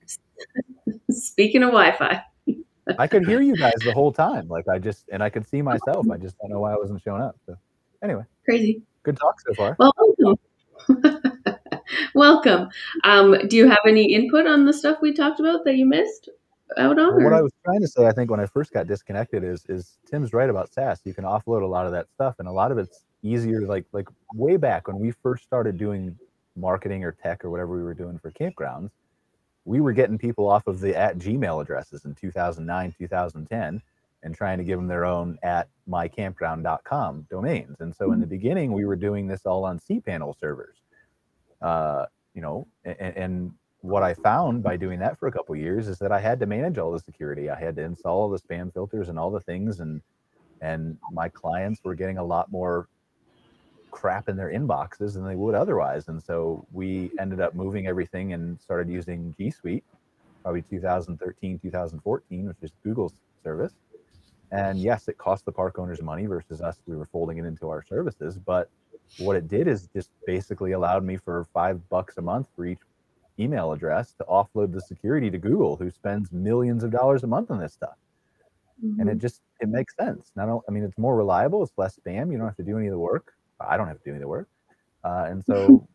Speaking 1.10 1.62
of 1.62 1.70
Wi-Fi. 1.70 2.22
I 2.98 3.06
could 3.06 3.26
hear 3.26 3.40
you 3.40 3.56
guys 3.56 3.74
the 3.84 3.92
whole 3.92 4.12
time. 4.12 4.48
Like 4.48 4.68
I 4.68 4.78
just 4.78 5.04
and 5.12 5.22
I 5.22 5.28
could 5.28 5.46
see 5.46 5.60
myself. 5.60 6.06
I 6.10 6.16
just 6.16 6.38
don't 6.38 6.50
know 6.50 6.60
why 6.60 6.72
I 6.72 6.76
wasn't 6.76 7.02
showing 7.02 7.22
up. 7.22 7.36
So 7.46 7.56
anyway. 8.02 8.22
Crazy. 8.44 8.82
Good 9.02 9.18
talk 9.18 9.34
so 9.46 9.54
far. 9.54 9.76
Well, 9.78 9.92
welcome. 9.98 11.58
welcome. 12.14 12.68
Um, 13.04 13.36
do 13.48 13.56
you 13.56 13.68
have 13.68 13.78
any 13.86 14.14
input 14.14 14.46
on 14.46 14.64
the 14.64 14.72
stuff 14.72 14.98
we 15.02 15.12
talked 15.12 15.40
about 15.40 15.64
that 15.64 15.76
you 15.76 15.86
missed 15.86 16.30
out 16.76 16.98
on? 16.98 17.22
What 17.22 17.32
I 17.32 17.42
was 17.42 17.52
trying 17.64 17.80
to 17.80 17.88
say, 17.88 18.06
I 18.06 18.12
think 18.12 18.30
when 18.30 18.40
I 18.40 18.46
first 18.46 18.72
got 18.72 18.86
disconnected 18.86 19.44
is 19.44 19.64
is 19.68 19.98
Tim's 20.06 20.32
right 20.32 20.50
about 20.50 20.72
SaaS. 20.72 21.00
You 21.04 21.14
can 21.14 21.24
offload 21.24 21.62
a 21.62 21.66
lot 21.66 21.86
of 21.86 21.92
that 21.92 22.06
stuff 22.10 22.36
and 22.38 22.48
a 22.48 22.52
lot 22.52 22.72
of 22.72 22.78
it's 22.78 23.04
easier 23.22 23.62
like 23.62 23.84
like 23.92 24.08
way 24.34 24.56
back 24.56 24.86
when 24.86 24.98
we 24.98 25.10
first 25.10 25.44
started 25.44 25.78
doing 25.78 26.16
marketing 26.56 27.04
or 27.04 27.12
tech 27.12 27.44
or 27.44 27.50
whatever 27.50 27.74
we 27.74 27.82
were 27.82 27.94
doing 27.94 28.18
for 28.18 28.30
campgrounds 28.30 28.90
we 29.64 29.80
were 29.80 29.92
getting 29.92 30.18
people 30.18 30.48
off 30.48 30.66
of 30.66 30.80
the 30.80 30.96
at 30.96 31.18
Gmail 31.18 31.62
addresses 31.62 32.04
in 32.04 32.14
2009, 32.14 32.94
2010, 32.98 33.82
and 34.22 34.34
trying 34.34 34.58
to 34.58 34.64
give 34.64 34.78
them 34.78 34.88
their 34.88 35.04
own 35.04 35.38
at 35.42 35.68
mycampground.com 35.88 37.26
domains. 37.30 37.80
And 37.80 37.94
so 37.94 38.12
in 38.12 38.20
the 38.20 38.26
mm-hmm. 38.26 38.30
beginning, 38.30 38.72
we 38.72 38.84
were 38.84 38.96
doing 38.96 39.26
this 39.26 39.46
all 39.46 39.64
on 39.64 39.78
cPanel 39.78 40.38
servers. 40.38 40.76
Uh, 41.62 42.06
you 42.34 42.42
know, 42.42 42.66
and, 42.84 43.16
and, 43.16 43.52
what 43.84 44.02
I 44.02 44.14
found 44.14 44.62
by 44.62 44.78
doing 44.78 44.98
that 45.00 45.18
for 45.18 45.26
a 45.26 45.32
couple 45.32 45.54
years 45.54 45.88
is 45.88 45.98
that 45.98 46.10
I 46.10 46.18
had 46.18 46.40
to 46.40 46.46
manage 46.46 46.78
all 46.78 46.90
the 46.90 46.98
security. 46.98 47.50
I 47.50 47.60
had 47.60 47.76
to 47.76 47.82
install 47.82 48.22
all 48.22 48.30
the 48.30 48.38
spam 48.38 48.72
filters 48.72 49.10
and 49.10 49.18
all 49.18 49.30
the 49.30 49.40
things, 49.40 49.80
and 49.80 50.00
and 50.62 50.96
my 51.12 51.28
clients 51.28 51.84
were 51.84 51.94
getting 51.94 52.16
a 52.16 52.24
lot 52.24 52.50
more 52.50 52.88
crap 53.90 54.30
in 54.30 54.36
their 54.38 54.50
inboxes 54.50 55.12
than 55.12 55.26
they 55.26 55.36
would 55.36 55.54
otherwise. 55.54 56.08
And 56.08 56.22
so 56.22 56.66
we 56.72 57.10
ended 57.20 57.42
up 57.42 57.54
moving 57.54 57.86
everything 57.86 58.32
and 58.32 58.58
started 58.58 58.90
using 58.90 59.34
G 59.36 59.50
Suite, 59.50 59.84
probably 60.42 60.62
2013, 60.62 61.58
2014, 61.58 62.46
which 62.46 62.56
is 62.62 62.70
Google's 62.82 63.12
service. 63.42 63.74
And 64.50 64.78
yes, 64.80 65.08
it 65.08 65.18
cost 65.18 65.44
the 65.44 65.52
park 65.52 65.78
owners 65.78 66.00
money 66.00 66.24
versus 66.24 66.62
us. 66.62 66.78
We 66.86 66.96
were 66.96 67.04
folding 67.04 67.36
it 67.36 67.44
into 67.44 67.68
our 67.68 67.82
services. 67.82 68.38
But 68.38 68.70
what 69.18 69.36
it 69.36 69.46
did 69.46 69.68
is 69.68 69.88
just 69.94 70.08
basically 70.26 70.72
allowed 70.72 71.04
me 71.04 71.18
for 71.18 71.46
five 71.52 71.86
bucks 71.90 72.16
a 72.16 72.22
month 72.22 72.48
for 72.56 72.64
each 72.64 72.80
email 73.38 73.72
address 73.72 74.14
to 74.14 74.24
offload 74.24 74.72
the 74.72 74.80
security 74.80 75.30
to 75.30 75.38
Google, 75.38 75.76
who 75.76 75.90
spends 75.90 76.32
millions 76.32 76.84
of 76.84 76.90
dollars 76.90 77.24
a 77.24 77.26
month 77.26 77.50
on 77.50 77.58
this 77.58 77.72
stuff. 77.72 77.96
Mm-hmm. 78.84 79.00
And 79.00 79.08
it 79.08 79.12
mm-hmm. 79.14 79.20
just 79.20 79.40
it 79.60 79.68
makes 79.68 79.96
sense. 79.96 80.32
Not 80.36 80.62
I 80.68 80.72
mean, 80.72 80.84
it's 80.84 80.98
more 80.98 81.16
reliable. 81.16 81.62
It's 81.62 81.72
less 81.76 81.98
spam. 81.98 82.30
You 82.30 82.38
don't 82.38 82.46
have 82.46 82.56
to 82.56 82.62
do 82.62 82.76
any 82.76 82.86
of 82.86 82.92
the 82.92 82.98
work. 82.98 83.34
I 83.60 83.76
don't 83.76 83.88
have 83.88 83.98
to 83.98 84.04
do 84.04 84.10
any 84.10 84.16
of 84.16 84.22
the 84.22 84.28
work. 84.28 84.48
Uh, 85.04 85.26
and 85.28 85.44
so, 85.44 85.86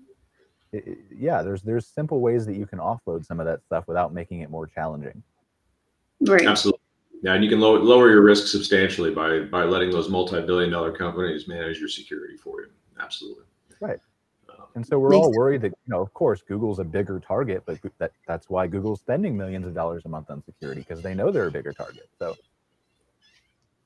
it, 0.72 0.86
it, 0.86 0.98
yeah, 1.16 1.42
there's 1.42 1.62
there's 1.62 1.86
simple 1.86 2.20
ways 2.20 2.46
that 2.46 2.56
you 2.56 2.66
can 2.66 2.78
offload 2.78 3.24
some 3.24 3.40
of 3.40 3.46
that 3.46 3.62
stuff 3.64 3.86
without 3.86 4.12
making 4.12 4.40
it 4.40 4.50
more 4.50 4.66
challenging. 4.66 5.22
Right. 6.20 6.46
Absolutely. 6.46 6.80
Yeah, 7.22 7.34
and 7.34 7.42
you 7.42 7.50
can 7.50 7.60
lower 7.60 7.78
lower 7.78 8.10
your 8.10 8.22
risk 8.22 8.46
substantially 8.48 9.14
by 9.14 9.40
by 9.40 9.64
letting 9.64 9.90
those 9.90 10.08
multi-billion 10.08 10.70
dollar 10.70 10.92
companies 10.92 11.48
manage 11.48 11.78
your 11.78 11.88
security 11.88 12.36
for 12.36 12.62
you. 12.62 12.68
Absolutely. 13.00 13.44
Right. 13.80 13.98
Um, 14.76 14.80
and 14.80 14.86
so 14.86 14.98
we're 14.98 15.14
all 15.14 15.32
worried 15.32 15.62
that 15.62 15.70
you 15.70 15.90
know, 15.92 16.00
of 16.00 16.12
course, 16.12 16.42
Google's 16.42 16.78
a 16.78 16.84
bigger 16.84 17.18
target, 17.18 17.62
but 17.66 17.78
that 17.98 18.12
that's 18.26 18.50
why 18.50 18.66
Google's 18.66 19.00
spending 19.00 19.36
millions 19.36 19.66
of 19.66 19.74
dollars 19.74 20.02
a 20.04 20.08
month 20.08 20.30
on 20.30 20.44
security 20.44 20.82
because 20.82 21.02
they 21.02 21.14
know 21.14 21.30
they're 21.30 21.46
a 21.46 21.50
bigger 21.50 21.72
target. 21.72 22.08
So 22.18 22.36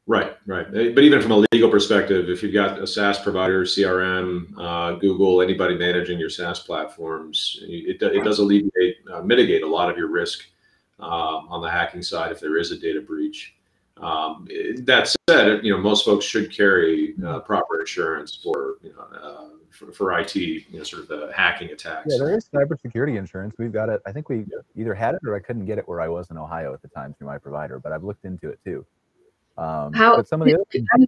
Right, 0.07 0.37
right. 0.45 0.67
Eh, 0.75 0.91
but 0.93 1.05
even 1.05 1.23
from 1.23 1.31
a 1.31 1.47
legal 1.53 1.71
perspective, 1.71 2.29
if 2.31 2.43
you've 2.43 2.53
got 2.53 2.83
a 2.83 2.87
SaaS 2.87 3.21
provider, 3.21 3.63
CRM, 3.63 4.53
uh, 4.59 4.93
Google, 4.97 5.41
anybody 5.41 5.79
managing 5.79 6.19
your 6.19 6.31
SaaS 6.31 6.59
platforms, 6.59 7.61
it, 7.63 8.03
it 8.03 8.25
does 8.25 8.41
alleviate, 8.41 8.97
uh, 9.13 9.21
mitigate 9.23 9.63
a 9.63 9.69
lot 9.69 9.89
of 9.89 9.97
your 9.97 10.09
risk 10.09 10.47
uh, 10.99 11.05
on 11.05 11.63
the 11.63 11.71
hacking 11.71 12.03
side 12.03 12.33
if 12.33 12.41
there 12.41 12.57
is 12.57 12.73
a 12.73 12.79
data 12.79 13.01
breach. 13.01 13.55
Um, 14.01 14.49
that 14.85 15.15
said, 15.29 15.65
you 15.65 15.73
know 15.73 15.81
most 15.81 16.05
folks 16.05 16.25
should 16.25 16.55
carry 16.55 17.15
uh, 17.25 17.41
proper 17.41 17.81
insurance 17.81 18.35
for 18.43 18.77
you 18.83 18.95
know 18.95 19.19
uh, 19.19 19.49
for, 19.71 19.93
for, 19.93 20.19
IT, 20.19 20.35
you 20.35 20.65
know, 20.73 20.83
sort 20.83 21.03
of 21.03 21.09
the 21.09 21.31
hacking 21.35 21.71
attacks. 21.71 22.07
Yeah, 22.09 22.19
there 22.19 22.37
is 22.37 22.49
cybersecurity 22.53 23.17
insurance. 23.17 23.55
We've 23.57 23.73
got 23.73 23.89
it. 23.89 24.03
I 24.05 24.13
think 24.13 24.29
we 24.29 24.45
either 24.77 24.95
had 24.95 25.15
it 25.15 25.21
or 25.25 25.37
I 25.37 25.39
couldn't 25.39 25.65
get 25.65 25.79
it 25.79 25.87
where 25.89 26.01
I 26.01 26.09
was 26.09 26.29
in 26.31 26.37
Ohio 26.37 26.75
at 26.75 26.83
the 26.83 26.89
time 26.89 27.15
through 27.17 27.29
my 27.29 27.39
provider, 27.39 27.79
but 27.79 27.93
I've 27.93 28.03
looked 28.03 28.25
into 28.25 28.49
it 28.49 28.59
too. 28.65 28.85
Um, 29.57 29.93
How? 29.93 30.17
But 30.17 30.27
some 30.27 30.43
of 30.43 30.49
the 30.49 30.55
other 30.55 31.07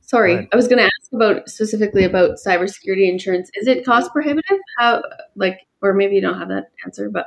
sorry, 0.00 0.48
I 0.52 0.56
was 0.56 0.68
going 0.68 0.78
to 0.78 0.84
ask 0.84 1.12
about 1.12 1.48
specifically 1.48 2.04
about 2.04 2.38
cybersecurity 2.44 3.10
insurance. 3.10 3.50
Is 3.54 3.66
it 3.66 3.84
cost 3.84 4.12
prohibitive? 4.12 4.58
How, 4.78 5.02
like, 5.34 5.58
or 5.82 5.92
maybe 5.92 6.14
you 6.14 6.20
don't 6.20 6.38
have 6.38 6.48
that 6.48 6.70
answer, 6.84 7.10
but 7.10 7.26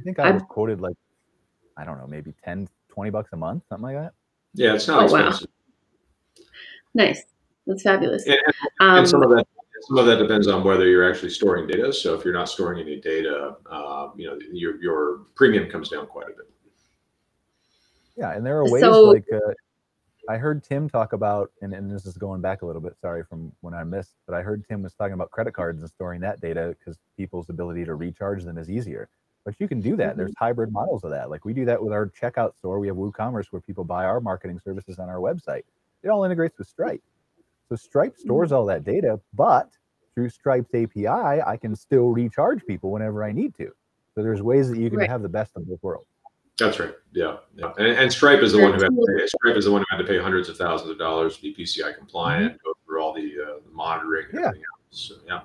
I 0.00 0.02
think 0.02 0.18
I 0.18 0.32
was 0.32 0.42
I'm, 0.42 0.48
quoted 0.48 0.80
like, 0.80 0.96
I 1.76 1.84
don't 1.84 1.98
know, 1.98 2.06
maybe 2.06 2.34
10, 2.44 2.68
20 2.96 3.10
bucks 3.10 3.30
a 3.32 3.36
month, 3.36 3.62
something 3.68 3.84
like 3.84 3.96
that. 3.96 4.12
Yeah, 4.54 4.74
it's 4.74 4.88
not 4.88 5.02
oh, 5.02 5.04
expensive. 5.04 5.48
Wow. 5.48 6.44
Nice. 6.94 7.22
That's 7.66 7.82
fabulous. 7.82 8.26
And, 8.26 8.38
um, 8.80 8.98
and, 8.98 9.08
some 9.08 9.22
of 9.22 9.30
that 9.30 9.46
some 9.82 9.98
of 9.98 10.06
that 10.06 10.16
depends 10.16 10.48
on 10.48 10.64
whether 10.64 10.88
you're 10.88 11.08
actually 11.08 11.30
storing 11.30 11.66
data. 11.66 11.92
So 11.92 12.14
if 12.14 12.24
you're 12.24 12.34
not 12.34 12.48
storing 12.48 12.80
any 12.80 13.00
data, 13.00 13.56
uh, 13.70 14.08
you 14.16 14.26
know, 14.26 14.38
your 14.50 14.80
your 14.82 15.18
premium 15.34 15.68
comes 15.68 15.90
down 15.90 16.06
quite 16.06 16.26
a 16.26 16.30
bit. 16.30 16.50
Yeah, 18.16 18.32
and 18.32 18.44
there 18.44 18.56
are 18.56 18.70
ways 18.70 18.82
so, 18.82 19.02
like 19.02 19.26
uh, 19.32 19.52
I 20.28 20.38
heard 20.38 20.64
Tim 20.64 20.88
talk 20.88 21.12
about, 21.12 21.52
and, 21.60 21.74
and 21.74 21.90
this 21.90 22.06
is 22.06 22.16
going 22.16 22.40
back 22.40 22.62
a 22.62 22.66
little 22.66 22.80
bit, 22.80 22.96
sorry 23.00 23.22
from 23.24 23.52
when 23.60 23.74
I 23.74 23.84
missed, 23.84 24.14
but 24.26 24.34
I 24.34 24.42
heard 24.42 24.64
Tim 24.66 24.82
was 24.82 24.94
talking 24.94 25.12
about 25.12 25.30
credit 25.30 25.52
cards 25.52 25.82
and 25.82 25.90
storing 25.90 26.20
that 26.22 26.40
data 26.40 26.74
because 26.78 26.98
people's 27.16 27.50
ability 27.50 27.84
to 27.84 27.94
recharge 27.94 28.42
them 28.42 28.56
is 28.56 28.70
easier. 28.70 29.08
But 29.46 29.54
you 29.60 29.68
can 29.68 29.80
do 29.80 29.96
that. 29.96 30.10
Mm-hmm. 30.10 30.18
There's 30.18 30.32
hybrid 30.36 30.72
models 30.72 31.04
of 31.04 31.10
that. 31.12 31.30
Like 31.30 31.44
we 31.44 31.54
do 31.54 31.64
that 31.66 31.80
with 31.80 31.92
our 31.92 32.10
checkout 32.20 32.56
store. 32.56 32.80
We 32.80 32.88
have 32.88 32.96
WooCommerce 32.96 33.46
where 33.50 33.62
people 33.62 33.84
buy 33.84 34.04
our 34.04 34.20
marketing 34.20 34.60
services 34.62 34.98
on 34.98 35.08
our 35.08 35.18
website. 35.18 35.62
It 36.02 36.08
all 36.08 36.24
integrates 36.24 36.58
with 36.58 36.66
Stripe. 36.66 37.02
So 37.68 37.76
Stripe 37.76 38.14
mm-hmm. 38.14 38.22
stores 38.22 38.50
all 38.50 38.66
that 38.66 38.84
data, 38.84 39.20
but 39.34 39.70
through 40.14 40.30
Stripe's 40.30 40.74
API, 40.74 41.06
I 41.06 41.56
can 41.60 41.76
still 41.76 42.08
recharge 42.08 42.66
people 42.66 42.90
whenever 42.90 43.22
I 43.22 43.30
need 43.30 43.54
to. 43.54 43.70
So 44.16 44.22
there's 44.22 44.42
ways 44.42 44.68
that 44.68 44.78
you 44.78 44.90
can 44.90 44.98
right. 44.98 45.08
have 45.08 45.22
the 45.22 45.28
best 45.28 45.52
of 45.54 45.68
both 45.68 45.80
worlds. 45.80 46.08
That's 46.58 46.80
right. 46.80 46.94
Yeah, 47.12 47.36
yeah. 47.54 47.72
And, 47.78 47.86
and 47.86 48.12
Stripe 48.12 48.40
is 48.40 48.52
the 48.52 48.62
one 48.62 48.72
who 48.72 48.82
had 48.82 48.88
to 48.88 49.06
pay, 49.18 49.26
Stripe 49.26 49.56
is 49.56 49.66
the 49.66 49.72
one 49.72 49.82
who 49.82 49.96
had 49.96 50.02
to 50.02 50.08
pay 50.08 50.18
hundreds 50.18 50.48
of 50.48 50.56
thousands 50.56 50.90
of 50.90 50.98
dollars 50.98 51.36
to 51.36 51.42
be 51.42 51.54
PCI 51.54 51.96
compliant, 51.96 52.54
mm-hmm. 52.54 52.66
go 52.66 52.74
through 52.84 53.00
all 53.00 53.12
the, 53.12 53.32
uh, 53.40 53.60
the 53.64 53.70
monitoring 53.72 54.26
and 54.32 54.40
yeah. 54.40 54.46
everything 54.46 54.64
else. 54.90 55.08
So, 55.08 55.14
yeah. 55.26 55.40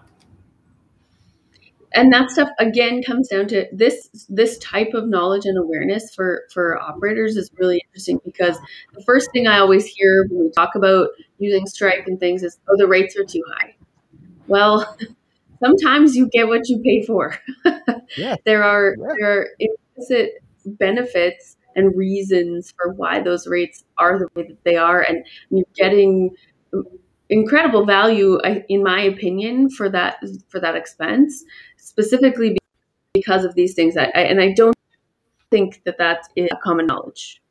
And 1.94 2.12
that 2.14 2.32
stuff 2.32 2.50
again 2.60 3.04
comes 3.04 3.28
down 3.28 3.48
to 3.50 3.66
this 3.72 4.28
this 4.30 4.58
type 4.60 4.94
of 4.94 5.08
knowledge 5.08 5.46
and 5.46 5.58
awareness 5.58 6.14
for 6.16 6.44
for 6.54 6.80
operators 6.80 7.36
is 7.36 7.52
really 7.58 7.82
interesting 7.88 8.20
because 8.24 8.58
the 8.94 9.04
first 9.04 9.30
thing 9.34 9.48
I 9.48 9.60
always 9.60 9.86
hear 9.86 10.26
when 10.30 10.46
we 10.46 10.52
talk 10.52 10.76
about 10.76 11.10
using 11.38 11.66
Stripe 11.66 12.06
and 12.08 12.20
things 12.20 12.44
is, 12.44 12.60
oh, 12.70 12.78
the 12.78 12.88
rates 12.88 13.18
are 13.18 13.26
too 13.26 13.44
high. 13.56 13.76
Well, 14.48 14.98
sometimes 15.64 16.16
you 16.16 16.30
get 16.30 16.48
what 16.48 16.70
you 16.70 16.80
pay 16.80 17.06
for. 17.06 17.38
yeah. 18.18 18.36
there 18.46 18.64
are 18.64 18.96
yeah. 18.98 19.14
there 19.18 19.40
are 19.40 19.48
implicit 19.60 20.32
benefits 20.66 21.58
and 21.76 21.96
reasons 21.96 22.74
for 22.78 22.94
why 22.94 23.22
those 23.22 23.48
rates 23.48 23.84
are 23.98 24.20
the 24.20 24.28
way 24.36 24.48
that 24.48 24.64
they 24.64 24.76
are 24.76 25.06
and 25.08 25.26
you're 25.50 25.66
getting 25.76 26.36
incredible 27.32 27.86
value, 27.86 28.38
in 28.70 28.84
my 28.84 29.02
opinion, 29.02 29.70
for 29.70 29.90
that 29.90 30.24
for 30.50 30.60
that 30.60 30.76
expense, 30.76 31.44
specifically 31.78 32.58
because 33.14 33.44
of 33.44 33.56
these 33.56 33.74
things. 33.74 33.98
I, 33.98 34.04
and 34.04 34.40
I 34.40 34.52
don't 34.52 34.78
think 35.50 35.82
that 35.86 35.98
that 35.98 36.28
is 36.36 36.50
common 36.64 36.86
knowledge, 36.86 37.42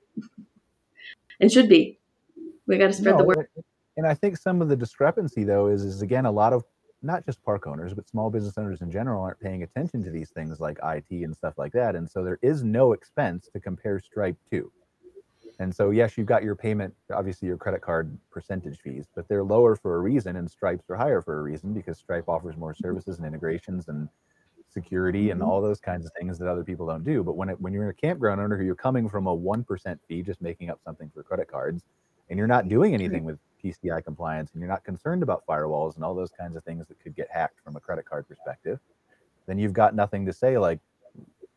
and 1.41 1.51
should 1.51 1.69
be. 1.69 1.99
We 2.67 2.79
got 2.79 2.89
to 2.89 2.93
spread 2.93 3.17
no, 3.17 3.19
the 3.19 3.25
word. 3.25 3.49
And 3.97 4.07
I 4.07 4.15
think 4.15 4.37
some 4.37 4.63
of 4.63 4.69
the 4.69 4.77
discrepancy, 4.77 5.43
though, 5.43 5.67
is 5.67 5.85
is 5.85 6.03
again 6.03 6.27
a 6.27 6.31
lot 6.31 6.53
of 6.53 6.65
not 7.03 7.25
just 7.25 7.43
park 7.43 7.67
owners, 7.67 7.95
but 7.95 8.07
small 8.07 8.31
business 8.31 8.59
owners 8.59 8.83
in 8.83 8.91
general 8.91 9.23
aren't 9.23 9.41
paying 9.41 9.63
attention 9.63 10.05
to 10.05 10.11
these 10.11 10.31
things 10.31 10.61
like 10.61 10.79
IT 10.85 11.11
and 11.11 11.35
stuff 11.35 11.55
like 11.57 11.73
that. 11.73 11.97
And 11.97 12.09
so 12.09 12.23
there 12.23 12.39
is 12.43 12.63
no 12.63 12.93
expense 12.93 13.49
to 13.55 13.61
compare 13.61 13.99
Stripe 13.99 14.37
to. 14.51 14.71
And 15.61 15.75
so, 15.75 15.91
yes, 15.91 16.17
you've 16.17 16.27
got 16.27 16.43
your 16.43 16.57
payment, 16.57 16.95
obviously 17.13 17.47
your 17.47 17.59
credit 17.59 17.83
card 17.83 18.17
percentage 18.31 18.81
fees, 18.81 19.05
but 19.15 19.29
they're 19.29 19.45
lower 19.45 19.77
for 19.77 19.97
a 19.97 19.99
reason, 19.99 20.37
and 20.37 20.51
Stripes 20.51 20.89
are 20.89 20.97
higher 20.97 21.21
for 21.21 21.39
a 21.39 21.43
reason 21.43 21.75
because 21.75 21.99
Stripe 21.99 22.29
offers 22.29 22.57
more 22.57 22.75
services 22.75 23.19
and 23.19 23.27
integrations 23.27 23.89
and 23.89 24.09
security 24.71 25.29
and 25.29 25.39
mm-hmm. 25.39 25.51
all 25.51 25.61
those 25.61 25.79
kinds 25.79 26.07
of 26.07 26.13
things 26.19 26.39
that 26.39 26.49
other 26.49 26.65
people 26.65 26.87
don't 26.87 27.05
do. 27.05 27.23
But 27.23 27.37
when 27.37 27.51
it, 27.51 27.61
when 27.61 27.75
you're 27.75 27.87
a 27.91 27.95
campground 27.95 28.41
owner, 28.41 28.57
who 28.57 28.65
you're 28.65 28.75
coming 28.75 29.07
from 29.07 29.27
a 29.27 29.35
one 29.35 29.63
percent 29.63 30.01
fee, 30.09 30.23
just 30.23 30.41
making 30.41 30.71
up 30.71 30.81
something 30.83 31.11
for 31.13 31.23
credit 31.23 31.47
cards, 31.47 31.85
and 32.31 32.39
you're 32.39 32.49
not 32.49 32.71
doing 32.71 32.95
anything 32.95 33.25
with 33.25 33.39
PCI 33.63 34.03
compliance, 34.03 34.53
and 34.55 34.63
you're 34.63 34.71
not 34.71 34.83
concerned 34.83 35.23
about 35.23 35.45
firewalls 35.47 35.97
and 35.97 36.05
all 36.05 36.15
those 36.15 36.31
kinds 36.31 36.57
of 36.57 36.65
things 36.65 36.89
that 36.89 36.99
could 37.01 37.15
get 37.15 37.29
hacked 37.31 37.61
from 37.63 37.77
a 37.77 37.81
credit 37.81 38.07
card 38.07 38.27
perspective, 38.27 38.79
then 39.47 39.59
you've 39.59 39.75
got 39.75 39.95
nothing 39.95 40.25
to 40.25 40.33
say 40.33 40.57
like 40.57 40.81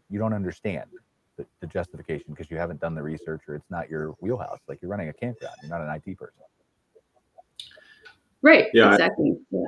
you 0.09 0.19
don't 0.19 0.33
understand 0.33 0.89
the, 1.63 1.67
the 1.67 1.73
justification 1.73 2.25
because 2.29 2.51
you 2.51 2.57
haven't 2.57 2.79
done 2.79 2.95
the 2.95 3.01
research 3.01 3.41
or 3.47 3.55
it's 3.55 3.69
not 3.69 3.89
your 3.89 4.09
wheelhouse. 4.19 4.59
Like 4.67 4.81
you're 4.81 4.91
running 4.91 5.09
a 5.09 5.13
campground, 5.13 5.55
you're 5.61 5.69
not 5.69 5.81
an 5.81 5.89
IT 5.89 6.17
person. 6.17 6.39
Right. 8.41 8.67
Yeah. 8.73 8.91
Exactly. 8.91 9.37
Yeah. 9.51 9.61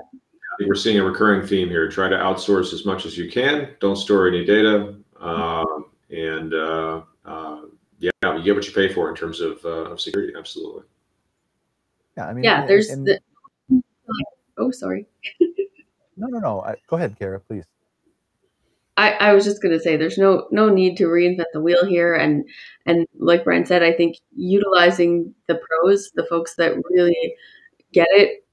We're 0.59 0.75
seeing 0.75 0.99
a 0.99 1.03
recurring 1.03 1.47
theme 1.47 1.69
here. 1.69 1.89
Try 1.89 2.09
to 2.09 2.15
outsource 2.15 2.73
as 2.73 2.85
much 2.85 3.05
as 3.05 3.17
you 3.17 3.29
can. 3.29 3.75
Don't 3.79 3.95
store 3.95 4.27
any 4.27 4.45
data, 4.45 4.95
um, 5.19 5.85
and 6.09 6.53
uh, 6.53 7.01
uh, 7.25 7.61
yeah, 7.99 8.11
you 8.23 8.43
get 8.43 8.55
what 8.55 8.65
you 8.65 8.73
pay 8.73 8.93
for 8.93 9.09
in 9.09 9.15
terms 9.15 9.41
of, 9.41 9.63
uh, 9.65 9.91
of 9.91 9.99
security. 9.99 10.33
Absolutely. 10.37 10.83
Yeah. 12.15 12.27
I 12.27 12.33
mean, 12.33 12.43
yeah. 12.45 12.65
There's 12.65 12.89
and, 12.89 13.05
the. 13.05 13.19
Oh, 14.57 14.71
sorry. 14.71 15.07
no, 16.15 16.27
no, 16.27 16.39
no. 16.39 16.61
I, 16.61 16.75
go 16.87 16.95
ahead, 16.95 17.17
Kara, 17.19 17.41
please. 17.41 17.65
I, 18.97 19.11
I 19.11 19.33
was 19.33 19.43
just 19.43 19.61
going 19.61 19.73
to 19.73 19.79
say 19.79 19.97
there's 19.97 20.17
no 20.17 20.47
no 20.51 20.69
need 20.69 20.95
to 20.97 21.05
reinvent 21.05 21.51
the 21.53 21.61
wheel 21.61 21.85
here 21.85 22.13
and 22.13 22.47
and 22.85 23.05
like 23.17 23.43
Brian 23.43 23.65
said 23.65 23.83
I 23.83 23.91
think 23.91 24.17
utilizing 24.35 25.33
the 25.47 25.55
pros 25.55 26.11
the 26.15 26.25
folks 26.29 26.55
that 26.55 26.77
really 26.91 27.35
get 27.91 28.07
it 28.11 28.45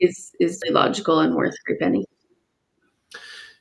is 0.00 0.32
is 0.40 0.60
logical 0.70 1.20
and 1.20 1.34
worth 1.34 1.54
every 1.66 1.78
penny. 1.78 2.04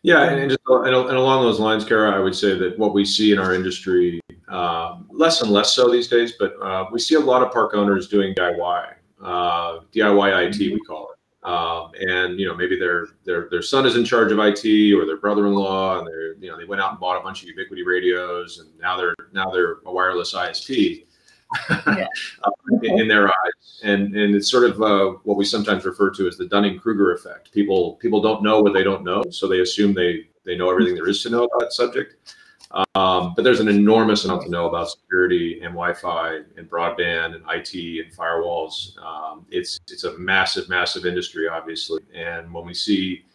Yeah, 0.04 0.30
and, 0.30 0.50
just 0.50 0.60
and, 0.68 0.94
and, 0.94 1.18
along 1.18 1.46
those 1.46 1.62
lines, 1.62 1.86
Kara, 1.86 2.12
I 2.12 2.20
would 2.20 2.36
say 2.36 2.58
that 2.58 2.78
what 2.78 2.94
we 2.94 3.06
see 3.06 3.32
in 3.32 3.40
our 3.40 3.54
industry, 3.54 4.20
uh, 4.50 4.98
less 5.10 5.42
and 5.42 5.50
less 5.50 5.72
so 5.72 5.90
these 5.90 6.10
days, 6.10 6.34
but 6.38 6.62
uh, 6.62 6.88
we 6.92 7.00
see 7.00 7.16
a 7.16 7.20
lot 7.22 7.42
of 7.42 7.54
park 7.54 7.74
owners 7.74 8.10
doing 8.10 8.36
DIY, 8.36 8.96
uh, 9.24 9.80
DIY 9.96 10.48
IT, 10.50 10.60
we 10.60 10.80
call 10.82 11.12
it. 11.12 11.13
Um, 11.44 11.92
and 12.00 12.40
you 12.40 12.48
know 12.48 12.56
maybe 12.56 12.80
their 12.80 13.08
their 13.26 13.50
their 13.50 13.62
son 13.62 13.86
is 13.86 13.98
in 13.98 14.06
charge 14.06 14.32
of 14.32 14.40
IT 14.40 14.94
or 14.94 15.06
their 15.06 15.18
brother-in-law, 15.18 16.00
and 16.00 16.08
they're 16.08 16.36
you 16.36 16.50
know 16.50 16.58
they 16.58 16.64
went 16.64 16.82
out 16.82 16.92
and 16.92 17.00
bought 17.00 17.20
a 17.20 17.24
bunch 17.24 17.44
of 17.44 17.50
Ubiquiti 17.50 17.86
radios, 17.86 18.60
and 18.60 18.70
now 18.80 18.96
they're 18.96 19.16
now 19.34 19.50
they're 19.50 19.80
a 19.86 19.92
wireless 19.92 20.34
ISP 20.34 21.06
yeah. 21.70 22.08
uh, 22.44 22.52
in, 22.82 23.02
in, 23.02 23.08
their 23.10 23.28
eyes, 23.28 23.82
and 23.84 24.16
and 24.16 24.34
it's 24.34 24.50
sort 24.50 24.70
of 24.70 24.82
uh, 24.82 25.18
what 25.24 25.36
we 25.36 25.44
sometimes 25.44 25.84
refer 25.84 26.10
to 26.12 26.28
as 26.28 26.38
the 26.38 26.48
Dunning 26.48 26.80
Kruger 26.80 27.14
effect. 27.14 27.52
People 27.52 27.96
people 27.96 28.22
don't 28.22 28.42
know 28.42 28.62
what 28.62 28.74
they 28.74 28.84
don't 28.84 29.04
know, 29.04 29.24
so 29.30 29.46
they 29.48 29.60
assume 29.60 29.94
they 29.94 30.28
they 30.46 30.56
know 30.56 30.72
everything 30.72 30.96
there 30.96 31.10
is 31.10 31.22
to 31.24 31.30
know 31.30 31.44
about 31.44 31.60
that 31.60 31.74
subject. 31.74 32.36
Um, 32.74 33.34
but 33.36 33.44
there's 33.44 33.60
an 33.60 33.68
enormous 33.68 34.26
amount 34.26 34.44
to 34.44 34.50
know 34.50 34.68
about 34.68 34.90
security 34.90 35.60
and 35.62 35.74
Wi-Fi 35.74 36.40
and 36.58 36.70
broadband 36.70 37.36
and 37.36 37.44
IT 37.50 38.06
and 38.06 38.16
firewalls. 38.16 38.98
Um, 39.00 39.46
it's 39.50 39.80
it's 39.92 40.06
a 40.06 40.18
massive, 40.18 40.70
massive 40.70 41.06
industry, 41.06 41.48
obviously. 41.48 42.02
And 42.16 42.52
when 42.52 42.66
we 42.66 42.74
see 42.74 43.26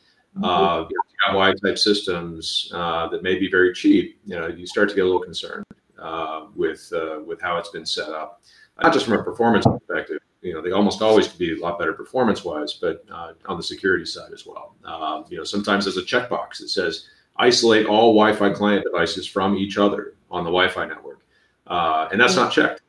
uh, 0.43 0.86
DIY 1.28 1.62
type 1.62 1.78
systems 1.78 2.70
uh, 2.74 3.09
that 3.09 3.22
may 3.22 3.39
be 3.39 3.49
very 3.51 3.72
cheap, 3.72 4.20
you 4.24 4.36
know, 4.36 4.49
you 4.49 4.66
start 4.66 4.89
to 4.89 4.95
get 4.95 5.03
a 5.03 5.05
little 5.05 5.22
concerned 5.22 5.64
uh, 6.01 6.47
with 6.55 6.93
uh, 6.95 7.20
with 7.24 7.41
how 7.41 7.59
it's 7.59 7.70
been 7.70 7.86
set 7.86 8.09
up. 8.09 8.43
Not 8.82 8.93
just 8.93 9.07
from 9.07 9.14
a 9.14 9.22
performance 9.22 9.66
perspective, 9.66 10.20
you 10.43 10.53
know, 10.53 10.62
they 10.62 10.70
almost 10.70 11.03
always 11.03 11.28
can 11.28 11.39
be 11.39 11.59
a 11.59 11.61
lot 11.61 11.78
better 11.80 11.93
performance-wise, 11.93 12.74
but 12.74 13.05
uh, 13.12 13.32
on 13.47 13.57
the 13.57 13.62
security 13.62 14.05
side 14.05 14.32
as 14.32 14.47
well. 14.47 14.76
Um, 14.84 15.24
you 15.28 15.36
know, 15.36 15.43
sometimes 15.43 15.84
there's 15.84 15.97
a 15.97 16.03
checkbox 16.03 16.59
that 16.59 16.68
says 16.68 17.09
isolate 17.39 17.86
all 17.86 18.14
Wi-Fi 18.14 18.51
client 18.51 18.84
devices 18.84 19.26
from 19.26 19.57
each 19.57 19.78
other 19.78 20.14
on 20.30 20.45
the 20.45 20.51
Wi-Fi 20.51 20.86
network, 20.86 21.20
uh, 21.66 22.09
and 22.12 22.20
that's 22.20 22.36
not 22.36 22.53
checked. 22.53 22.82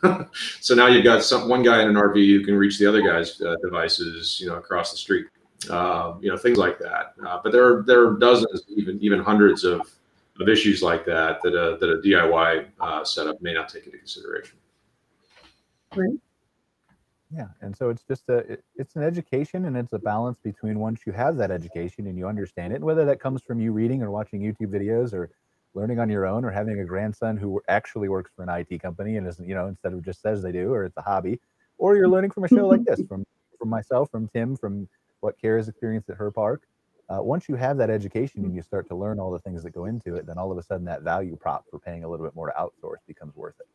so 0.60 0.74
now 0.74 0.86
you've 0.86 1.04
got 1.04 1.22
some 1.22 1.48
one 1.48 1.62
guy 1.62 1.82
in 1.82 1.88
an 1.88 1.94
RV 1.94 2.14
who 2.14 2.44
can 2.44 2.54
reach 2.54 2.78
the 2.78 2.86
other 2.86 3.00
guy's 3.00 3.40
uh, 3.40 3.56
devices, 3.62 4.38
you 4.40 4.48
know, 4.48 4.56
across 4.56 4.90
the 4.90 4.98
street. 4.98 5.26
Uh, 5.70 6.14
you 6.20 6.30
know, 6.30 6.36
things 6.36 6.58
like 6.58 6.78
that. 6.78 7.14
Uh, 7.26 7.40
but 7.42 7.50
there 7.50 7.64
are 7.66 7.82
there 7.82 8.06
are 8.06 8.18
dozens, 8.18 8.62
even 8.68 8.98
even 9.00 9.20
hundreds 9.20 9.64
of 9.64 9.80
of 10.40 10.48
issues 10.48 10.82
like 10.82 11.06
that 11.06 11.40
that 11.42 11.54
a 11.54 11.78
that 11.78 11.90
a 11.90 11.96
DIY 11.98 12.66
uh, 12.80 13.04
setup 13.04 13.40
may 13.40 13.54
not 13.54 13.68
take 13.68 13.86
into 13.86 13.96
consideration. 13.96 14.58
Right. 15.94 16.18
Yeah, 17.30 17.48
and 17.60 17.76
so 17.76 17.90
it's 17.90 18.02
just 18.02 18.28
a 18.28 18.38
it, 18.38 18.64
it's 18.76 18.96
an 18.96 19.02
education 19.02 19.64
and 19.64 19.76
it's 19.76 19.92
a 19.92 19.98
balance 19.98 20.38
between 20.42 20.78
once 20.78 21.00
you 21.06 21.12
have 21.12 21.36
that 21.36 21.50
education 21.50 22.06
and 22.06 22.16
you 22.18 22.28
understand 22.28 22.72
it, 22.72 22.80
whether 22.80 23.04
that 23.06 23.20
comes 23.20 23.42
from 23.42 23.60
you 23.60 23.72
reading 23.72 24.02
or 24.02 24.10
watching 24.10 24.40
YouTube 24.40 24.72
videos 24.72 25.12
or 25.12 25.30
learning 25.74 25.98
on 25.98 26.08
your 26.08 26.26
own 26.26 26.44
or 26.44 26.50
having 26.50 26.78
a 26.80 26.84
grandson 26.84 27.36
who 27.36 27.60
actually 27.68 28.08
works 28.08 28.30
for 28.36 28.42
an 28.42 28.48
IT 28.48 28.80
company 28.80 29.16
and 29.16 29.26
isn't, 29.26 29.48
you 29.48 29.54
know, 29.54 29.66
instead 29.66 29.92
of 29.92 30.04
just 30.04 30.22
says 30.22 30.42
they 30.42 30.52
do 30.52 30.72
or 30.72 30.84
it's 30.84 30.96
a 30.96 31.02
hobby, 31.02 31.40
or 31.78 31.96
you're 31.96 32.08
learning 32.08 32.30
from 32.30 32.44
a 32.44 32.48
show 32.48 32.68
like 32.68 32.84
this 32.84 33.00
from 33.08 33.26
from 33.58 33.68
myself, 33.68 34.10
from 34.10 34.28
Tim, 34.28 34.56
from 34.56 34.88
what 35.20 35.40
Kara's 35.40 35.68
experienced 35.68 36.10
at 36.10 36.16
her 36.16 36.30
park. 36.30 36.62
Uh, 37.08 37.22
once 37.22 37.48
you 37.48 37.54
have 37.56 37.76
that 37.78 37.90
education 37.90 38.44
and 38.44 38.54
you 38.54 38.62
start 38.62 38.86
to 38.88 38.94
learn 38.94 39.18
all 39.18 39.30
the 39.30 39.38
things 39.40 39.62
that 39.62 39.70
go 39.70 39.84
into 39.84 40.14
it, 40.14 40.26
then 40.26 40.38
all 40.38 40.50
of 40.50 40.56
a 40.56 40.62
sudden 40.62 40.86
that 40.86 41.02
value 41.02 41.36
prop 41.36 41.64
for 41.70 41.78
paying 41.78 42.04
a 42.04 42.08
little 42.08 42.24
bit 42.24 42.34
more 42.34 42.50
to 42.50 42.54
outsource 42.54 42.96
becomes 43.06 43.34
worth 43.36 43.54
it. 43.60 43.66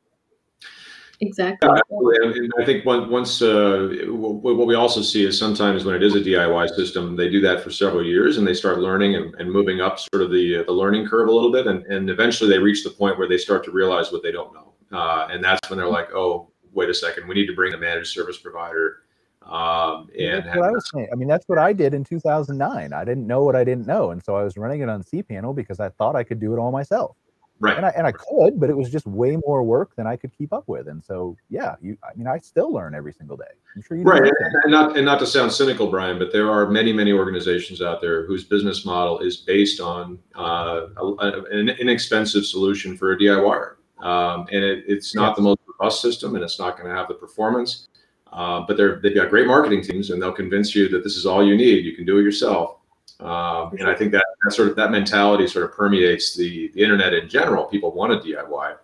Exactly. 1.21 1.67
Yeah, 1.67 1.79
absolutely. 1.79 2.45
And 2.45 2.51
I 2.59 2.65
think 2.65 2.85
once 2.85 3.41
uh, 3.41 3.89
what 4.07 4.67
we 4.67 4.75
also 4.75 5.01
see 5.01 5.25
is 5.25 5.37
sometimes 5.37 5.83
when 5.83 5.95
it 5.95 6.03
is 6.03 6.15
a 6.15 6.21
DIY 6.21 6.69
system, 6.75 7.15
they 7.15 7.29
do 7.29 7.41
that 7.41 7.61
for 7.61 7.71
several 7.71 8.05
years 8.05 8.37
and 8.37 8.47
they 8.47 8.53
start 8.53 8.79
learning 8.79 9.15
and, 9.15 9.35
and 9.35 9.51
moving 9.51 9.81
up 9.81 9.99
sort 9.99 10.23
of 10.23 10.31
the 10.31 10.63
the 10.65 10.71
learning 10.71 11.07
curve 11.07 11.27
a 11.27 11.31
little 11.31 11.51
bit, 11.51 11.67
and, 11.67 11.85
and 11.87 12.09
eventually 12.09 12.49
they 12.49 12.59
reach 12.59 12.83
the 12.83 12.89
point 12.89 13.17
where 13.17 13.27
they 13.27 13.37
start 13.37 13.65
to 13.65 13.71
realize 13.71 14.11
what 14.11 14.23
they 14.23 14.31
don't 14.31 14.53
know, 14.53 14.73
uh, 14.97 15.27
and 15.29 15.43
that's 15.43 15.69
when 15.69 15.77
they're 15.77 15.89
like, 15.89 16.09
oh, 16.13 16.51
wait 16.71 16.89
a 16.89 16.93
second, 16.93 17.27
we 17.27 17.35
need 17.35 17.47
to 17.47 17.55
bring 17.55 17.73
a 17.73 17.77
managed 17.77 18.13
service 18.13 18.37
provider. 18.37 18.99
Um, 19.41 20.09
and 20.17 20.45
that's 20.45 20.57
what 20.57 20.67
I 20.67 20.71
was 20.71 20.89
saying. 20.93 21.09
I 21.11 21.15
mean, 21.15 21.27
that's 21.27 21.47
what 21.47 21.57
I 21.57 21.73
did 21.73 21.93
in 21.93 22.03
2009. 22.03 22.93
I 22.93 23.03
didn't 23.03 23.25
know 23.25 23.43
what 23.43 23.55
I 23.55 23.63
didn't 23.63 23.87
know, 23.87 24.11
and 24.11 24.23
so 24.23 24.35
I 24.37 24.43
was 24.43 24.55
running 24.55 24.81
it 24.81 24.89
on 24.89 25.03
cPanel 25.03 25.55
because 25.55 25.79
I 25.79 25.89
thought 25.89 26.15
I 26.15 26.23
could 26.23 26.39
do 26.39 26.53
it 26.53 26.59
all 26.59 26.71
myself. 26.71 27.17
Right. 27.61 27.75
And 27.75 27.85
I, 27.85 27.89
and 27.89 28.07
I 28.07 28.13
could, 28.13 28.59
but 28.59 28.69
it 28.69 28.77
was 28.77 28.89
just 28.89 29.05
way 29.05 29.37
more 29.45 29.63
work 29.63 29.95
than 29.95 30.07
I 30.07 30.15
could 30.15 30.31
keep 30.37 30.53
up 30.53 30.67
with. 30.67 30.87
And 30.87 31.03
so, 31.03 31.35
yeah, 31.49 31.75
you, 31.81 31.97
I 32.03 32.15
mean, 32.15 32.25
I 32.25 32.37
still 32.37 32.71
learn 32.71 32.95
every 32.95 33.11
single 33.11 33.35
day. 33.35 33.43
I'm 33.75 33.81
sure 33.81 33.97
you 33.97 34.03
Right. 34.03 34.23
And, 34.23 34.55
and 34.63 34.71
not, 34.71 34.95
and 34.95 35.05
not 35.05 35.19
to 35.19 35.27
sound 35.27 35.51
cynical, 35.51 35.89
Brian, 35.89 36.17
but 36.17 36.31
there 36.31 36.49
are 36.49 36.69
many, 36.69 36.93
many 36.93 37.11
organizations 37.11 37.81
out 37.81 37.99
there 37.99 38.25
whose 38.25 38.45
business 38.45 38.85
model 38.85 39.19
is 39.19 39.37
based 39.37 39.81
on 39.81 40.19
uh, 40.37 40.87
a, 40.97 41.43
an 41.51 41.69
inexpensive 41.69 42.45
solution 42.45 42.95
for 42.95 43.11
a 43.11 43.17
DIY. 43.17 43.73
Um, 43.99 44.47
and 44.51 44.63
it, 44.63 44.85
it's 44.87 45.13
not 45.13 45.35
the 45.35 45.41
most 45.41 45.59
robust 45.67 46.01
system 46.01 46.35
and 46.35 46.43
it's 46.43 46.59
not 46.59 46.77
going 46.77 46.89
to 46.89 46.95
have 46.95 47.09
the 47.09 47.13
performance. 47.15 47.89
Uh, 48.31 48.61
but 48.61 48.77
they're, 48.77 48.99
they've 49.01 49.15
got 49.15 49.29
great 49.29 49.47
marketing 49.47 49.81
teams 49.81 50.11
and 50.11 50.21
they'll 50.21 50.31
convince 50.31 50.75
you 50.75 50.87
that 50.87 51.03
this 51.03 51.17
is 51.17 51.25
all 51.25 51.45
you 51.45 51.57
need. 51.57 51.83
You 51.83 51.95
can 51.95 52.05
do 52.05 52.19
it 52.19 52.23
yourself. 52.23 52.78
Um, 53.19 53.73
and 53.77 53.87
I 53.87 53.95
think 53.95 54.13
that, 54.13 54.23
that 54.43 54.51
sort 54.51 54.69
of 54.69 54.75
that 54.77 54.91
mentality 54.91 55.45
sort 55.47 55.65
of 55.65 55.73
permeates 55.73 56.35
the, 56.35 56.69
the 56.69 56.81
internet 56.81 57.13
in 57.13 57.27
general. 57.27 57.65
People 57.65 57.91
want 57.91 58.11
to 58.11 58.27
DIY, 58.27 58.77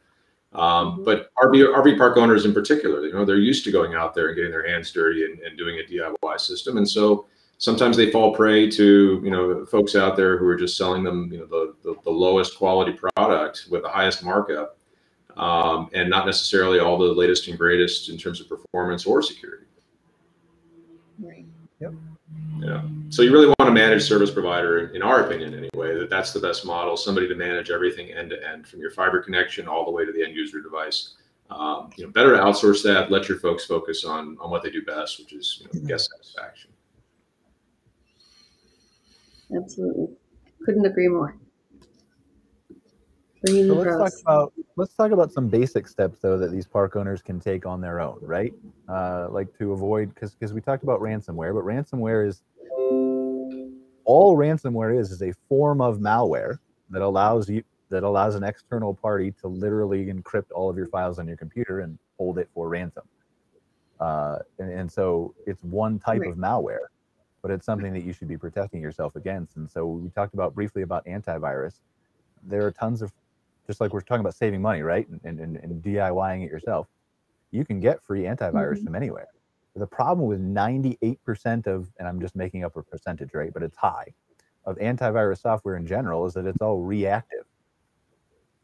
um, 0.53 0.61
mm-hmm. 0.93 1.03
but 1.05 1.33
RV 1.35 1.73
RV 1.73 1.97
park 1.97 2.17
owners 2.17 2.45
in 2.45 2.53
particular, 2.53 3.05
you 3.05 3.13
know, 3.13 3.23
they're 3.23 3.37
used 3.37 3.63
to 3.63 3.71
going 3.71 3.93
out 3.93 4.13
there 4.13 4.27
and 4.27 4.35
getting 4.35 4.51
their 4.51 4.67
hands 4.67 4.91
dirty 4.91 5.23
and, 5.23 5.39
and 5.39 5.57
doing 5.57 5.79
a 5.79 5.89
DIY 5.89 6.39
system, 6.39 6.77
and 6.77 6.87
so 6.87 7.27
sometimes 7.57 7.95
they 7.95 8.11
fall 8.11 8.35
prey 8.35 8.69
to 8.69 9.21
you 9.23 9.31
know 9.31 9.65
folks 9.65 9.95
out 9.95 10.17
there 10.17 10.37
who 10.37 10.45
are 10.47 10.55
just 10.55 10.77
selling 10.77 11.03
them 11.03 11.29
you 11.31 11.39
know 11.39 11.45
the 11.45 11.73
the, 11.83 11.95
the 12.03 12.09
lowest 12.09 12.57
quality 12.57 12.91
product 12.91 13.67
with 13.69 13.83
the 13.83 13.89
highest 13.89 14.23
markup, 14.23 14.77
um, 15.37 15.89
and 15.93 16.09
not 16.09 16.25
necessarily 16.25 16.79
all 16.79 16.97
the 16.97 17.05
latest 17.05 17.47
and 17.47 17.57
greatest 17.57 18.09
in 18.09 18.17
terms 18.17 18.41
of 18.41 18.49
performance 18.49 19.05
or 19.05 19.21
security. 19.21 19.65
Right. 21.19 21.45
Yep. 21.79 21.93
Yeah. 22.59 22.81
So 23.09 23.21
you 23.21 23.31
really 23.31 23.47
want 23.47 23.67
to 23.67 23.71
manage 23.71 24.03
service 24.03 24.31
provider, 24.31 24.87
in 24.87 25.01
our 25.01 25.25
opinion, 25.25 25.53
anyway. 25.53 25.97
That 25.99 26.09
that's 26.09 26.33
the 26.33 26.39
best 26.39 26.65
model. 26.65 26.97
Somebody 26.97 27.27
to 27.27 27.35
manage 27.35 27.69
everything 27.69 28.11
end 28.11 28.31
to 28.31 28.49
end, 28.49 28.67
from 28.67 28.79
your 28.79 28.91
fiber 28.91 29.21
connection 29.21 29.67
all 29.67 29.85
the 29.85 29.91
way 29.91 30.05
to 30.05 30.11
the 30.11 30.23
end 30.23 30.35
user 30.35 30.61
device. 30.61 31.15
um, 31.49 31.91
you 31.95 32.05
know, 32.05 32.11
better 32.11 32.35
to 32.35 32.41
outsource 32.41 32.83
that. 32.83 33.11
Let 33.11 33.29
your 33.29 33.39
folks 33.39 33.65
focus 33.65 34.03
on 34.03 34.37
on 34.39 34.49
what 34.49 34.63
they 34.63 34.71
do 34.71 34.83
best, 34.83 35.19
which 35.19 35.33
is 35.33 35.61
you 35.61 35.81
know, 35.81 35.87
guest 35.87 36.09
satisfaction. 36.11 36.71
Absolutely, 39.55 40.07
couldn't 40.65 40.85
agree 40.85 41.07
more. 41.07 41.37
So 43.45 43.53
let's 43.53 44.21
talk 44.21 44.21
about 44.21 44.53
let's 44.75 44.93
talk 44.93 45.11
about 45.11 45.31
some 45.31 45.47
basic 45.49 45.87
steps 45.87 46.19
though 46.19 46.37
that 46.37 46.51
these 46.51 46.65
park 46.65 46.95
owners 46.95 47.21
can 47.21 47.39
take 47.39 47.65
on 47.65 47.79
their 47.79 47.99
own, 47.99 48.17
right? 48.21 48.53
Uh, 48.89 49.27
like 49.29 49.55
to 49.59 49.73
avoid 49.73 50.13
because 50.13 50.33
because 50.33 50.53
we 50.53 50.61
talked 50.61 50.83
about 50.83 50.99
ransomware, 50.99 51.53
but 51.53 51.63
ransomware 51.63 52.27
is 52.27 52.41
all 54.05 54.35
ransomware 54.35 54.99
is 54.99 55.11
is 55.11 55.21
a 55.21 55.33
form 55.47 55.81
of 55.81 55.99
malware 55.99 56.57
that 56.89 57.01
allows 57.01 57.49
you 57.49 57.63
that 57.89 58.03
allows 58.03 58.35
an 58.35 58.43
external 58.43 58.93
party 58.93 59.31
to 59.31 59.47
literally 59.47 60.07
encrypt 60.07 60.51
all 60.53 60.69
of 60.69 60.77
your 60.77 60.87
files 60.87 61.19
on 61.19 61.27
your 61.27 61.37
computer 61.37 61.81
and 61.81 61.99
hold 62.17 62.39
it 62.39 62.49
for 62.53 62.67
ransom. 62.67 63.03
Uh, 63.99 64.39
and, 64.59 64.71
and, 64.71 64.91
so 64.91 65.33
it's 65.45 65.63
one 65.63 65.97
type 65.99 66.19
right. 66.21 66.31
of 66.31 66.35
malware, 66.35 66.87
but 67.41 67.51
it's 67.51 67.65
something 67.65 67.93
that 67.93 68.03
you 68.03 68.11
should 68.11 68.27
be 68.27 68.37
protecting 68.37 68.81
yourself 68.81 69.15
against. 69.15 69.55
And 69.55 69.69
so 69.69 69.85
we 69.85 70.09
talked 70.09 70.33
about 70.33 70.53
briefly 70.53 70.81
about 70.81 71.05
antivirus. 71.05 71.75
There 72.43 72.65
are 72.65 72.71
tons 72.71 73.01
of 73.01 73.13
just 73.67 73.81
like 73.81 73.93
we're 73.93 74.01
talking 74.01 74.21
about 74.21 74.35
saving 74.35 74.61
money, 74.61 74.81
right? 74.81 75.07
And, 75.23 75.39
and, 75.39 75.57
and 75.57 75.83
DIYing 75.83 76.45
it 76.45 76.51
yourself. 76.51 76.87
You 77.51 77.65
can 77.65 77.79
get 77.79 78.03
free 78.03 78.23
antivirus 78.23 78.75
mm-hmm. 78.75 78.85
from 78.85 78.95
anywhere. 78.95 79.27
The 79.75 79.87
problem 79.87 80.27
with 80.27 80.39
98% 80.39 81.67
of, 81.67 81.91
and 81.99 82.07
I'm 82.07 82.21
just 82.21 82.35
making 82.35 82.63
up 82.63 82.77
a 82.77 82.83
percentage 82.83 83.33
rate, 83.33 83.53
but 83.53 83.61
it's 83.61 83.75
high, 83.75 84.13
of 84.65 84.77
antivirus 84.77 85.41
software 85.41 85.75
in 85.75 85.85
general 85.85 86.25
is 86.25 86.33
that 86.35 86.45
it's 86.45 86.61
all 86.61 86.81
reactive. 86.81 87.45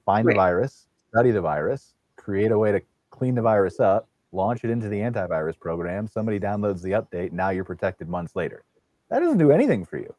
Find 0.05 0.25
right. 0.25 0.33
the 0.33 0.37
virus, 0.37 0.87
study 1.09 1.31
the 1.31 1.41
virus, 1.41 1.93
create 2.15 2.51
a 2.51 2.57
way 2.57 2.71
to 2.71 2.81
clean 3.09 3.35
the 3.35 3.41
virus 3.41 3.79
up, 3.79 4.07
launch 4.31 4.63
it 4.63 4.69
into 4.69 4.87
the 4.87 4.99
antivirus 4.99 5.59
program. 5.59 6.07
Somebody 6.07 6.39
downloads 6.39 6.81
the 6.81 6.91
update. 6.91 7.31
Now 7.31 7.49
you're 7.49 7.65
protected 7.65 8.07
months 8.07 8.35
later. 8.35 8.63
That 9.09 9.19
doesn't 9.19 9.37
do 9.37 9.51
anything 9.51 9.85
for 9.85 9.97
you. 9.97 10.13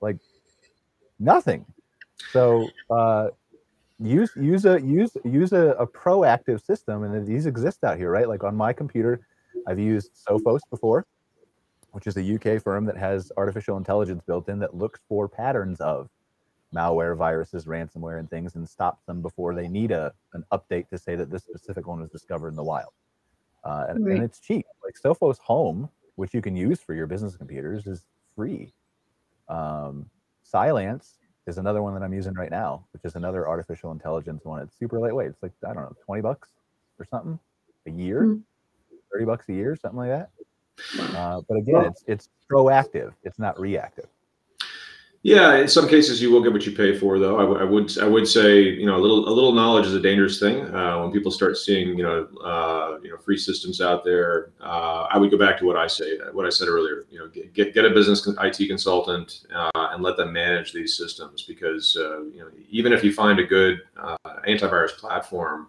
Like 0.00 0.18
nothing. 1.18 1.64
So 2.32 2.68
uh, 2.90 3.28
use 4.02 4.30
use 4.36 4.64
a 4.64 4.80
use 4.80 5.16
use 5.24 5.52
a, 5.52 5.70
a 5.72 5.86
proactive 5.86 6.64
system 6.64 7.02
and 7.02 7.26
these 7.26 7.46
exist 7.46 7.84
out 7.84 7.98
here 7.98 8.10
right? 8.10 8.28
Like 8.28 8.44
on 8.44 8.56
my 8.56 8.72
computer 8.72 9.20
i've 9.66 9.78
used 9.78 10.10
sophos 10.14 10.60
before 10.70 11.06
which 11.92 12.06
is 12.06 12.16
a 12.16 12.34
uk 12.34 12.62
firm 12.62 12.84
that 12.86 12.96
has 12.96 13.30
artificial 13.36 13.76
intelligence 13.76 14.22
built 14.26 14.48
in 14.48 14.58
that 14.60 14.74
looks 14.74 15.00
for 15.08 15.28
patterns 15.28 15.80
of 15.80 16.08
malware 16.74 17.16
viruses 17.16 17.64
ransomware 17.64 18.18
and 18.18 18.30
things 18.30 18.54
and 18.54 18.68
stops 18.68 19.04
them 19.04 19.20
before 19.20 19.54
they 19.54 19.68
need 19.68 19.90
a 19.90 20.12
an 20.34 20.44
update 20.52 20.88
to 20.88 20.96
say 20.96 21.16
that 21.16 21.30
this 21.30 21.42
specific 21.42 21.86
one 21.86 22.00
was 22.00 22.10
discovered 22.10 22.48
in 22.48 22.56
the 22.56 22.62
wild. 22.62 22.92
Uh, 23.64 23.86
and, 23.88 24.06
right. 24.06 24.16
and 24.16 24.24
it's 24.24 24.40
cheap. 24.40 24.64
Like 24.84 24.94
sophos 24.94 25.38
home 25.38 25.88
which 26.16 26.34
you 26.34 26.42
can 26.42 26.54
use 26.54 26.80
for 26.80 26.94
your 26.94 27.06
business 27.06 27.36
computers 27.36 27.86
is 27.86 28.04
free. 28.36 28.72
Um, 29.48 30.08
Cylance 30.42 31.18
is 31.50 31.58
another 31.58 31.82
one 31.82 31.94
that 31.94 32.02
I'm 32.02 32.14
using 32.14 32.32
right 32.34 32.50
now, 32.50 32.84
which 32.92 33.04
is 33.04 33.16
another 33.16 33.46
artificial 33.46 33.92
intelligence 33.92 34.44
one. 34.44 34.62
It's 34.62 34.78
super 34.78 34.98
lightweight. 34.98 35.28
It's 35.28 35.42
like, 35.42 35.52
I 35.64 35.74
don't 35.74 35.82
know, 35.82 35.96
20 36.06 36.22
bucks 36.22 36.48
or 36.98 37.04
something 37.04 37.38
a 37.86 37.90
year, 37.90 38.22
mm-hmm. 38.22 38.40
30 39.12 39.24
bucks 39.26 39.48
a 39.48 39.52
year, 39.52 39.76
something 39.76 39.98
like 39.98 40.08
that. 40.08 40.30
Uh, 41.14 41.42
but 41.46 41.58
again, 41.58 41.84
it's 41.84 42.04
it's 42.06 42.28
proactive. 42.50 43.12
It's 43.22 43.38
not 43.38 43.60
reactive. 43.60 44.06
Yeah, 45.22 45.56
in 45.56 45.68
some 45.68 45.86
cases 45.86 46.22
you 46.22 46.30
will 46.32 46.42
get 46.42 46.50
what 46.50 46.64
you 46.64 46.72
pay 46.72 46.98
for, 46.98 47.18
though. 47.18 47.36
I, 47.36 47.42
w- 47.42 47.60
I 47.60 47.64
would 47.64 47.98
I 47.98 48.06
would 48.06 48.26
say 48.26 48.62
you 48.62 48.86
know 48.86 48.96
a 48.96 49.02
little 49.02 49.28
a 49.28 49.34
little 49.34 49.52
knowledge 49.52 49.84
is 49.84 49.94
a 49.94 50.00
dangerous 50.00 50.40
thing. 50.40 50.62
Uh, 50.74 50.98
when 51.02 51.12
people 51.12 51.30
start 51.30 51.58
seeing 51.58 51.88
you 51.98 52.02
know 52.02 52.26
uh, 52.42 52.98
you 53.02 53.10
know 53.10 53.18
free 53.18 53.36
systems 53.36 53.82
out 53.82 54.02
there, 54.02 54.52
uh, 54.62 55.08
I 55.10 55.18
would 55.18 55.30
go 55.30 55.36
back 55.36 55.58
to 55.58 55.66
what 55.66 55.76
I 55.76 55.88
say 55.88 56.16
what 56.32 56.46
I 56.46 56.48
said 56.48 56.68
earlier. 56.68 57.04
You 57.10 57.18
know, 57.18 57.28
get 57.28 57.52
get, 57.52 57.74
get 57.74 57.84
a 57.84 57.90
business 57.90 58.26
IT 58.26 58.66
consultant 58.66 59.42
uh, 59.54 59.70
and 59.74 60.02
let 60.02 60.16
them 60.16 60.32
manage 60.32 60.72
these 60.72 60.96
systems 60.96 61.42
because 61.42 61.98
uh, 61.98 62.22
you 62.22 62.38
know 62.40 62.48
even 62.70 62.90
if 62.94 63.04
you 63.04 63.12
find 63.12 63.38
a 63.40 63.44
good 63.44 63.82
uh, 64.02 64.16
antivirus 64.48 64.96
platform, 64.96 65.68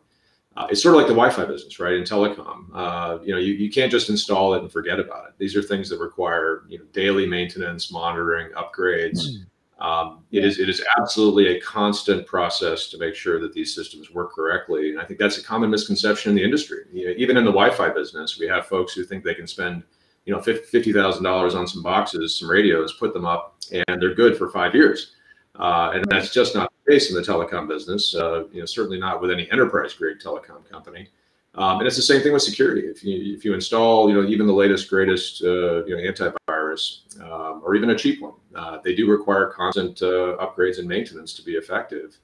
it's 0.69 0.83
sort 0.83 0.95
of 0.95 0.99
like 0.99 1.07
the 1.07 1.13
Wi-Fi 1.13 1.45
business, 1.45 1.79
right? 1.79 1.93
In 1.93 2.03
telecom, 2.03 3.25
you 3.25 3.33
know 3.33 3.39
you, 3.39 3.53
you 3.53 3.69
can't 3.69 3.91
just 3.91 4.09
install 4.09 4.53
it 4.53 4.61
and 4.61 4.71
forget 4.71 4.99
about 4.99 5.27
it. 5.27 5.33
These 5.37 5.55
are 5.55 5.61
things 5.61 5.89
that 5.89 5.99
require 5.99 6.63
you 6.67 6.79
know 6.79 6.85
daily 6.93 7.25
maintenance, 7.25 7.91
monitoring, 7.91 8.51
upgrades. 8.53 9.19
Mm 9.19 9.45
um, 9.81 10.23
it 10.31 10.45
is 10.45 10.59
it 10.59 10.69
is 10.69 10.83
absolutely 10.99 11.57
a 11.57 11.59
constant 11.59 12.27
process 12.27 12.87
to 12.89 12.99
make 12.99 13.15
sure 13.15 13.39
that 13.39 13.51
these 13.51 13.73
systems 13.73 14.11
work 14.11 14.31
correctly, 14.31 14.91
and 14.91 14.99
I 14.99 15.05
think 15.05 15.19
that's 15.19 15.39
a 15.39 15.43
common 15.43 15.71
misconception 15.71 16.29
in 16.29 16.35
the 16.35 16.43
industry. 16.43 16.83
You 16.93 17.07
know, 17.07 17.13
even 17.17 17.35
in 17.35 17.45
the 17.45 17.51
Wi-Fi 17.51 17.89
business, 17.89 18.37
we 18.37 18.47
have 18.47 18.67
folks 18.67 18.93
who 18.93 19.03
think 19.03 19.23
they 19.23 19.33
can 19.33 19.47
spend 19.47 19.81
you 20.25 20.33
know 20.33 20.41
fifty 20.41 20.93
thousand 20.93 21.23
dollars 21.23 21.55
on 21.55 21.67
some 21.67 21.81
boxes, 21.81 22.37
some 22.37 22.49
radios, 22.49 22.93
put 22.93 23.11
them 23.11 23.25
up, 23.25 23.55
and 23.71 23.99
they're 23.99 24.13
good 24.13 24.37
for 24.37 24.51
five 24.51 24.75
years. 24.75 25.13
Uh, 25.55 25.91
and 25.95 26.05
that's 26.09 26.31
just 26.31 26.53
not 26.53 26.71
case 26.91 27.09
in 27.09 27.15
the 27.15 27.21
telecom 27.21 27.67
business. 27.67 28.15
Uh, 28.15 28.45
you 28.51 28.59
know, 28.59 28.65
certainly 28.65 28.99
not 28.99 29.21
with 29.21 29.31
any 29.31 29.49
enterprise-grade 29.51 30.17
telecom 30.19 30.69
company. 30.69 31.07
Um, 31.55 31.79
and 31.79 31.87
it's 31.87 31.97
the 31.97 32.01
same 32.01 32.21
thing 32.21 32.31
with 32.31 32.43
security. 32.43 32.83
If 32.87 33.03
you 33.03 33.35
if 33.35 33.43
you 33.43 33.53
install, 33.53 34.09
you 34.09 34.15
know, 34.15 34.27
even 34.27 34.47
the 34.47 34.53
latest 34.53 34.89
greatest 34.89 35.43
uh, 35.43 35.83
you 35.85 35.95
know 35.95 36.01
antivirus 36.01 36.83
um, 37.21 37.61
or 37.65 37.75
even 37.75 37.89
a 37.89 37.97
cheap 37.97 38.21
one, 38.21 38.39
uh, 38.55 38.77
they 38.83 38.95
do 38.95 39.09
require 39.09 39.47
constant 39.47 40.01
uh, 40.01 40.37
upgrades 40.45 40.79
and 40.79 40.87
maintenance 40.87 41.33
to 41.33 41.41
be 41.43 41.53
effective. 41.53 42.17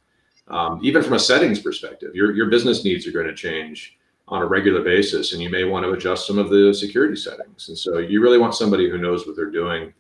Um, 0.48 0.80
even 0.82 1.04
from 1.04 1.14
a 1.14 1.20
settings 1.20 1.60
perspective, 1.60 2.16
your 2.16 2.32
your 2.34 2.50
business 2.50 2.86
needs 2.86 3.06
are 3.06 3.12
going 3.12 3.28
to 3.28 3.36
change 3.36 3.98
on 4.30 4.42
a 4.42 4.46
regular 4.46 4.82
basis, 4.82 5.34
and 5.34 5.42
you 5.42 5.50
may 5.50 5.66
want 5.66 5.84
to 5.86 5.92
adjust 5.92 6.26
some 6.26 6.38
of 6.38 6.50
the 6.50 6.74
security 6.74 7.18
settings. 7.18 7.68
And 7.68 7.78
so 7.78 7.98
you 7.98 8.22
really 8.22 8.38
want 8.38 8.56
somebody 8.56 8.90
who 8.90 8.98
knows 8.98 9.28
what 9.28 9.36
they're 9.36 9.52
doing. 9.52 9.94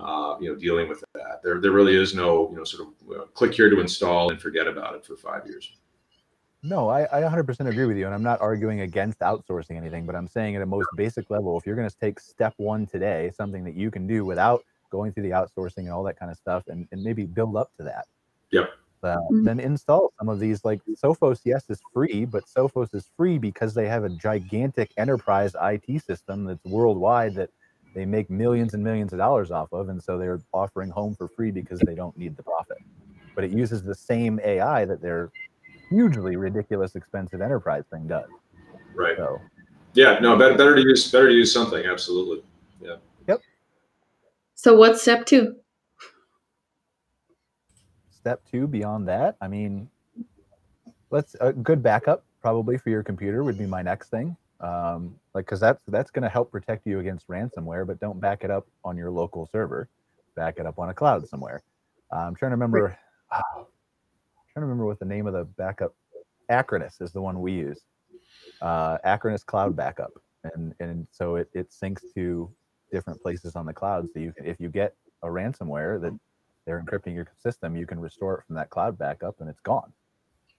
Uh, 0.00 0.36
you 0.40 0.50
know, 0.50 0.58
dealing 0.58 0.88
with 0.88 1.02
that. 1.14 1.40
There 1.42 1.60
there 1.60 1.72
really 1.72 1.94
is 1.94 2.14
no 2.14 2.48
you 2.50 2.56
know 2.56 2.64
sort 2.64 2.88
of 2.88 3.20
uh, 3.20 3.24
click 3.34 3.54
here 3.54 3.70
to 3.70 3.80
install 3.80 4.30
and 4.30 4.40
forget 4.40 4.66
about 4.66 4.94
it 4.94 5.04
for 5.04 5.16
five 5.16 5.46
years. 5.46 5.70
No, 6.62 6.88
I, 6.90 7.04
I 7.04 7.22
100% 7.22 7.68
agree 7.68 7.86
with 7.86 7.96
you. 7.96 8.04
And 8.04 8.14
I'm 8.14 8.22
not 8.22 8.40
arguing 8.40 8.82
against 8.82 9.20
outsourcing 9.20 9.76
anything, 9.76 10.04
but 10.04 10.14
I'm 10.14 10.28
saying 10.28 10.56
at 10.56 10.62
a 10.62 10.66
most 10.66 10.88
basic 10.94 11.30
level, 11.30 11.58
if 11.58 11.64
you're 11.64 11.76
going 11.76 11.88
to 11.88 11.96
take 11.98 12.20
step 12.20 12.52
one 12.58 12.86
today, 12.86 13.30
something 13.34 13.64
that 13.64 13.74
you 13.74 13.90
can 13.90 14.06
do 14.06 14.26
without 14.26 14.62
going 14.90 15.12
through 15.12 15.22
the 15.22 15.30
outsourcing 15.30 15.78
and 15.78 15.90
all 15.90 16.02
that 16.02 16.18
kind 16.18 16.30
of 16.30 16.36
stuff, 16.36 16.64
and, 16.68 16.86
and 16.92 17.02
maybe 17.02 17.24
build 17.24 17.56
up 17.56 17.70
to 17.78 17.84
that. 17.84 18.06
Yep. 18.50 18.70
Uh, 19.02 19.16
mm-hmm. 19.16 19.44
Then 19.44 19.60
install 19.60 20.12
some 20.18 20.28
of 20.28 20.38
these. 20.38 20.64
Like 20.64 20.80
Sophos, 21.02 21.40
yes, 21.44 21.64
is 21.70 21.80
free, 21.94 22.26
but 22.26 22.44
Sophos 22.44 22.94
is 22.94 23.08
free 23.16 23.38
because 23.38 23.72
they 23.72 23.88
have 23.88 24.04
a 24.04 24.10
gigantic 24.10 24.92
enterprise 24.98 25.56
IT 25.62 26.02
system 26.02 26.44
that's 26.44 26.64
worldwide 26.64 27.34
that 27.36 27.50
they 27.94 28.04
make 28.06 28.30
millions 28.30 28.74
and 28.74 28.82
millions 28.82 29.12
of 29.12 29.18
dollars 29.18 29.50
off 29.50 29.72
of. 29.72 29.88
And 29.88 30.02
so 30.02 30.18
they're 30.18 30.40
offering 30.52 30.90
home 30.90 31.14
for 31.14 31.28
free 31.28 31.50
because 31.50 31.80
they 31.80 31.94
don't 31.94 32.16
need 32.16 32.36
the 32.36 32.42
profit. 32.42 32.78
But 33.34 33.44
it 33.44 33.50
uses 33.50 33.82
the 33.82 33.94
same 33.94 34.40
AI 34.44 34.84
that 34.84 35.00
they're 35.00 35.30
hugely 35.88 36.36
ridiculous 36.36 36.94
expensive 36.94 37.40
enterprise 37.40 37.84
thing 37.90 38.06
does. 38.06 38.28
Right. 38.94 39.16
So, 39.16 39.40
yeah, 39.94 40.18
no, 40.20 40.36
better, 40.36 40.56
better 40.56 40.76
to 40.76 40.82
use 40.82 41.10
better 41.10 41.28
to 41.28 41.34
use 41.34 41.52
something. 41.52 41.84
Absolutely. 41.84 42.42
Yeah. 42.80 42.96
Yep. 43.28 43.40
So 44.54 44.76
what's 44.76 45.02
step 45.02 45.26
two? 45.26 45.56
Step 48.10 48.42
two 48.50 48.66
beyond 48.66 49.08
that, 49.08 49.36
I 49.40 49.48
mean, 49.48 49.88
let's 51.10 51.34
a 51.40 51.52
good 51.52 51.82
backup 51.82 52.24
probably 52.40 52.78
for 52.78 52.90
your 52.90 53.02
computer 53.02 53.42
would 53.42 53.58
be 53.58 53.66
my 53.66 53.82
next 53.82 54.10
thing. 54.10 54.36
Um, 54.60 55.16
like, 55.34 55.46
cause 55.46 55.60
that's, 55.60 55.82
that's 55.88 56.10
going 56.10 56.22
to 56.22 56.28
help 56.28 56.50
protect 56.50 56.86
you 56.86 56.98
against 56.98 57.26
ransomware, 57.28 57.86
but 57.86 57.98
don't 57.98 58.20
back 58.20 58.44
it 58.44 58.50
up 58.50 58.66
on 58.84 58.96
your 58.96 59.10
local 59.10 59.48
server, 59.50 59.88
back 60.36 60.58
it 60.58 60.66
up 60.66 60.78
on 60.78 60.90
a 60.90 60.94
cloud 60.94 61.26
somewhere. 61.28 61.62
Uh, 62.12 62.18
I'm 62.18 62.34
trying 62.34 62.50
to 62.50 62.56
remember, 62.56 62.98
oh, 63.32 63.40
trying 63.52 63.66
to 64.56 64.60
remember 64.60 64.84
what 64.84 64.98
the 64.98 65.04
name 65.04 65.26
of 65.26 65.32
the 65.32 65.44
backup. 65.44 65.94
Acronis 66.50 67.00
is 67.00 67.12
the 67.12 67.22
one 67.22 67.40
we 67.40 67.52
use. 67.52 67.80
Uh, 68.60 68.98
Acronis 69.06 69.44
Cloud 69.44 69.76
Backup, 69.76 70.12
and 70.54 70.74
and 70.80 71.06
so 71.10 71.36
it 71.36 71.48
it 71.54 71.70
syncs 71.70 72.02
to 72.14 72.50
different 72.90 73.22
places 73.22 73.56
on 73.56 73.66
the 73.66 73.72
cloud. 73.72 74.08
So 74.12 74.20
you 74.20 74.32
can, 74.32 74.46
if 74.46 74.60
you 74.60 74.68
get 74.68 74.94
a 75.22 75.28
ransomware 75.28 76.00
that 76.00 76.18
they're 76.66 76.82
encrypting 76.82 77.14
your 77.14 77.26
system, 77.38 77.76
you 77.76 77.86
can 77.86 77.98
restore 77.98 78.38
it 78.38 78.46
from 78.46 78.56
that 78.56 78.70
cloud 78.70 78.98
backup, 78.98 79.40
and 79.40 79.48
it's 79.48 79.60
gone. 79.60 79.92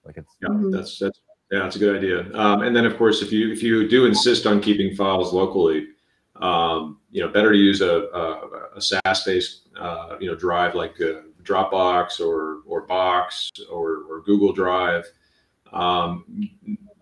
Like 0.04 0.16
it's 0.16 0.34
yeah, 0.40 0.48
mm-hmm. 0.48 0.70
that's 0.70 0.98
that's 0.98 1.20
yeah, 1.52 1.58
that's 1.58 1.76
a 1.76 1.78
good 1.78 1.94
idea. 1.94 2.34
Um, 2.34 2.62
and 2.62 2.74
then 2.74 2.86
of 2.86 2.96
course, 2.96 3.20
if 3.20 3.30
you 3.30 3.52
if 3.52 3.62
you 3.62 3.86
do 3.86 4.06
insist 4.06 4.46
on 4.46 4.58
keeping 4.58 4.96
files 4.96 5.34
locally, 5.34 5.88
um, 6.36 6.98
you 7.10 7.20
know, 7.20 7.28
better 7.28 7.52
to 7.52 7.58
use 7.58 7.82
a, 7.82 8.08
a, 8.14 8.76
a 8.76 8.80
SaaS-based 8.80 9.68
uh, 9.78 10.16
you 10.18 10.28
know 10.28 10.34
drive 10.34 10.74
like 10.74 10.98
uh, 11.02 11.20
Dropbox 11.42 12.20
or 12.20 12.62
or 12.66 12.86
Box 12.86 13.50
or, 13.70 14.04
or 14.08 14.22
Google 14.22 14.54
Drive. 14.54 15.04
Um, 15.74 16.24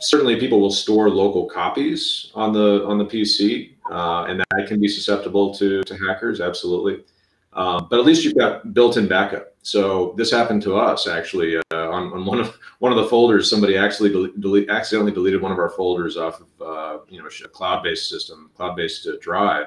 certainly, 0.00 0.34
people 0.40 0.60
will 0.60 0.72
store 0.72 1.08
local 1.08 1.48
copies 1.48 2.32
on 2.34 2.52
the 2.52 2.84
on 2.86 2.98
the 2.98 3.06
PC, 3.06 3.76
uh, 3.92 4.24
and 4.24 4.40
that 4.40 4.66
can 4.66 4.80
be 4.80 4.88
susceptible 4.88 5.54
to 5.54 5.84
to 5.84 5.96
hackers. 5.96 6.40
Absolutely. 6.40 7.04
Um, 7.52 7.86
but 7.88 8.00
at 8.00 8.04
least 8.04 8.24
you've 8.24 8.36
got 8.36 8.74
built-in 8.74 9.06
backup. 9.06 9.49
So 9.62 10.14
this 10.16 10.30
happened 10.30 10.62
to 10.62 10.76
us 10.76 11.06
actually 11.06 11.56
uh, 11.56 11.62
on, 11.70 12.12
on, 12.12 12.24
one 12.24 12.40
of 12.40 12.58
one 12.78 12.92
of 12.92 12.98
the 12.98 13.06
folders. 13.06 13.48
Somebody 13.50 13.76
actually 13.76 14.10
delete, 14.40 14.70
accidentally 14.70 15.12
deleted 15.12 15.42
one 15.42 15.52
of 15.52 15.58
our 15.58 15.70
folders 15.70 16.16
off 16.16 16.40
of 16.40 16.66
uh, 16.66 16.98
you 17.08 17.20
know 17.20 17.28
a 17.44 17.48
cloud-based 17.48 18.08
system, 18.08 18.50
cloud-based 18.56 19.06
uh, 19.06 19.12
drive. 19.20 19.66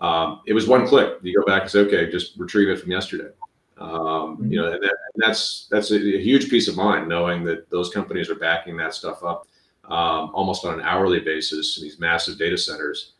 Um, 0.00 0.40
it 0.46 0.52
was 0.52 0.66
one 0.66 0.86
click. 0.86 1.18
You 1.22 1.38
go 1.38 1.46
back 1.46 1.62
and 1.62 1.70
say, 1.70 1.80
okay, 1.80 2.10
just 2.10 2.36
retrieve 2.36 2.68
it 2.68 2.80
from 2.80 2.90
yesterday. 2.90 3.30
Um, 3.78 4.38
you 4.42 4.60
know, 4.60 4.72
and, 4.72 4.82
that, 4.82 4.96
and 5.14 5.22
that's 5.22 5.68
that's 5.70 5.92
a, 5.92 5.96
a, 5.96 6.20
huge 6.20 6.50
peace 6.50 6.66
of 6.66 6.76
mind 6.76 7.08
knowing 7.08 7.44
that 7.44 7.70
those 7.70 7.90
companies 7.90 8.28
are 8.28 8.34
backing 8.34 8.76
that 8.78 8.92
stuff 8.92 9.22
up 9.22 9.46
um, 9.84 10.30
almost 10.34 10.64
on 10.64 10.74
an 10.74 10.80
hourly 10.80 11.20
basis 11.20 11.78
in 11.78 11.84
these 11.84 12.00
massive 12.00 12.38
data 12.38 12.58
centers. 12.58 13.12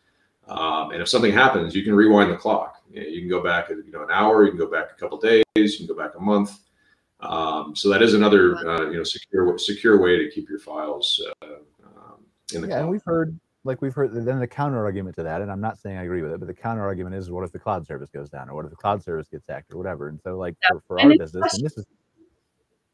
Um, 0.49 0.91
and 0.91 1.01
if 1.01 1.07
something 1.07 1.31
happens, 1.31 1.75
you 1.75 1.83
can 1.83 1.95
rewind 1.95 2.31
the 2.31 2.35
clock. 2.35 2.78
You, 2.89 3.01
know, 3.01 3.07
you, 3.07 3.19
can 3.21 3.29
go 3.29 3.43
back, 3.43 3.69
you 3.69 3.91
know, 3.91 4.03
an 4.03 4.11
hour. 4.11 4.43
You 4.43 4.51
can 4.51 4.59
go 4.59 4.69
back 4.69 4.91
a 4.91 4.99
couple 4.99 5.17
days. 5.19 5.43
You 5.55 5.77
can 5.77 5.87
go 5.87 5.95
back 5.95 6.15
a 6.15 6.19
month. 6.19 6.57
Um, 7.21 7.75
so 7.75 7.89
that 7.89 8.01
is 8.01 8.13
another, 8.13 8.55
uh, 8.67 8.89
you 8.89 8.97
know, 8.97 9.03
secure 9.03 9.57
secure 9.57 10.01
way 10.01 10.17
to 10.17 10.29
keep 10.31 10.49
your 10.49 10.59
files 10.59 11.21
uh, 11.41 11.45
um, 11.85 12.23
in 12.53 12.61
the 12.61 12.67
yeah, 12.67 12.75
cloud. 12.75 12.81
And 12.81 12.89
we've 12.89 13.03
heard, 13.03 13.37
like 13.65 13.81
we've 13.81 13.93
heard, 13.93 14.13
then 14.13 14.39
the 14.39 14.47
counter 14.47 14.83
argument 14.85 15.17
to 15.17 15.23
that, 15.23 15.41
and 15.41 15.51
I'm 15.51 15.59
not 15.59 15.77
saying 15.77 15.97
I 15.97 16.03
agree 16.03 16.21
with 16.21 16.31
it, 16.31 16.39
but 16.39 16.47
the 16.47 16.53
counter 16.53 16.83
argument 16.83 17.15
is, 17.15 17.29
what 17.29 17.43
if 17.43 17.51
the 17.51 17.59
cloud 17.59 17.85
service 17.85 18.09
goes 18.09 18.29
down, 18.29 18.49
or 18.49 18.55
what 18.55 18.65
if 18.65 18.71
the 18.71 18.77
cloud 18.77 19.03
service 19.03 19.27
gets 19.27 19.47
hacked, 19.49 19.73
or 19.73 19.77
whatever. 19.77 20.07
And 20.07 20.19
so, 20.23 20.37
like 20.37 20.55
yeah. 20.63 20.79
for, 20.87 20.97
for 20.97 21.01
our 21.01 21.17
business, 21.17 21.55
and 21.55 21.65
this 21.65 21.77
is 21.77 21.85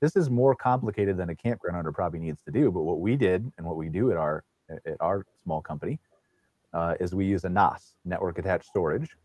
this 0.01 0.15
is 0.15 0.29
more 0.29 0.55
complicated 0.55 1.17
than 1.17 1.29
a 1.29 1.35
campground 1.35 1.77
owner 1.77 1.91
probably 1.91 2.19
needs 2.19 2.41
to 2.43 2.51
do. 2.51 2.71
But 2.71 2.81
what 2.81 2.99
we 2.99 3.15
did 3.15 3.51
and 3.57 3.65
what 3.65 3.77
we 3.77 3.89
do 3.89 4.11
at 4.11 4.17
our 4.17 4.43
at 4.69 4.97
our 4.99 5.25
small 5.43 5.61
company 5.61 5.99
uh, 6.73 6.95
is 6.99 7.13
we 7.13 7.25
use 7.25 7.43
a 7.43 7.49
NAS, 7.49 7.95
network 8.03 8.39
attached 8.39 8.65
storage, 8.65 9.15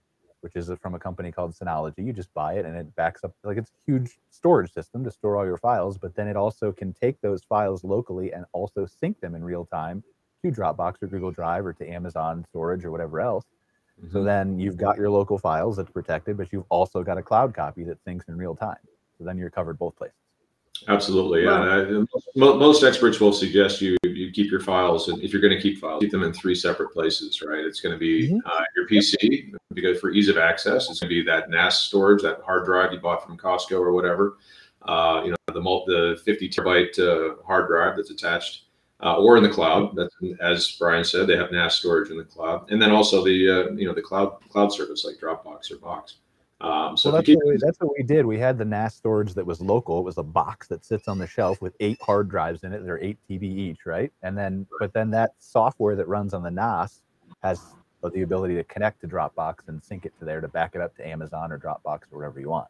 which 0.40 0.56
is 0.56 0.70
from 0.80 0.94
a 0.94 0.98
company 0.98 1.30
called 1.30 1.52
Synology. 1.52 2.04
You 2.04 2.12
just 2.12 2.32
buy 2.34 2.54
it 2.54 2.64
and 2.64 2.76
it 2.76 2.94
backs 2.96 3.24
up 3.24 3.34
like 3.44 3.58
it's 3.58 3.70
a 3.70 3.90
huge 3.90 4.18
storage 4.30 4.72
system 4.72 5.04
to 5.04 5.10
store 5.10 5.36
all 5.36 5.44
your 5.44 5.56
files, 5.56 5.98
but 5.98 6.14
then 6.14 6.28
it 6.28 6.36
also 6.36 6.72
can 6.72 6.92
take 6.92 7.20
those 7.20 7.42
files 7.44 7.84
locally 7.84 8.32
and 8.32 8.44
also 8.52 8.86
sync 8.86 9.20
them 9.20 9.34
in 9.34 9.44
real 9.44 9.66
time 9.66 10.02
to 10.42 10.50
Dropbox 10.50 11.02
or 11.02 11.06
Google 11.06 11.30
Drive 11.30 11.66
or 11.66 11.72
to 11.74 11.88
Amazon 11.88 12.44
storage 12.48 12.84
or 12.84 12.90
whatever 12.90 13.20
else. 13.20 13.44
Mm-hmm. 14.00 14.12
So 14.12 14.24
then 14.24 14.58
you've 14.58 14.76
got 14.76 14.96
your 14.96 15.10
local 15.10 15.38
files 15.38 15.76
that's 15.76 15.90
protected, 15.90 16.36
but 16.36 16.52
you've 16.52 16.64
also 16.68 17.02
got 17.02 17.18
a 17.18 17.22
cloud 17.22 17.54
copy 17.54 17.84
that 17.84 18.02
syncs 18.04 18.28
in 18.28 18.36
real 18.36 18.56
time. 18.56 18.78
So 19.18 19.24
then 19.24 19.36
you're 19.36 19.50
covered 19.50 19.78
both 19.78 19.96
places. 19.96 20.16
Absolutely, 20.88 21.44
yeah. 21.44 22.04
Most 22.34 22.82
experts 22.82 23.20
will 23.20 23.32
suggest 23.32 23.80
you 23.80 23.96
you 24.04 24.30
keep 24.30 24.50
your 24.50 24.60
files, 24.60 25.08
and 25.08 25.22
if 25.22 25.32
you're 25.32 25.42
going 25.42 25.54
to 25.54 25.60
keep 25.60 25.78
files, 25.78 26.00
keep 26.00 26.10
them 26.10 26.22
in 26.22 26.32
three 26.32 26.54
separate 26.54 26.92
places. 26.92 27.42
Right? 27.42 27.64
It's 27.64 27.80
going 27.80 27.92
to 27.92 27.98
be 27.98 28.28
mm-hmm. 28.28 28.38
uh, 28.46 28.64
your 28.76 28.88
PC 28.88 29.52
because 29.74 30.00
for 30.00 30.10
ease 30.10 30.28
of 30.28 30.38
access, 30.38 30.88
it's 30.90 31.00
going 31.00 31.10
to 31.10 31.14
be 31.14 31.22
that 31.24 31.50
NAS 31.50 31.78
storage, 31.78 32.22
that 32.22 32.40
hard 32.42 32.64
drive 32.64 32.92
you 32.92 33.00
bought 33.00 33.24
from 33.24 33.36
Costco 33.36 33.78
or 33.80 33.92
whatever. 33.92 34.38
Uh, 34.82 35.22
you 35.24 35.30
know, 35.30 35.36
the 35.46 35.60
the 35.86 36.20
50 36.24 36.48
terabyte 36.48 36.98
uh, 36.98 37.42
hard 37.44 37.68
drive 37.68 37.96
that's 37.96 38.10
attached, 38.10 38.64
uh, 39.02 39.16
or 39.16 39.36
in 39.36 39.42
the 39.42 39.50
cloud. 39.50 39.94
That's 39.94 40.14
as 40.40 40.76
Brian 40.78 41.04
said, 41.04 41.26
they 41.26 41.36
have 41.36 41.52
NAS 41.52 41.76
storage 41.76 42.10
in 42.10 42.16
the 42.16 42.24
cloud, 42.24 42.70
and 42.70 42.80
then 42.80 42.90
also 42.90 43.24
the 43.24 43.48
uh, 43.50 43.72
you 43.72 43.86
know 43.86 43.94
the 43.94 44.02
cloud 44.02 44.36
cloud 44.50 44.72
service 44.72 45.04
like 45.04 45.16
Dropbox 45.16 45.70
or 45.70 45.76
Box. 45.76 46.16
Um, 46.60 46.94
so 46.96 47.10
well, 47.10 47.22
that's, 47.22 47.28
what 47.34 47.46
we, 47.46 47.56
that's 47.58 47.80
what 47.80 47.92
we 47.96 48.04
did. 48.04 48.26
We 48.26 48.38
had 48.38 48.58
the 48.58 48.64
NAS 48.64 48.94
storage 48.94 49.32
that 49.34 49.46
was 49.46 49.60
local. 49.60 49.98
It 49.98 50.04
was 50.04 50.18
a 50.18 50.22
box 50.22 50.68
that 50.68 50.84
sits 50.84 51.08
on 51.08 51.18
the 51.18 51.26
shelf 51.26 51.62
with 51.62 51.74
eight 51.80 52.00
hard 52.02 52.28
drives 52.28 52.64
in 52.64 52.72
it. 52.72 52.84
They're 52.84 53.02
eight 53.02 53.18
TB 53.28 53.42
each, 53.42 53.86
right? 53.86 54.12
And 54.22 54.36
then, 54.36 54.66
but 54.78 54.92
then 54.92 55.10
that 55.12 55.34
software 55.38 55.96
that 55.96 56.06
runs 56.06 56.34
on 56.34 56.42
the 56.42 56.50
NAS 56.50 57.00
has 57.42 57.62
the 58.12 58.22
ability 58.22 58.54
to 58.54 58.64
connect 58.64 59.00
to 59.02 59.08
Dropbox 59.08 59.68
and 59.68 59.82
sync 59.82 60.04
it 60.06 60.12
to 60.18 60.24
there 60.24 60.40
to 60.40 60.48
back 60.48 60.74
it 60.74 60.80
up 60.80 60.94
to 60.96 61.06
Amazon 61.06 61.52
or 61.52 61.58
Dropbox 61.58 62.00
or 62.10 62.18
wherever 62.18 62.40
you 62.40 62.48
want. 62.48 62.68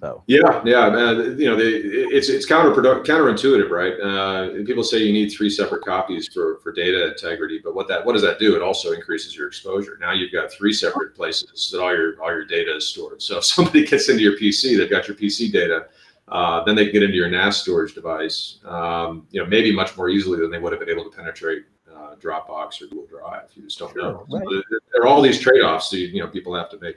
So 0.00 0.22
yeah, 0.26 0.62
yeah, 0.64 0.90
man. 0.90 1.38
You 1.38 1.46
know, 1.46 1.56
they, 1.56 1.70
it's 1.70 2.28
it's 2.28 2.46
counterproductive, 2.46 3.04
counterintuitive, 3.04 3.70
right? 3.70 3.94
Uh, 4.00 4.64
people 4.64 4.84
say 4.84 4.98
you 4.98 5.12
need 5.12 5.30
three 5.30 5.50
separate 5.50 5.84
copies 5.84 6.28
for 6.28 6.58
for 6.58 6.72
data 6.72 7.08
integrity, 7.08 7.60
but 7.62 7.74
what 7.74 7.88
that 7.88 8.04
what 8.04 8.12
does 8.12 8.22
that 8.22 8.38
do? 8.38 8.54
It 8.54 8.62
also 8.62 8.92
increases 8.92 9.36
your 9.36 9.48
exposure. 9.48 9.96
Now 10.00 10.12
you've 10.12 10.32
got 10.32 10.52
three 10.52 10.72
separate 10.72 11.14
places 11.14 11.70
that 11.72 11.80
all 11.80 11.94
your 11.94 12.20
all 12.20 12.30
your 12.30 12.44
data 12.44 12.76
is 12.76 12.86
stored. 12.88 13.22
So 13.22 13.38
if 13.38 13.44
somebody 13.54 13.86
gets 13.86 14.08
into 14.08 14.22
your 14.22 14.38
PC, 14.38 14.76
they've 14.76 14.90
got 14.90 15.08
your 15.08 15.16
PC 15.16 15.50
data. 15.52 15.86
Uh, 16.28 16.64
then 16.64 16.74
they 16.74 16.84
can 16.84 16.92
get 16.92 17.02
into 17.04 17.14
your 17.14 17.28
NAS 17.28 17.58
storage 17.58 17.94
device. 17.94 18.58
Um, 18.64 19.28
you 19.30 19.40
know, 19.40 19.48
maybe 19.48 19.72
much 19.72 19.96
more 19.96 20.08
easily 20.08 20.40
than 20.40 20.50
they 20.50 20.58
would 20.58 20.72
have 20.72 20.80
been 20.80 20.90
able 20.90 21.08
to 21.08 21.16
penetrate 21.16 21.62
uh, 21.94 22.16
Dropbox 22.16 22.82
or 22.82 22.86
Google 22.86 23.06
Drive. 23.06 23.48
You 23.54 23.62
just 23.62 23.78
don't 23.78 23.92
sure, 23.92 24.02
know. 24.02 24.26
Right. 24.28 24.44
So 24.44 24.62
there 24.92 25.02
are 25.02 25.06
all 25.06 25.22
these 25.22 25.38
trade-offs. 25.38 25.92
You, 25.92 26.08
you 26.08 26.20
know, 26.20 26.26
people 26.26 26.54
have 26.54 26.68
to 26.70 26.78
make. 26.80 26.96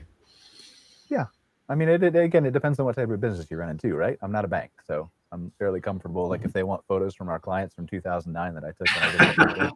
Yeah, 1.10 1.26
I 1.70 1.76
mean, 1.76 1.88
it, 1.88 2.02
it, 2.02 2.16
again, 2.16 2.46
it 2.46 2.52
depends 2.52 2.80
on 2.80 2.86
what 2.86 2.96
type 2.96 3.10
of 3.10 3.22
business 3.22 3.50
you 3.50 3.58
run 3.58 3.70
into, 3.70 3.96
right? 3.96 4.18
I'm 4.22 4.32
not 4.32 4.44
a 4.44 4.48
bank, 4.48 4.72
so 4.88 5.10
I'm 5.32 5.52
fairly 5.60 5.80
comfortable. 5.80 6.28
Like 6.28 6.44
if 6.44 6.52
they 6.52 6.64
want 6.64 6.84
photos 6.88 7.14
from 7.14 7.30
our 7.30 7.40
clients 7.40 7.76
from 7.76 7.86
2009 7.86 8.54
that 8.56 8.64
I 8.64 8.72
took, 8.72 8.88
I 8.90 9.72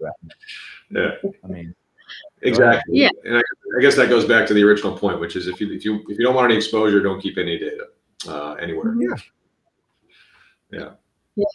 yeah. 0.89 1.11
I 1.43 1.47
mean, 1.47 1.75
exactly. 2.41 2.97
Yeah. 2.97 3.09
And 3.23 3.37
I, 3.37 3.41
I, 3.77 3.81
guess 3.81 3.95
that 3.95 4.09
goes 4.09 4.25
back 4.25 4.47
to 4.47 4.55
the 4.55 4.63
original 4.63 4.97
point, 4.97 5.19
which 5.19 5.35
is 5.35 5.47
if 5.47 5.61
you 5.61 5.71
if 5.71 5.85
you 5.85 6.03
if 6.09 6.17
you 6.17 6.25
don't 6.25 6.33
want 6.33 6.45
any 6.45 6.57
exposure, 6.57 7.01
don't 7.01 7.21
keep 7.21 7.37
any 7.37 7.59
data 7.59 7.85
uh, 8.27 8.53
anywhere. 8.53 8.95
Yeah. 8.99 9.15
Yeah. 10.71 10.89
Yeah. 11.35 11.45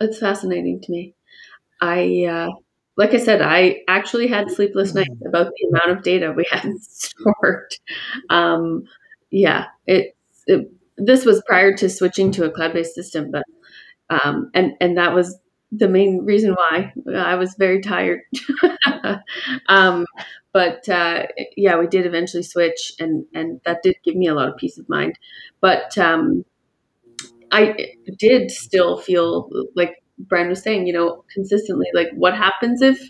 It's 0.00 0.18
fascinating 0.18 0.80
to 0.82 0.92
me. 0.92 1.14
I 1.80 2.26
uh, 2.26 2.50
like 2.96 3.14
I 3.14 3.18
said, 3.18 3.42
I 3.42 3.80
actually 3.88 4.26
had 4.26 4.50
sleepless 4.50 4.94
nights 4.94 5.10
about 5.26 5.50
the 5.56 5.68
amount 5.68 5.98
of 5.98 6.04
data 6.04 6.32
we 6.32 6.46
had 6.50 6.70
stored. 6.80 7.74
Um, 8.28 8.84
yeah, 9.30 9.66
it, 9.86 10.16
it, 10.46 10.70
this 10.96 11.24
was 11.24 11.42
prior 11.46 11.74
to 11.76 11.88
switching 11.88 12.30
to 12.32 12.44
a 12.44 12.50
cloud-based 12.50 12.94
system, 12.94 13.30
but 13.30 13.44
um, 14.10 14.50
and 14.54 14.72
and 14.80 14.96
that 14.98 15.14
was 15.14 15.38
the 15.72 15.88
main 15.88 16.24
reason 16.24 16.54
why 16.54 16.92
I 17.14 17.36
was 17.36 17.54
very 17.58 17.80
tired. 17.80 18.20
um, 19.68 20.04
but 20.52 20.88
uh, 20.88 21.26
yeah, 21.56 21.78
we 21.78 21.86
did 21.86 22.06
eventually 22.06 22.42
switch, 22.42 22.92
and 22.98 23.24
and 23.34 23.60
that 23.64 23.82
did 23.82 23.96
give 24.04 24.16
me 24.16 24.26
a 24.26 24.34
lot 24.34 24.48
of 24.48 24.56
peace 24.56 24.78
of 24.78 24.88
mind. 24.88 25.18
But 25.60 25.96
um, 25.96 26.44
I 27.52 27.94
did 28.18 28.50
still 28.50 28.98
feel 28.98 29.48
like 29.74 30.02
Brian 30.18 30.48
was 30.48 30.62
saying, 30.62 30.86
you 30.86 30.92
know, 30.92 31.24
consistently, 31.34 31.86
like 31.94 32.08
what 32.14 32.36
happens 32.36 32.82
if 32.82 33.00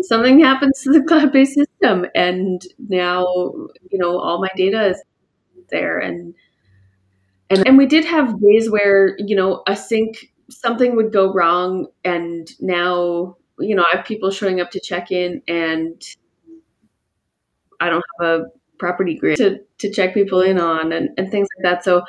something 0.00 0.40
happens 0.40 0.80
to 0.82 0.92
the 0.92 1.02
cloud-based 1.08 1.54
system, 1.54 2.06
and 2.14 2.62
now 2.88 3.26
you 3.90 3.98
know 3.98 4.18
all 4.18 4.40
my 4.40 4.48
data 4.56 4.88
is 4.90 5.02
there. 5.72 5.98
And 5.98 6.34
and 7.50 7.66
and 7.66 7.76
we 7.76 7.86
did 7.86 8.04
have 8.04 8.40
days 8.40 8.70
where 8.70 9.16
you 9.18 9.34
know 9.34 9.62
a 9.66 9.74
sync 9.74 10.32
something 10.48 10.94
would 10.96 11.12
go 11.12 11.32
wrong 11.32 11.86
and 12.04 12.50
now 12.60 13.36
you 13.58 13.74
know 13.74 13.84
i 13.90 13.96
have 13.96 14.04
people 14.04 14.30
showing 14.30 14.60
up 14.60 14.70
to 14.70 14.80
check 14.80 15.10
in 15.10 15.40
and 15.48 16.02
i 17.80 17.88
don't 17.88 18.04
have 18.20 18.28
a 18.28 18.44
property 18.82 19.14
grid 19.14 19.36
to, 19.36 19.60
to 19.78 19.88
check 19.92 20.12
people 20.12 20.40
in 20.40 20.58
on 20.58 20.92
and, 20.92 21.08
and 21.16 21.30
things 21.30 21.46
like 21.56 21.62
that. 21.62 21.84
So 21.84 22.02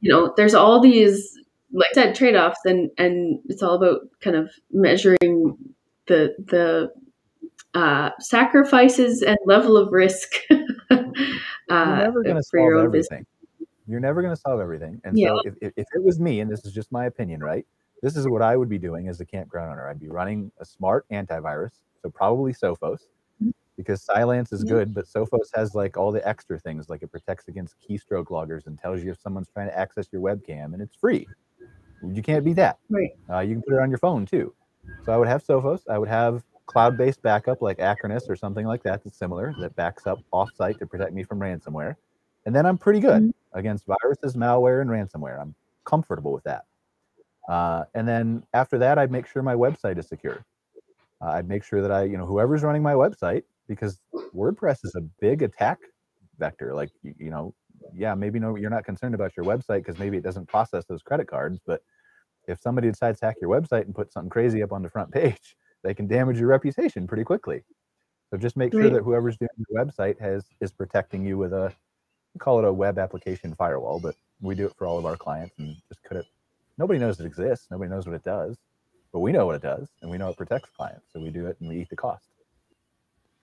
you 0.00 0.12
know 0.12 0.34
there's 0.36 0.54
all 0.54 0.80
these 0.80 1.38
like 1.72 1.88
I 1.92 1.94
said 1.94 2.14
trade-offs 2.14 2.60
and 2.66 2.90
and 2.98 3.38
it's 3.46 3.62
all 3.62 3.76
about 3.76 4.00
kind 4.20 4.36
of 4.36 4.50
measuring 4.70 5.56
the 6.08 6.34
the 6.38 6.92
uh, 7.74 8.10
sacrifices 8.20 9.22
and 9.22 9.38
level 9.46 9.78
of 9.78 9.92
risk 9.92 10.34
uh, 11.70 11.84
You're 11.86 11.96
never 11.96 12.22
going 12.22 12.36
to 12.36 12.42
solve 12.42 12.84
everything. 12.84 13.18
Business. 13.18 13.26
You're 13.88 14.00
never 14.00 14.22
going 14.22 14.34
to 14.34 14.40
solve 14.40 14.60
everything. 14.60 15.00
And 15.04 15.18
yeah. 15.18 15.28
so 15.28 15.40
if, 15.44 15.54
if, 15.60 15.72
if 15.76 15.86
it 15.94 16.02
was 16.02 16.20
me, 16.20 16.40
and 16.40 16.50
this 16.50 16.64
is 16.64 16.72
just 16.72 16.92
my 16.92 17.06
opinion, 17.06 17.40
right? 17.40 17.66
This 18.02 18.16
is 18.16 18.26
what 18.28 18.42
I 18.42 18.56
would 18.56 18.68
be 18.68 18.78
doing 18.78 19.08
as 19.08 19.20
a 19.20 19.24
campground 19.24 19.70
owner. 19.72 19.88
I'd 19.88 20.00
be 20.00 20.08
running 20.08 20.50
a 20.58 20.64
smart 20.64 21.06
antivirus, 21.10 21.72
so 22.02 22.10
probably 22.10 22.52
Sophos, 22.52 23.06
mm-hmm. 23.40 23.50
because 23.76 24.02
Cylance 24.02 24.52
is 24.52 24.64
yeah. 24.64 24.70
good, 24.70 24.94
but 24.94 25.06
Sophos 25.06 25.54
has 25.54 25.74
like 25.74 25.96
all 25.96 26.10
the 26.10 26.26
extra 26.26 26.58
things, 26.58 26.88
like 26.88 27.02
it 27.02 27.12
protects 27.12 27.48
against 27.48 27.76
keystroke 27.80 28.30
loggers 28.30 28.66
and 28.66 28.78
tells 28.78 29.02
you 29.04 29.10
if 29.12 29.20
someone's 29.20 29.48
trying 29.48 29.68
to 29.68 29.78
access 29.78 30.08
your 30.12 30.20
webcam, 30.20 30.74
and 30.74 30.82
it's 30.82 30.96
free. 30.96 31.26
You 32.04 32.22
can't 32.22 32.44
beat 32.44 32.56
that. 32.56 32.78
Right. 32.90 33.10
Uh, 33.30 33.40
you 33.40 33.54
can 33.54 33.62
put 33.62 33.74
it 33.74 33.80
on 33.80 33.88
your 33.88 33.98
phone 33.98 34.26
too. 34.26 34.52
So 35.04 35.12
I 35.12 35.16
would 35.16 35.28
have 35.28 35.44
Sophos. 35.44 35.82
I 35.88 35.96
would 35.98 36.08
have 36.08 36.42
cloud-based 36.66 37.22
backup 37.22 37.60
like 37.60 37.78
Acronis 37.78 38.28
or 38.28 38.36
something 38.36 38.66
like 38.66 38.82
that 38.82 39.02
that's 39.04 39.18
similar 39.18 39.54
that 39.60 39.74
backs 39.76 40.06
up 40.06 40.18
off-site 40.32 40.78
to 40.78 40.86
protect 40.86 41.12
me 41.12 41.22
from 41.22 41.40
ransomware. 41.40 41.96
And 42.46 42.54
then 42.54 42.66
I'm 42.66 42.78
pretty 42.78 43.00
good 43.00 43.22
mm-hmm. 43.22 43.58
against 43.58 43.86
viruses, 43.86 44.36
malware, 44.36 44.80
and 44.80 44.90
ransomware. 44.90 45.40
I'm 45.40 45.54
comfortable 45.84 46.32
with 46.32 46.44
that. 46.44 46.64
Uh, 47.48 47.84
and 47.94 48.06
then 48.06 48.44
after 48.54 48.78
that, 48.78 48.98
I'd 48.98 49.10
make 49.10 49.26
sure 49.26 49.42
my 49.42 49.54
website 49.54 49.98
is 49.98 50.08
secure. 50.08 50.44
Uh, 51.20 51.30
I'd 51.30 51.48
make 51.48 51.64
sure 51.64 51.82
that 51.82 51.90
I, 51.90 52.04
you 52.04 52.16
know, 52.16 52.26
whoever's 52.26 52.62
running 52.62 52.82
my 52.82 52.94
website, 52.94 53.42
because 53.68 54.00
WordPress 54.34 54.84
is 54.84 54.94
a 54.96 55.00
big 55.00 55.42
attack 55.42 55.78
vector. 56.38 56.74
Like, 56.74 56.90
you, 57.02 57.14
you 57.18 57.30
know, 57.30 57.54
yeah, 57.94 58.14
maybe 58.14 58.38
no, 58.38 58.56
you're 58.56 58.70
not 58.70 58.84
concerned 58.84 59.14
about 59.14 59.36
your 59.36 59.44
website 59.44 59.78
because 59.78 59.98
maybe 59.98 60.16
it 60.16 60.22
doesn't 60.22 60.46
process 60.48 60.84
those 60.84 61.02
credit 61.02 61.28
cards. 61.28 61.58
But 61.64 61.82
if 62.48 62.60
somebody 62.60 62.88
decides 62.88 63.20
to 63.20 63.26
hack 63.26 63.36
your 63.40 63.50
website 63.50 63.82
and 63.82 63.94
put 63.94 64.12
something 64.12 64.30
crazy 64.30 64.62
up 64.62 64.72
on 64.72 64.82
the 64.82 64.90
front 64.90 65.10
page, 65.12 65.56
they 65.82 65.94
can 65.94 66.06
damage 66.06 66.38
your 66.38 66.48
reputation 66.48 67.06
pretty 67.06 67.24
quickly. 67.24 67.62
So 68.30 68.38
just 68.38 68.56
make 68.56 68.72
sure 68.72 68.88
that 68.90 69.02
whoever's 69.02 69.36
doing 69.36 69.50
your 69.68 69.84
website 69.84 70.18
has 70.20 70.44
is 70.60 70.72
protecting 70.72 71.24
you 71.24 71.36
with 71.36 71.52
a 71.52 71.72
call 72.38 72.58
it 72.58 72.64
a 72.64 72.72
web 72.72 72.98
application 72.98 73.54
firewall, 73.54 74.00
but 74.00 74.14
we 74.40 74.54
do 74.54 74.64
it 74.66 74.74
for 74.76 74.86
all 74.86 74.98
of 74.98 75.04
our 75.04 75.16
clients 75.16 75.54
and 75.58 75.76
just 75.88 76.02
cut 76.02 76.16
it. 76.16 76.24
Nobody 76.78 76.98
knows 76.98 77.20
it 77.20 77.26
exists. 77.26 77.66
Nobody 77.70 77.90
knows 77.90 78.06
what 78.06 78.14
it 78.14 78.24
does, 78.24 78.56
but 79.12 79.20
we 79.20 79.32
know 79.32 79.44
what 79.44 79.54
it 79.56 79.62
does 79.62 79.88
and 80.00 80.10
we 80.10 80.16
know 80.16 80.30
it 80.30 80.36
protects 80.38 80.70
clients. 80.74 81.04
So 81.12 81.20
we 81.20 81.28
do 81.30 81.46
it 81.46 81.56
and 81.60 81.68
we 81.68 81.80
eat 81.82 81.90
the 81.90 81.96
cost. 81.96 82.28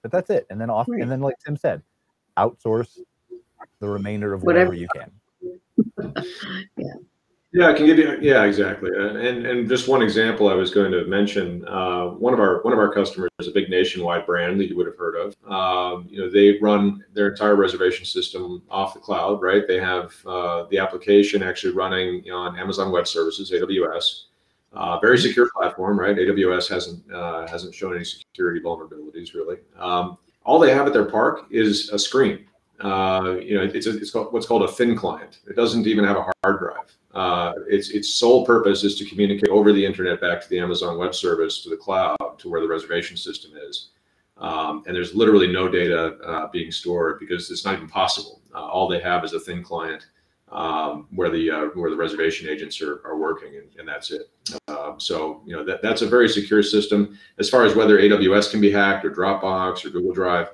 But 0.02 0.12
that's 0.12 0.30
it. 0.32 0.48
And 0.50 0.60
then 0.60 0.70
off, 0.72 0.88
Right. 0.90 1.02
and 1.04 1.12
then 1.12 1.22
like 1.22 1.36
Tim 1.46 1.56
said, 1.56 1.84
outsource 2.38 2.98
the 3.80 3.88
remainder 3.88 4.34
of 4.34 4.42
whatever, 4.44 4.72
Whatever. 4.72 4.74
you 4.76 4.88
can. 4.96 5.12
Yeah, 6.78 6.94
I 7.58 7.74
can 7.74 7.88
give 7.88 7.98
you. 7.98 8.18
Yeah, 8.22 8.44
exactly. 8.44 8.92
And 8.96 9.46
and, 9.46 9.68
just 9.68 9.88
one 9.88 10.04
example 10.04 10.50
I 10.50 10.54
was 10.54 10.72
going 10.72 10.92
to 10.92 11.06
mention. 11.06 11.68
Uh, 11.68 12.10
one 12.10 12.34
of 12.34 12.40
our 12.40 12.62
one 12.62 12.74
of 12.74 12.80
our 12.80 12.94
customers 12.94 13.32
is 13.40 13.48
a 13.48 13.52
big 13.52 13.70
nationwide 13.70 14.28
brand 14.28 14.60
that 14.60 14.68
you 14.70 14.78
would 14.78 14.86
have 14.86 14.98
heard 14.98 15.16
of. 15.16 15.36
Um, 15.52 16.08
you 16.10 16.20
know, 16.20 16.30
they 16.30 16.60
run 16.62 17.04
their 17.14 17.30
entire 17.30 17.56
reservation 17.56 18.06
system 18.06 18.62
off 18.70 18.94
the 18.94 19.00
cloud, 19.00 19.42
right? 19.42 19.68
They 19.68 19.80
have 19.80 20.14
uh, 20.28 20.66
the 20.70 20.78
application 20.78 21.42
actually 21.42 21.74
running 21.74 22.30
on 22.32 22.58
Amazon 22.58 22.92
Web 22.92 23.08
Services 23.08 23.52
(AWS). 23.52 24.26
Uh, 24.72 25.00
very 25.00 25.18
secure 25.18 25.50
platform, 25.56 26.00
right? 26.00 26.16
AWS 26.16 26.70
hasn't 26.70 27.12
uh, 27.12 27.48
hasn't 27.48 27.74
shown 27.74 27.96
any 27.96 28.06
security 28.06 28.60
vulnerabilities 28.60 29.34
really. 29.34 29.58
Um, 29.76 30.20
all 30.44 30.60
they 30.60 30.72
have 30.72 30.86
at 30.86 30.94
their 30.94 31.06
park 31.06 31.48
is 31.50 31.90
a 31.90 31.98
screen. 31.98 32.46
Uh, 32.80 33.38
you 33.42 33.56
know, 33.56 33.64
it's 33.64 33.88
a, 33.88 33.98
it's 33.98 34.12
called, 34.12 34.32
what's 34.32 34.46
called 34.46 34.64
a 34.64 34.68
thin 34.68 34.96
client. 34.96 35.40
It 35.50 35.56
doesn't 35.56 35.86
even 35.88 36.06
have 36.06 36.16
a 36.16 36.32
hard 36.44 36.60
drive. 36.60 36.96
Uh, 37.14 37.54
its 37.68 37.90
its 37.90 38.14
sole 38.14 38.46
purpose 38.46 38.84
is 38.84 38.96
to 38.96 39.06
communicate 39.06 39.50
over 39.50 39.74
the 39.74 39.84
internet 39.84 40.22
back 40.22 40.42
to 40.42 40.50
the 40.50 40.60
Amazon 40.60 40.98
Web 40.98 41.16
Service 41.16 41.64
to 41.64 41.70
the 41.70 41.78
cloud 41.78 42.18
to 42.38 42.50
where 42.50 42.62
the 42.62 42.68
reservation 42.68 43.18
system 43.18 43.52
is. 43.68 43.90
Um, 44.38 44.84
and 44.88 44.96
there's 44.96 45.16
literally 45.16 45.48
no 45.48 45.68
data 45.68 46.18
uh, 46.26 46.48
being 46.48 46.72
stored 46.72 47.20
because 47.20 47.52
it's 47.52 47.66
not 47.66 47.76
even 47.76 47.90
possible. 47.90 48.42
Uh, 48.54 48.60
all 48.60 48.88
they 48.88 49.00
have 49.00 49.26
is 49.26 49.34
a 49.34 49.40
thin 49.40 49.64
client 49.64 50.06
um, 50.52 51.08
where 51.12 51.30
the 51.30 51.50
uh, 51.50 51.66
where 51.74 51.90
the 51.90 51.96
reservation 51.96 52.50
agents 52.50 52.82
are, 52.82 53.02
are 53.06 53.18
working, 53.18 53.56
and, 53.56 53.68
and 53.78 53.88
that's 53.88 54.12
it. 54.12 54.30
Um, 54.68 55.00
so 55.00 55.42
you 55.46 55.56
know 55.56 55.64
that 55.64 55.82
that's 55.82 56.02
a 56.02 56.08
very 56.08 56.30
secure 56.30 56.64
system. 56.64 57.18
As 57.38 57.50
far 57.50 57.66
as 57.66 57.76
whether 57.76 58.00
AWS 58.00 58.52
can 58.52 58.62
be 58.62 58.72
hacked 58.72 59.06
or 59.06 59.12
Dropbox 59.12 59.86
or 59.86 59.90
Google 59.90 60.14
Drive, 60.14 60.50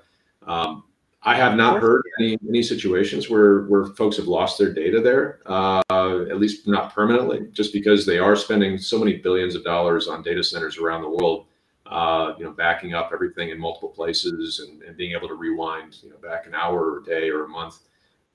um, 0.47 0.83
I 1.25 1.35
have 1.35 1.55
not 1.55 1.81
heard 1.81 2.03
any 2.19 2.37
any 2.47 2.61
situations 2.61 3.29
where 3.29 3.63
where 3.63 3.87
folks 3.87 4.17
have 4.17 4.27
lost 4.27 4.59
their 4.59 4.71
data 4.71 5.01
there. 5.01 5.39
Uh, 5.45 5.81
at 5.89 6.39
least 6.39 6.67
not 6.67 6.93
permanently, 6.93 7.47
just 7.51 7.73
because 7.73 8.05
they 8.05 8.19
are 8.19 8.35
spending 8.35 8.77
so 8.77 8.99
many 8.99 9.17
billions 9.17 9.55
of 9.55 9.63
dollars 9.63 10.07
on 10.07 10.21
data 10.21 10.43
centers 10.43 10.77
around 10.77 11.01
the 11.01 11.09
world. 11.09 11.47
Uh, 11.87 12.33
you 12.39 12.43
know, 12.43 12.51
backing 12.51 12.95
up 12.95 13.11
everything 13.13 13.49
in 13.49 13.59
multiple 13.59 13.89
places 13.89 14.59
and, 14.59 14.81
and 14.81 14.97
being 14.97 15.11
able 15.11 15.27
to 15.27 15.35
rewind, 15.35 15.97
you 16.01 16.09
know, 16.09 16.17
back 16.17 16.47
an 16.47 16.55
hour 16.55 16.93
or 16.93 16.99
a 16.99 17.03
day 17.03 17.29
or 17.29 17.45
a 17.45 17.47
month. 17.47 17.77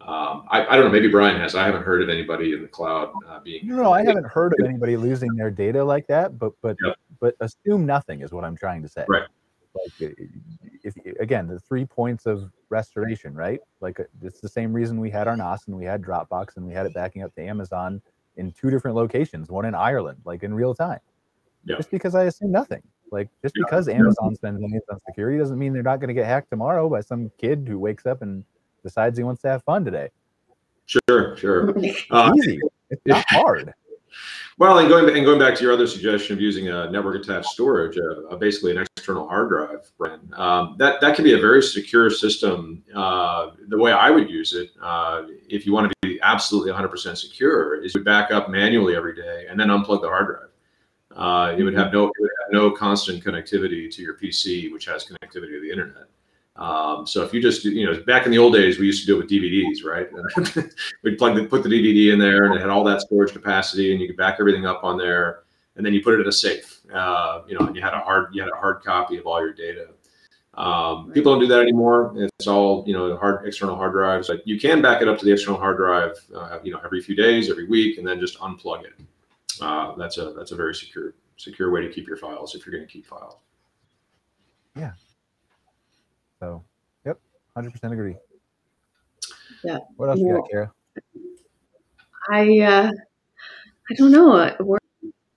Um, 0.01 0.45
I, 0.49 0.64
I 0.66 0.76
don't 0.76 0.84
know. 0.84 0.91
Maybe 0.91 1.09
Brian 1.09 1.38
has. 1.41 1.57
I 1.57 1.64
haven't 1.66 1.82
heard 1.82 2.01
of 2.01 2.09
anybody 2.09 2.53
in 2.55 2.62
the 2.62 2.68
cloud 2.68 3.12
uh, 3.28 3.41
being. 3.41 3.66
No, 3.66 3.82
no, 3.82 3.93
I 3.93 4.05
haven't 4.05 4.26
heard 4.26 4.55
of 4.59 4.64
anybody 4.64 4.97
losing 4.97 5.34
their 5.34 5.51
data 5.51 5.82
like 5.84 6.07
that, 6.07 6.38
but 6.38 6.53
but 6.62 6.76
Yep. 6.84 6.97
but 7.20 7.34
assume 7.41 7.86
nothing 7.86 8.20
is 8.22 8.32
what 8.32 8.45
I'm 8.45 8.57
trying 8.57 8.82
to 8.82 8.88
say. 8.88 9.05
Right. 9.09 9.24
Like 9.75 10.14
if 10.83 10.95
again, 11.21 11.47
the 11.47 11.59
three 11.61 11.85
points 11.85 12.27
of 12.27 12.51
restoration, 12.71 13.35
right? 13.35 13.61
Like 13.81 14.01
uh, 14.01 14.05
it's 14.23 14.41
the 14.41 14.49
same 14.49 14.73
reason 14.73 14.99
we 15.01 15.11
had 15.11 15.29
our 15.29 15.37
NAS 15.37 15.66
and 15.68 15.77
we 15.77 15.85
had 15.85 16.03
Dropbox 16.03 16.57
and 16.57 16.66
we 16.66 16.75
had 16.75 16.87
it 16.87 16.95
backing 16.95 17.23
up 17.23 17.35
to 17.37 17.43
Amazon 17.43 18.03
in 18.37 18.51
two 18.53 18.71
different 18.71 18.97
locations, 18.97 19.49
one 19.51 19.64
in 19.64 19.75
Ireland, 19.75 20.18
like 20.25 20.43
in 20.43 20.53
real 20.55 20.75
time. 20.75 20.99
Yeah. 21.64 21.77
Just 21.77 21.91
because 21.91 22.14
I 22.14 22.25
assume 22.25 22.51
nothing. 22.51 22.83
Like 23.12 23.29
just 23.43 23.55
Yeah. 23.57 23.64
because 23.66 23.89
Amazon 23.89 24.35
spends 24.35 24.61
millions 24.61 24.85
on 24.91 24.99
security 25.09 25.39
doesn't 25.39 25.59
mean 25.59 25.73
they're 25.73 25.83
not 25.83 26.01
going 26.01 26.09
to 26.09 26.14
get 26.14 26.27
hacked 26.27 26.51
tomorrow 26.51 26.89
by 26.89 27.01
some 27.01 27.31
kid 27.39 27.66
who 27.68 27.79
wakes 27.79 28.07
up 28.07 28.23
and 28.23 28.45
decides 28.83 29.18
he 29.18 29.25
wants 29.25 29.43
to 29.43 29.49
have 29.49 29.62
fun 29.64 29.85
today. 29.85 30.09
Sure, 30.87 31.37
sure. 31.37 31.75
Uh, 32.11 32.33
Easy. 32.37 32.61
It's 32.91 33.03
not 33.07 33.25
hard. 33.29 33.73
Well, 34.61 34.79
and 34.79 34.91
going 34.91 35.09
and 35.17 35.25
going 35.25 35.39
back 35.39 35.55
to 35.55 35.63
your 35.65 35.73
other 35.73 35.87
suggestion 35.87 36.35
of 36.35 36.41
using 36.43 36.69
a 36.69 36.91
network 36.91 37.17
attached 37.25 37.49
storage, 37.49 37.97
uh, 37.97 38.37
basically 38.37 38.73
an 38.73 38.85
external 38.95 39.27
hard 39.27 39.49
drive, 39.49 39.91
um, 40.35 40.77
that 40.77 41.01
that 41.01 41.17
can 41.17 41.25
be 41.25 41.33
a 41.33 41.39
very 41.39 41.63
secure 41.63 42.11
system. 42.11 42.85
Uh, 42.95 43.53
the 43.69 43.79
way 43.79 43.91
I 43.91 44.11
would 44.11 44.29
use 44.29 44.53
it, 44.53 44.69
uh, 44.83 45.23
if 45.49 45.65
you 45.65 45.73
want 45.73 45.91
to 45.91 45.97
be 46.03 46.21
absolutely 46.21 46.73
100% 46.73 47.17
secure, 47.17 47.83
is 47.83 47.95
you 47.95 48.05
back 48.05 48.33
up 48.33 48.51
manually 48.51 48.95
every 48.95 49.17
day 49.17 49.47
and 49.49 49.59
then 49.59 49.69
unplug 49.69 50.03
the 50.03 50.09
hard 50.09 50.27
drive. 50.27 50.51
Uh, 51.17 51.57
it 51.57 51.63
would 51.63 51.73
have 51.73 51.91
no 51.91 52.09
it 52.09 52.13
would 52.21 52.31
have 52.45 52.53
no 52.53 52.71
constant 52.71 53.25
connectivity 53.25 53.91
to 53.91 54.03
your 54.03 54.19
PC, 54.19 54.71
which 54.75 54.85
has 54.85 55.07
connectivity 55.07 55.53
to 55.53 55.61
the 55.63 55.71
internet. 55.71 56.05
Um, 56.57 57.07
so 57.07 57.22
if 57.22 57.32
you 57.32 57.40
just 57.40 57.64
you 57.64 57.86
know 57.86 58.03
back 58.03 58.26
in 58.26 58.32
the 58.32 58.38
old 58.38 58.55
days, 58.55 58.78
we 58.78 58.86
used 58.86 59.01
to 59.01 59.07
do 59.07 59.16
it 59.16 59.22
with 59.22 59.30
DVDs, 59.30 59.84
right? 59.84 60.09
We'd 61.03 61.16
plug 61.16 61.36
the, 61.36 61.44
put 61.44 61.62
the 61.62 61.68
DVD 61.68 62.12
in 62.12 62.18
there, 62.18 62.44
and 62.44 62.55
it 62.55 62.61
had 62.61 62.70
all 62.70 62.84
that 62.84 63.01
storage 63.01 63.32
capacity, 63.32 63.92
and 63.92 64.01
you 64.01 64.07
could 64.07 64.16
back 64.16 64.36
everything 64.40 64.66
up 64.66 64.84
on 64.84 64.98
there, 64.98 65.44
and 65.76 65.86
then 65.86 65.94
you 65.94 66.03
put 66.03 66.14
it 66.14 66.20
in 66.20 66.28
a 66.28 66.32
safe. 66.32 66.80
Uh, 66.92 67.42
you 67.46 67.59
know, 67.59 67.66
and 67.66 67.76
you 67.76 67.82
had 67.82 67.94
a 67.94 68.01
hard 68.01 68.34
you 68.34 68.42
had 68.42 68.51
a 68.51 68.57
hard 68.57 68.82
copy 68.82 69.16
of 69.16 69.26
all 69.26 69.40
your 69.40 69.53
data. 69.53 69.88
Um, 70.55 71.12
people 71.12 71.32
don't 71.32 71.40
do 71.40 71.46
that 71.46 71.61
anymore. 71.61 72.12
It's 72.16 72.46
all 72.46 72.84
you 72.86 72.92
know, 72.92 73.16
hard 73.16 73.46
external 73.46 73.76
hard 73.76 73.92
drives. 73.92 74.28
Like 74.28 74.42
you 74.44 74.59
can 74.59 74.82
back 74.82 75.01
it 75.01 75.09
up 75.09 75.18
to 75.20 75.24
the 75.24 75.32
external 75.32 75.59
hard 75.59 75.76
drive, 75.76 76.12
uh, 76.34 76.59
you 76.62 76.72
know, 76.72 76.80
every 76.84 77.01
few 77.01 77.14
days, 77.14 77.51
every 77.51 77.66
week, 77.66 77.98
and 77.98 78.07
then 78.07 78.18
just 78.20 78.38
unplug 78.40 78.84
it. 78.84 78.92
Uh, 79.61 79.94
that's 79.96 80.18
a 80.18 80.32
that's 80.32 80.53
a 80.53 80.57
very 80.57 80.74
secure 80.74 81.14
secure 81.36 81.70
way 81.70 81.80
to 81.80 81.90
keep 81.90 82.07
your 82.07 82.16
files 82.16 82.55
if 82.55 82.66
you're 82.66 82.74
going 82.74 82.86
to 82.86 82.92
keep 82.92 83.07
files. 83.07 83.36
So, 86.41 86.64
yep, 87.05 87.20
hundred 87.55 87.72
percent 87.72 87.93
agree. 87.93 88.16
Yeah. 89.62 89.78
What 89.97 90.09
else 90.09 90.20
you 90.20 90.32
got, 90.32 90.51
Kara? 90.51 90.72
I 92.30 92.61
uh, 92.61 92.91
I 93.91 93.95
don't 93.95 94.11
know. 94.11 94.57
We're, 94.61 94.78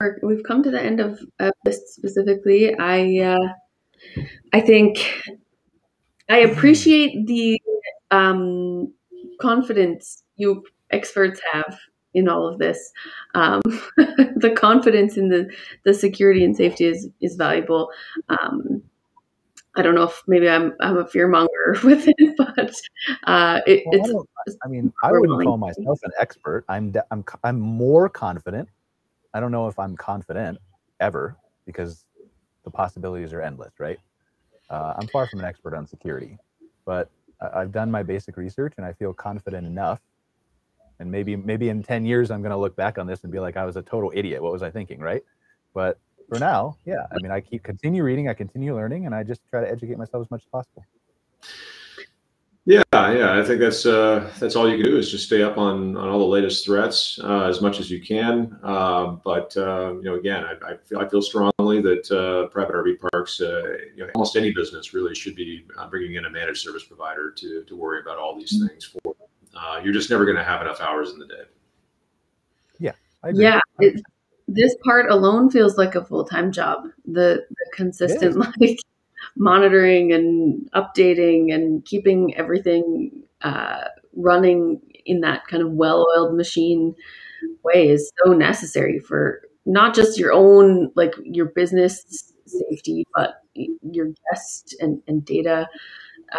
we're, 0.00 0.18
we've 0.22 0.44
come 0.44 0.62
to 0.62 0.70
the 0.70 0.80
end 0.80 1.00
of, 1.00 1.20
of 1.40 1.52
this 1.64 1.94
specifically. 1.94 2.74
I 2.78 3.18
uh, 3.18 3.48
I 4.52 4.60
think 4.60 4.98
I 6.30 6.38
appreciate 6.38 7.26
the 7.26 7.60
um, 8.10 8.92
confidence 9.40 10.22
you 10.36 10.64
experts 10.90 11.40
have 11.52 11.76
in 12.14 12.28
all 12.28 12.46
of 12.46 12.58
this. 12.58 12.92
Um, 13.34 13.60
the 13.96 14.54
confidence 14.56 15.16
in 15.16 15.28
the 15.28 15.52
the 15.84 15.92
security 15.92 16.44
and 16.44 16.56
safety 16.56 16.86
is 16.86 17.08
is 17.20 17.36
valuable. 17.36 17.90
Um, 18.28 18.82
I 19.76 19.82
don't 19.82 19.94
know 19.94 20.04
if 20.04 20.22
maybe 20.26 20.48
I'm 20.48 20.74
I'm 20.80 20.98
a 20.98 21.06
fear 21.06 21.26
monger 21.28 21.76
with 21.84 22.06
it, 22.06 22.36
but 22.36 22.74
uh, 23.24 23.60
it, 23.66 23.82
Well, 23.86 23.94
I, 23.94 23.98
it's 23.98 24.08
don't, 24.08 24.28
I 24.64 24.68
mean, 24.68 24.92
I 25.02 25.12
wouldn't 25.12 25.42
call 25.42 25.58
myself 25.58 26.00
an 26.04 26.12
expert. 26.20 26.64
I'm 26.68 26.92
de- 26.92 27.04
I'm 27.10 27.24
I'm 27.42 27.58
more 27.60 28.08
confident. 28.08 28.68
I 29.32 29.40
don't 29.40 29.50
know 29.50 29.66
if 29.66 29.78
I'm 29.78 29.96
confident 29.96 30.58
ever 31.00 31.36
because 31.66 32.04
the 32.64 32.70
possibilities 32.70 33.32
are 33.32 33.42
endless, 33.42 33.72
right? 33.78 33.98
Uh, 34.70 34.94
I'm 34.96 35.08
far 35.08 35.26
from 35.26 35.40
an 35.40 35.46
expert 35.46 35.74
on 35.74 35.86
security, 35.86 36.38
but 36.86 37.10
I- 37.40 37.60
I've 37.60 37.72
done 37.72 37.90
my 37.90 38.02
basic 38.02 38.36
research 38.36 38.74
and 38.76 38.86
I 38.86 38.92
feel 38.92 39.12
confident 39.12 39.66
enough. 39.66 40.00
And 41.00 41.10
maybe 41.10 41.34
maybe 41.34 41.68
in 41.68 41.82
ten 41.82 42.04
years 42.04 42.30
I'm 42.30 42.42
going 42.42 42.52
to 42.52 42.56
look 42.56 42.76
back 42.76 42.98
on 42.98 43.08
this 43.08 43.24
and 43.24 43.32
be 43.32 43.40
like, 43.40 43.56
I 43.56 43.64
was 43.64 43.76
a 43.76 43.82
total 43.82 44.12
idiot. 44.14 44.40
What 44.40 44.52
was 44.52 44.62
I 44.62 44.70
thinking, 44.70 45.00
right? 45.00 45.24
But 45.74 45.98
for 46.28 46.38
now, 46.38 46.76
yeah, 46.84 47.06
I 47.12 47.16
mean, 47.22 47.30
I 47.30 47.40
keep 47.40 47.62
continue 47.62 48.02
reading, 48.02 48.28
I 48.28 48.34
continue 48.34 48.74
learning, 48.74 49.06
and 49.06 49.14
I 49.14 49.22
just 49.22 49.40
try 49.50 49.60
to 49.60 49.70
educate 49.70 49.98
myself 49.98 50.26
as 50.26 50.30
much 50.30 50.42
as 50.42 50.48
possible. 50.48 50.84
Yeah, 52.66 52.82
yeah, 52.92 53.38
I 53.38 53.44
think 53.44 53.60
that's 53.60 53.84
uh, 53.84 54.32
that's 54.38 54.56
all 54.56 54.70
you 54.70 54.82
can 54.82 54.90
do 54.90 54.96
is 54.96 55.10
just 55.10 55.26
stay 55.26 55.42
up 55.42 55.58
on 55.58 55.98
on 55.98 56.08
all 56.08 56.18
the 56.18 56.24
latest 56.24 56.64
threats 56.64 57.20
uh, 57.22 57.42
as 57.42 57.60
much 57.60 57.78
as 57.78 57.90
you 57.90 58.00
can. 58.00 58.58
Um, 58.62 59.20
but 59.22 59.54
uh, 59.58 59.96
you 59.96 60.04
know, 60.04 60.14
again, 60.14 60.44
I, 60.44 60.72
I 60.72 60.76
feel 60.78 60.98
I 60.98 61.06
feel 61.06 61.20
strongly 61.20 61.82
that 61.82 62.10
uh, 62.10 62.48
private 62.48 62.74
RV 62.74 63.00
parks, 63.12 63.38
uh, 63.42 63.76
you 63.94 64.04
know, 64.04 64.10
almost 64.14 64.36
any 64.36 64.50
business 64.50 64.94
really 64.94 65.14
should 65.14 65.36
be 65.36 65.66
uh, 65.76 65.90
bringing 65.90 66.14
in 66.14 66.24
a 66.24 66.30
managed 66.30 66.62
service 66.62 66.84
provider 66.84 67.30
to 67.32 67.64
to 67.64 67.76
worry 67.76 68.00
about 68.00 68.16
all 68.16 68.34
these 68.34 68.58
things 68.66 68.84
for. 68.84 69.14
Uh, 69.54 69.80
you're 69.84 69.92
just 69.92 70.08
never 70.08 70.24
going 70.24 70.36
to 70.36 70.42
have 70.42 70.62
enough 70.62 70.80
hours 70.80 71.10
in 71.10 71.18
the 71.18 71.26
day. 71.26 71.44
I 73.24 73.30
agree. 73.30 73.44
Yeah, 73.44 73.60
it, 73.78 74.02
this 74.48 74.74
part 74.84 75.10
alone 75.10 75.50
feels 75.50 75.78
like 75.78 75.94
a 75.94 76.04
full 76.04 76.24
time 76.24 76.52
job. 76.52 76.84
The 77.04 77.44
the 77.48 77.70
consistent 77.72 78.36
like 78.60 78.78
monitoring 79.36 80.12
and 80.12 80.70
updating 80.72 81.52
and 81.52 81.84
keeping 81.84 82.34
everything 82.36 83.22
uh, 83.42 83.84
running 84.14 84.80
in 85.06 85.20
that 85.20 85.46
kind 85.46 85.62
of 85.62 85.72
well 85.72 86.06
oiled 86.16 86.36
machine 86.36 86.94
way 87.62 87.88
is 87.88 88.10
so 88.24 88.32
necessary 88.32 88.98
for 88.98 89.42
not 89.66 89.94
just 89.94 90.18
your 90.18 90.32
own 90.32 90.90
like 90.94 91.14
your 91.24 91.46
business 91.46 92.32
safety, 92.46 93.06
but 93.14 93.42
your 93.54 94.08
guest 94.30 94.76
and, 94.80 95.02
and 95.06 95.24
data 95.24 95.68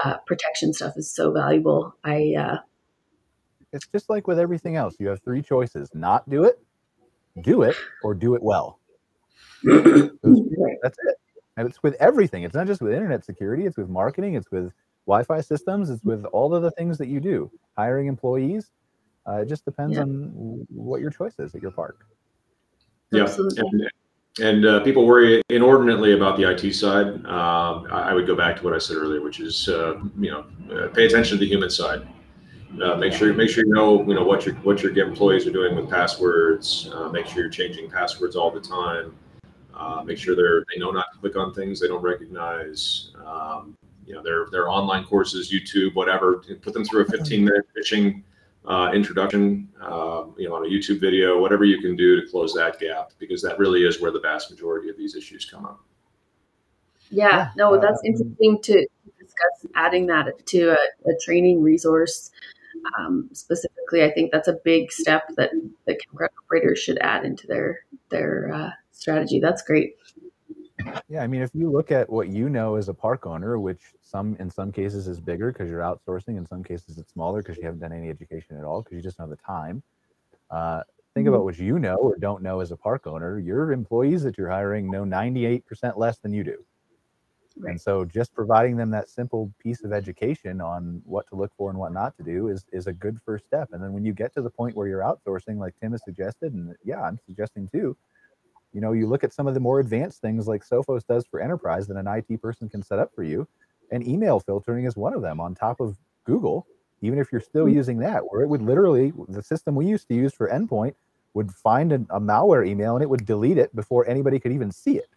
uh, 0.04 0.18
protection 0.26 0.74
stuff 0.74 0.94
is 0.98 1.14
so 1.14 1.32
valuable. 1.32 1.96
I 2.04 2.34
uh, 2.38 2.58
It's 3.74 3.88
just 3.88 4.10
like 4.10 4.28
with 4.28 4.40
everything 4.40 4.76
else. 4.76 4.96
You 5.00 5.08
have 5.08 5.22
three 5.24 5.42
choices: 5.42 5.90
not 5.94 6.30
do 6.30 6.44
it, 6.44 6.60
do 7.42 7.64
it, 7.64 7.76
or 8.04 8.14
do 8.14 8.36
it 8.36 8.44
well. 8.44 8.80
That's 9.64 10.08
it. 10.24 11.16
And 11.58 11.68
it's 11.70 11.82
with 11.82 11.96
everything. 12.00 12.44
It's 12.44 12.54
not 12.56 12.68
just 12.68 12.82
with 12.82 12.94
internet 12.94 13.24
security. 13.26 13.66
It's 13.66 13.78
with 13.78 13.90
marketing. 13.90 14.36
It's 14.36 14.52
with 14.52 14.72
Wi-Fi 15.08 15.42
systems. 15.42 15.90
It's 15.90 16.04
with 16.04 16.26
all 16.26 16.54
of 16.54 16.64
the 16.64 16.72
things 16.72 16.98
that 16.98 17.08
you 17.08 17.20
do. 17.20 17.50
hiring 17.78 18.08
employees. 18.08 18.72
Uh, 19.28 19.42
it 19.42 19.48
just 19.50 19.66
depends 19.66 19.96
Yeah. 19.96 20.04
on 20.04 20.66
what 20.70 21.02
your 21.02 21.10
choice 21.10 21.40
is 21.40 21.54
at 21.56 21.62
your 21.62 21.72
park. 21.72 22.06
Yeah, 23.12 23.24
Absolutely. 23.24 23.64
and, 24.40 24.46
and 24.48 24.66
uh, 24.66 24.80
people 24.82 25.06
worry 25.06 25.42
inordinately 25.50 26.14
about 26.14 26.38
the 26.38 26.50
IT 26.50 26.74
side. 26.74 27.08
Um, 27.26 27.88
I, 27.92 28.10
I 28.10 28.14
would 28.14 28.28
go 28.28 28.36
back 28.36 28.58
to 28.58 28.64
what 28.64 28.74
I 28.74 28.78
said 28.78 28.98
earlier, 28.98 29.22
which 29.22 29.40
is 29.40 29.68
uh, 29.70 30.00
you 30.20 30.32
know 30.32 30.46
uh, 30.74 30.88
pay 30.90 31.06
attention 31.06 31.38
to 31.38 31.42
the 31.44 31.48
human 31.50 31.70
side. 31.70 32.08
Uh, 32.82 32.96
make 32.96 33.14
sure 33.14 33.34
make 33.34 33.50
sure 33.50 33.66
you 33.66 33.74
know 33.74 34.06
you 34.08 34.14
know 34.14 34.24
what 34.24 34.46
your 34.46 34.56
what 34.56 34.82
your 34.82 34.98
employees 34.98 35.48
are 35.48 35.52
doing 35.52 35.76
with 35.76 35.90
passwords. 35.90 36.90
Uh, 36.94 37.10
make 37.10 37.26
sure 37.26 37.42
you're 37.44 37.50
changing 37.50 37.90
passwords 37.90 38.36
all 38.36 38.52
the 38.52 38.60
time. 38.60 39.16
Uh, 39.74 40.04
make 40.04 40.18
sure 40.18 40.36
they're 40.36 40.66
they 40.74 40.80
know 40.80 40.92
not 40.92 41.06
to 41.14 41.20
click 41.20 41.36
on 41.36 41.54
things 41.54 41.80
they 41.80 41.88
don't 41.88 42.02
recognize. 42.02 43.12
Um, 43.26 43.78
you 44.06 44.14
know 44.14 44.22
their 44.22 44.48
their 44.52 44.70
online 44.70 45.06
courses, 45.06 45.52
YouTube, 45.52 45.96
whatever. 45.96 46.44
Put 46.62 46.74
them 46.74 46.86
through 46.86 47.02
a 47.02 47.06
15 47.06 47.44
minute 47.44 47.66
phishing 47.76 48.24
uh, 48.68 48.92
introduction, 48.94 49.70
uh, 49.82 50.26
you 50.38 50.50
know, 50.50 50.56
on 50.56 50.66
a 50.66 50.70
YouTube 50.70 51.00
video, 51.00 51.40
whatever 51.40 51.66
you 51.66 51.80
can 51.80 51.96
do 51.96 52.20
to 52.20 52.28
close 52.28 52.54
that 52.54 52.80
gap, 52.80 53.12
because 53.20 53.42
that 53.42 53.60
really 53.60 53.84
is 53.84 54.02
where 54.02 54.12
the 54.12 54.20
vast 54.20 54.50
majority 54.50 54.90
of 54.90 54.98
these 54.98 55.16
issues 55.16 55.46
come 55.46 55.66
up. 55.66 55.80
Yeah, 57.12 57.28
Yeah, 57.28 57.50
no, 57.56 57.76
uh, 57.76 57.80
that's 57.80 58.02
interesting 58.04 58.60
to 58.64 58.88
discuss 59.20 59.72
adding 59.76 60.08
that 60.08 60.46
to 60.48 60.70
a, 60.70 61.10
a 61.10 61.14
training 61.24 61.62
resource. 61.62 62.32
Um, 62.98 63.30
specifically, 63.34 64.04
I 64.04 64.12
think 64.12 64.32
that's 64.32 64.48
a 64.48 64.58
big 64.64 64.92
step 64.92 65.24
that 65.38 65.52
the 65.86 65.96
campground 65.96 66.32
operators 66.44 66.80
should 66.80 66.98
add 67.00 67.26
into 67.26 67.48
their 67.48 67.80
their 68.10 68.54
uh, 68.54 68.70
strategy. 68.92 69.40
That's 69.40 69.62
great. 69.62 69.96
Yeah, 71.08 71.24
I 71.24 71.28
mean, 71.28 71.42
if 71.42 71.52
you 71.54 71.72
look 71.72 71.92
at 71.92 72.10
what 72.10 72.28
you 72.28 72.50
know 72.50 72.76
as 72.76 72.90
a 72.90 72.94
park 72.94 73.26
owner, 73.26 73.60
which 73.60 73.82
some 74.02 74.36
in 74.40 74.50
some 74.50 74.72
cases 74.72 75.08
is 75.08 75.20
bigger 75.20 75.52
because 75.52 75.70
you're 75.70 75.82
outsourcing, 75.82 76.38
in 76.38 76.46
some 76.46 76.64
cases 76.64 76.98
it's 76.98 77.12
smaller 77.14 77.42
because 77.42 77.58
you 77.58 77.64
haven't 77.64 77.80
done 77.80 77.94
any 77.94 78.10
education 78.10 78.58
at 78.58 78.64
all 78.64 78.82
because 78.82 78.96
you 78.96 79.02
just 79.02 79.18
don't 79.18 79.30
have 79.30 79.38
the 79.38 79.44
time. 79.44 79.82
Uh, 80.52 80.82
think 81.14 81.28
about 81.28 81.44
what 81.44 81.58
you 81.58 81.80
know 81.80 81.96
or 81.96 82.18
don't 82.18 82.44
know 82.44 82.60
as 82.60 82.72
a 82.72 82.78
park 82.78 83.08
owner. 83.08 83.40
Your 83.40 83.72
employees 83.72 84.24
that 84.24 84.38
you're 84.38 84.50
hiring 84.50 84.92
know 84.92 85.04
98% 85.04 85.98
less 85.98 86.18
than 86.20 86.34
you 86.34 86.44
do. 86.44 86.64
Right. 87.58 87.72
And 87.72 87.82
so 87.82 88.06
just 88.06 88.34
providing 88.34 88.78
them 88.78 88.92
that 88.92 89.10
simple 89.10 89.52
piece 89.60 89.84
of 89.84 89.94
education 89.94 90.62
on 90.62 91.02
what 91.06 91.28
to 91.30 91.36
look 91.36 91.52
for 91.58 91.70
and 91.70 91.80
what 91.80 91.94
not 91.94 92.16
to 92.18 92.24
do 92.24 92.48
is 92.50 92.66
is 92.72 92.88
a 92.88 92.94
good 92.94 93.20
first 93.26 93.46
step. 93.46 93.70
And 93.72 93.82
then 93.84 93.94
when 93.94 94.06
you 94.06 94.14
get 94.14 94.34
to 94.34 94.42
the 94.42 94.50
point 94.50 94.76
where 94.76 94.88
you're 94.88 95.02
outsourcing, 95.02 95.58
like 95.58 95.76
Tim 95.80 95.94
has 95.94 96.04
suggested, 96.04 96.54
and 96.54 96.76
yeah, 96.84 97.02
I'm 97.02 97.20
suggesting 97.26 97.68
too, 97.68 97.98
you 98.74 98.82
know, 98.82 98.92
you 98.94 99.08
look 99.08 99.24
at 99.24 99.34
some 99.34 99.48
of 99.48 99.54
the 99.54 99.60
more 99.60 99.80
advanced 99.80 100.22
things 100.22 100.48
like 100.48 100.68
Sophos 100.68 101.06
does 101.08 101.26
for 101.26 101.40
enterprise 101.42 101.88
that 101.88 101.98
an 101.98 102.08
IT 102.08 102.42
person 102.42 102.70
can 102.70 102.84
set 102.84 103.00
up 103.00 103.12
for 103.16 103.24
you, 103.24 103.48
and 103.92 104.08
email 104.08 104.40
filtering 104.40 104.86
is 104.86 104.96
one 104.98 105.14
of 105.14 105.22
them 105.22 105.40
on 105.40 105.56
top 105.56 105.80
of 105.82 105.98
Google. 106.26 106.68
Even 107.02 107.20
if 107.20 107.32
you're 107.32 107.42
still 107.42 107.68
Mhm. 107.68 107.74
using 107.74 108.00
that, 108.00 108.24
where 108.32 108.42
it 108.44 108.50
would 108.50 108.62
literally 108.62 109.14
the 109.30 109.44
system 109.44 109.76
we 109.76 109.86
used 109.88 110.08
to 110.10 110.16
use 110.16 110.34
for 110.34 110.50
endpoint 110.50 110.96
would 111.34 111.52
find 111.54 111.92
an, 111.94 112.08
a 112.12 112.20
malware 112.20 112.68
email 112.68 112.96
and 112.96 113.04
it 113.04 113.10
would 113.10 113.26
delete 113.26 113.58
it 113.58 113.76
before 113.76 114.08
anybody 114.08 114.40
could 114.40 114.52
even 114.54 114.72
see 114.72 114.98
it. 114.98 115.10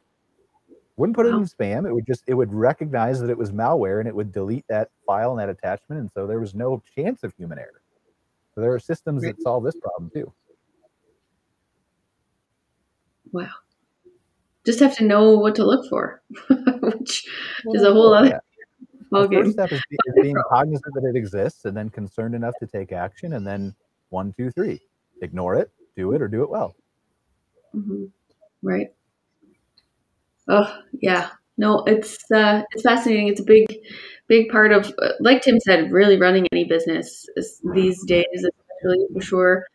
Wouldn't 0.98 1.16
put 1.16 1.26
it 1.26 1.30
Wow. 1.30 1.38
in 1.38 1.44
spam. 1.44 1.88
It 1.88 1.94
would 1.94 2.06
just 2.06 2.24
it 2.26 2.34
would 2.34 2.52
recognize 2.52 3.20
that 3.20 3.30
it 3.30 3.38
was 3.38 3.52
malware 3.52 4.00
and 4.00 4.08
it 4.08 4.14
would 4.14 4.32
delete 4.32 4.66
that 4.68 4.90
file 5.06 5.30
and 5.30 5.40
that 5.40 5.48
attachment, 5.48 6.00
and 6.00 6.10
so 6.12 6.26
there 6.26 6.40
was 6.40 6.54
no 6.54 6.82
chance 6.94 7.22
of 7.22 7.32
human 7.38 7.58
error. 7.58 7.80
So 8.54 8.60
there 8.60 8.72
are 8.74 8.80
systems 8.80 9.22
that 9.22 9.40
solve 9.40 9.64
this 9.64 9.76
problem 9.76 10.10
too. 10.12 10.32
Wow. 13.32 13.48
Just 14.66 14.80
have 14.80 14.96
to 14.96 15.04
know 15.04 15.38
what 15.38 15.54
to 15.54 15.64
look 15.64 15.88
for, 15.88 16.22
which 16.82 17.24
is 17.72 17.82
a 17.82 17.92
whole 17.92 18.12
other 18.14 18.28
Yeah. 18.28 18.40
The 19.10 19.16
ballgame. 19.16 19.30
first 19.40 19.52
step 19.52 19.72
is, 19.72 19.80
is 19.90 20.14
being 20.20 20.36
cognizant 20.50 20.94
that 20.94 21.04
it 21.04 21.16
exists 21.16 21.64
and 21.64 21.74
then 21.76 21.88
concerned 21.88 22.34
enough 22.34 22.54
to 22.58 22.66
take 22.66 22.92
action. 22.92 23.32
And 23.34 23.46
then 23.46 23.74
one, 24.10 24.34
two, 24.36 24.50
three, 24.50 24.80
ignore 25.22 25.54
it, 25.54 25.70
do 25.96 26.12
it, 26.12 26.20
or 26.20 26.28
do 26.28 26.42
it 26.42 26.50
well. 26.50 26.74
hmm 27.72 28.06
Right. 28.62 28.92
Oh 30.48 30.74
yeah. 31.00 31.30
No, 31.56 31.82
it's 31.86 32.18
uh, 32.30 32.62
it's 32.72 32.82
fascinating. 32.82 33.28
It's 33.28 33.40
a 33.40 33.44
big, 33.44 33.66
big 34.28 34.48
part 34.48 34.72
of, 34.72 34.92
like 35.20 35.42
Tim 35.42 35.58
said, 35.60 35.90
really 35.90 36.18
running 36.18 36.46
any 36.52 36.64
business 36.64 37.26
these 37.74 38.04
days, 38.04 38.26
especially 38.32 39.06
for 39.12 39.20
sure. 39.20 39.66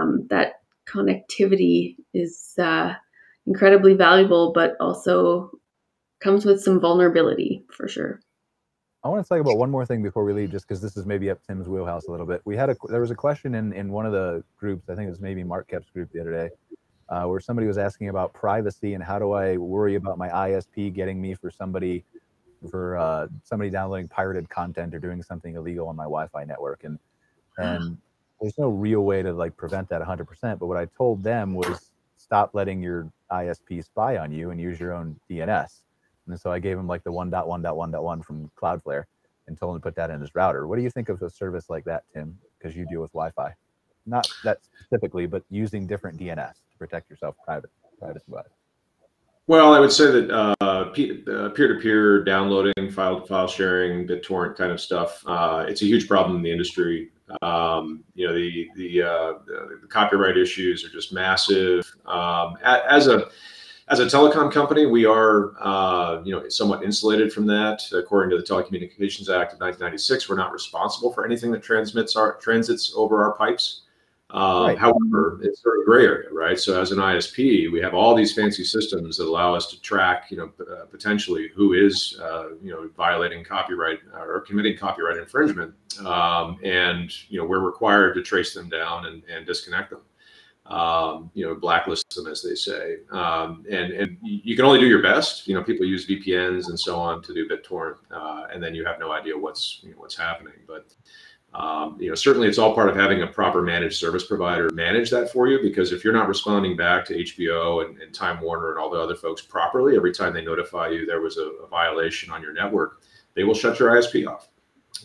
Um, 0.00 0.26
that 0.30 0.60
connectivity 0.88 1.96
is 2.12 2.54
uh, 2.58 2.94
incredibly 3.46 3.94
valuable, 3.94 4.52
but 4.52 4.76
also 4.80 5.50
comes 6.20 6.44
with 6.44 6.62
some 6.62 6.80
vulnerability 6.80 7.64
for 7.70 7.88
sure. 7.88 8.20
I 9.04 9.08
want 9.08 9.22
to 9.22 9.28
talk 9.28 9.40
about 9.40 9.58
one 9.58 9.70
more 9.70 9.84
thing 9.84 10.02
before 10.02 10.24
we 10.24 10.32
leave, 10.32 10.50
just 10.50 10.66
because 10.66 10.80
this 10.80 10.96
is 10.96 11.04
maybe 11.04 11.28
up 11.30 11.38
Tim's 11.46 11.68
wheelhouse 11.68 12.06
a 12.06 12.10
little 12.10 12.24
bit. 12.26 12.40
We 12.46 12.56
had 12.56 12.70
a 12.70 12.76
there 12.88 13.02
was 13.02 13.10
a 13.10 13.14
question 13.14 13.54
in 13.54 13.72
in 13.72 13.92
one 13.92 14.06
of 14.06 14.12
the 14.12 14.42
groups. 14.56 14.88
I 14.88 14.94
think 14.94 15.08
it 15.08 15.10
was 15.10 15.20
maybe 15.20 15.44
Mark 15.44 15.68
Kep's 15.68 15.90
group 15.90 16.10
the 16.12 16.20
other 16.20 16.32
day, 16.32 16.50
uh, 17.08 17.24
where 17.24 17.40
somebody 17.40 17.66
was 17.66 17.78
asking 17.78 18.08
about 18.08 18.32
privacy 18.32 18.94
and 18.94 19.02
how 19.02 19.18
do 19.18 19.32
I 19.32 19.56
worry 19.56 19.94
about 19.96 20.18
my 20.18 20.28
ISP 20.28 20.92
getting 20.92 21.20
me 21.20 21.34
for 21.34 21.50
somebody 21.50 22.04
for 22.70 22.96
uh, 22.96 23.28
somebody 23.42 23.70
downloading 23.70 24.08
pirated 24.08 24.48
content 24.48 24.94
or 24.94 24.98
doing 24.98 25.22
something 25.22 25.54
illegal 25.54 25.88
on 25.88 25.96
my 25.96 26.04
Wi-Fi 26.04 26.44
network, 26.44 26.84
and 26.84 26.98
and 27.58 27.98
there's 28.40 28.58
no 28.58 28.68
real 28.68 29.02
way 29.02 29.22
to 29.22 29.32
like 29.32 29.56
prevent 29.56 29.88
that 29.88 30.02
100%. 30.02 30.58
But 30.58 30.66
what 30.66 30.76
I 30.76 30.86
told 30.96 31.22
them 31.22 31.54
was 31.54 31.92
stop 32.16 32.50
letting 32.52 32.82
your 32.82 33.10
ISP 33.30 33.84
spy 33.84 34.16
on 34.16 34.32
you 34.32 34.50
and 34.50 34.60
use 34.60 34.80
your 34.80 34.92
own 34.92 35.18
DNS. 35.30 35.82
And 36.26 36.40
so 36.40 36.50
I 36.50 36.58
gave 36.58 36.76
him 36.76 36.86
like 36.86 37.04
the 37.04 37.12
1.1.1.1 37.12 38.24
from 38.24 38.50
Cloudflare 38.60 39.04
and 39.46 39.58
told 39.58 39.74
him 39.74 39.80
to 39.80 39.82
put 39.82 39.94
that 39.96 40.10
in 40.10 40.20
his 40.20 40.34
router. 40.34 40.66
What 40.66 40.76
do 40.76 40.82
you 40.82 40.90
think 40.90 41.10
of 41.10 41.22
a 41.22 41.30
service 41.30 41.68
like 41.68 41.84
that, 41.84 42.04
Tim? 42.12 42.36
Because 42.58 42.74
you 42.74 42.86
deal 42.86 43.02
with 43.02 43.12
Wi-Fi, 43.12 43.54
not 44.06 44.26
that 44.42 44.58
specifically, 44.64 45.26
but 45.26 45.42
using 45.50 45.86
different 45.86 46.18
DNS 46.18 46.54
protect 46.86 47.08
yourself 47.08 47.34
private 47.44 47.70
privacy 47.98 48.26
wise. 48.28 48.44
Well, 49.46 49.72
I 49.74 49.80
would 49.80 49.92
say 49.92 50.10
that 50.10 50.30
uh, 50.30 50.54
uh, 50.60 50.84
peer-to-peer 50.90 52.24
downloading, 52.24 52.90
file 52.90 53.24
file 53.26 53.46
sharing, 53.46 54.06
BitTorrent 54.06 54.56
kind 54.56 54.72
of 54.72 54.80
stuff. 54.80 55.22
Uh, 55.26 55.64
it's 55.68 55.82
a 55.82 55.86
huge 55.86 56.08
problem 56.08 56.36
in 56.36 56.42
the 56.42 56.50
industry. 56.50 57.10
Um, 57.42 58.04
you 58.14 58.26
know, 58.26 58.34
the 58.34 58.68
the, 58.76 59.02
uh, 59.02 59.32
the 59.46 59.86
copyright 59.88 60.36
issues 60.36 60.84
are 60.84 60.90
just 60.90 61.12
massive. 61.12 61.90
Um, 62.06 62.56
as 62.62 63.06
a 63.06 63.28
as 63.88 64.00
a 64.00 64.06
telecom 64.06 64.50
company, 64.50 64.86
we 64.86 65.04
are 65.04 65.52
uh, 65.60 66.22
you 66.24 66.32
know 66.34 66.48
somewhat 66.48 66.82
insulated 66.82 67.32
from 67.32 67.46
that. 67.46 67.82
According 67.92 68.30
to 68.30 68.36
the 68.38 68.42
Telecommunications 68.42 69.28
Act 69.28 69.52
of 69.52 69.60
1996, 69.60 70.28
we're 70.28 70.36
not 70.36 70.52
responsible 70.52 71.12
for 71.12 71.26
anything 71.26 71.50
that 71.52 71.62
transmits 71.62 72.16
our 72.16 72.36
transits 72.36 72.92
over 72.96 73.22
our 73.22 73.34
pipes. 73.36 73.83
Um, 74.34 74.66
Right. 74.66 74.78
However, 74.78 75.38
it's 75.44 75.62
sort 75.62 75.78
of 75.78 75.84
gray 75.86 76.04
area, 76.06 76.28
right? 76.32 76.58
So 76.58 76.80
as 76.80 76.90
an 76.90 76.98
ISP, 76.98 77.70
we 77.70 77.80
have 77.80 77.94
all 77.94 78.16
these 78.16 78.34
fancy 78.34 78.64
systems 78.64 79.16
that 79.18 79.26
allow 79.28 79.54
us 79.54 79.68
to 79.68 79.80
track, 79.80 80.24
you 80.30 80.36
know, 80.38 80.50
uh, 80.68 80.86
potentially 80.86 81.50
who 81.54 81.74
is, 81.74 82.18
uh, 82.20 82.48
you 82.60 82.72
know, 82.72 82.90
violating 82.96 83.44
copyright 83.44 84.00
or 84.12 84.40
committing 84.40 84.76
copyright 84.76 85.18
infringement, 85.18 85.72
um, 86.04 86.58
and 86.64 87.12
you 87.30 87.38
know 87.38 87.46
we're 87.46 87.60
required 87.60 88.14
to 88.14 88.22
trace 88.22 88.52
them 88.54 88.68
down 88.68 89.06
and, 89.06 89.22
and 89.32 89.46
disconnect 89.46 89.90
them, 89.90 90.02
um, 90.66 91.30
you 91.34 91.46
know, 91.46 91.54
blacklist 91.54 92.12
them 92.16 92.26
as 92.26 92.42
they 92.42 92.56
say, 92.56 92.96
um, 93.12 93.64
and 93.70 93.92
and 93.92 94.16
you 94.22 94.56
can 94.56 94.64
only 94.64 94.80
do 94.80 94.86
your 94.86 95.02
best. 95.02 95.46
You 95.46 95.54
know, 95.54 95.62
people 95.62 95.86
use 95.86 96.08
VPNs 96.08 96.70
and 96.70 96.80
so 96.80 96.96
on 96.98 97.22
to 97.22 97.32
do 97.34 97.48
BitTorrent, 97.48 97.98
uh, 98.10 98.46
and 98.52 98.60
then 98.60 98.74
you 98.74 98.84
have 98.84 98.98
no 98.98 99.12
idea 99.12 99.38
what's 99.38 99.78
you 99.84 99.90
know, 99.92 99.98
what's 99.98 100.16
happening, 100.16 100.54
but. 100.66 100.86
Um, 101.54 101.96
you 102.00 102.08
know, 102.08 102.16
certainly 102.16 102.48
it's 102.48 102.58
all 102.58 102.74
part 102.74 102.88
of 102.88 102.96
having 102.96 103.22
a 103.22 103.26
proper 103.26 103.62
managed 103.62 103.96
service 103.96 104.24
provider 104.24 104.70
manage 104.70 105.10
that 105.10 105.30
for 105.30 105.46
you. 105.46 105.60
Because 105.62 105.92
if 105.92 106.02
you're 106.02 106.12
not 106.12 106.28
responding 106.28 106.76
back 106.76 107.04
to 107.06 107.14
HBO 107.14 107.84
and, 107.84 108.00
and 108.00 108.12
Time 108.12 108.40
Warner 108.40 108.70
and 108.70 108.78
all 108.78 108.90
the 108.90 108.98
other 108.98 109.14
folks 109.14 109.40
properly 109.40 109.96
every 109.96 110.12
time 110.12 110.34
they 110.34 110.42
notify 110.42 110.88
you 110.88 111.06
there 111.06 111.20
was 111.20 111.38
a, 111.38 111.46
a 111.62 111.68
violation 111.68 112.32
on 112.32 112.42
your 112.42 112.52
network, 112.52 113.02
they 113.34 113.44
will 113.44 113.54
shut 113.54 113.78
your 113.78 113.90
ISP 113.90 114.26
off. 114.26 114.48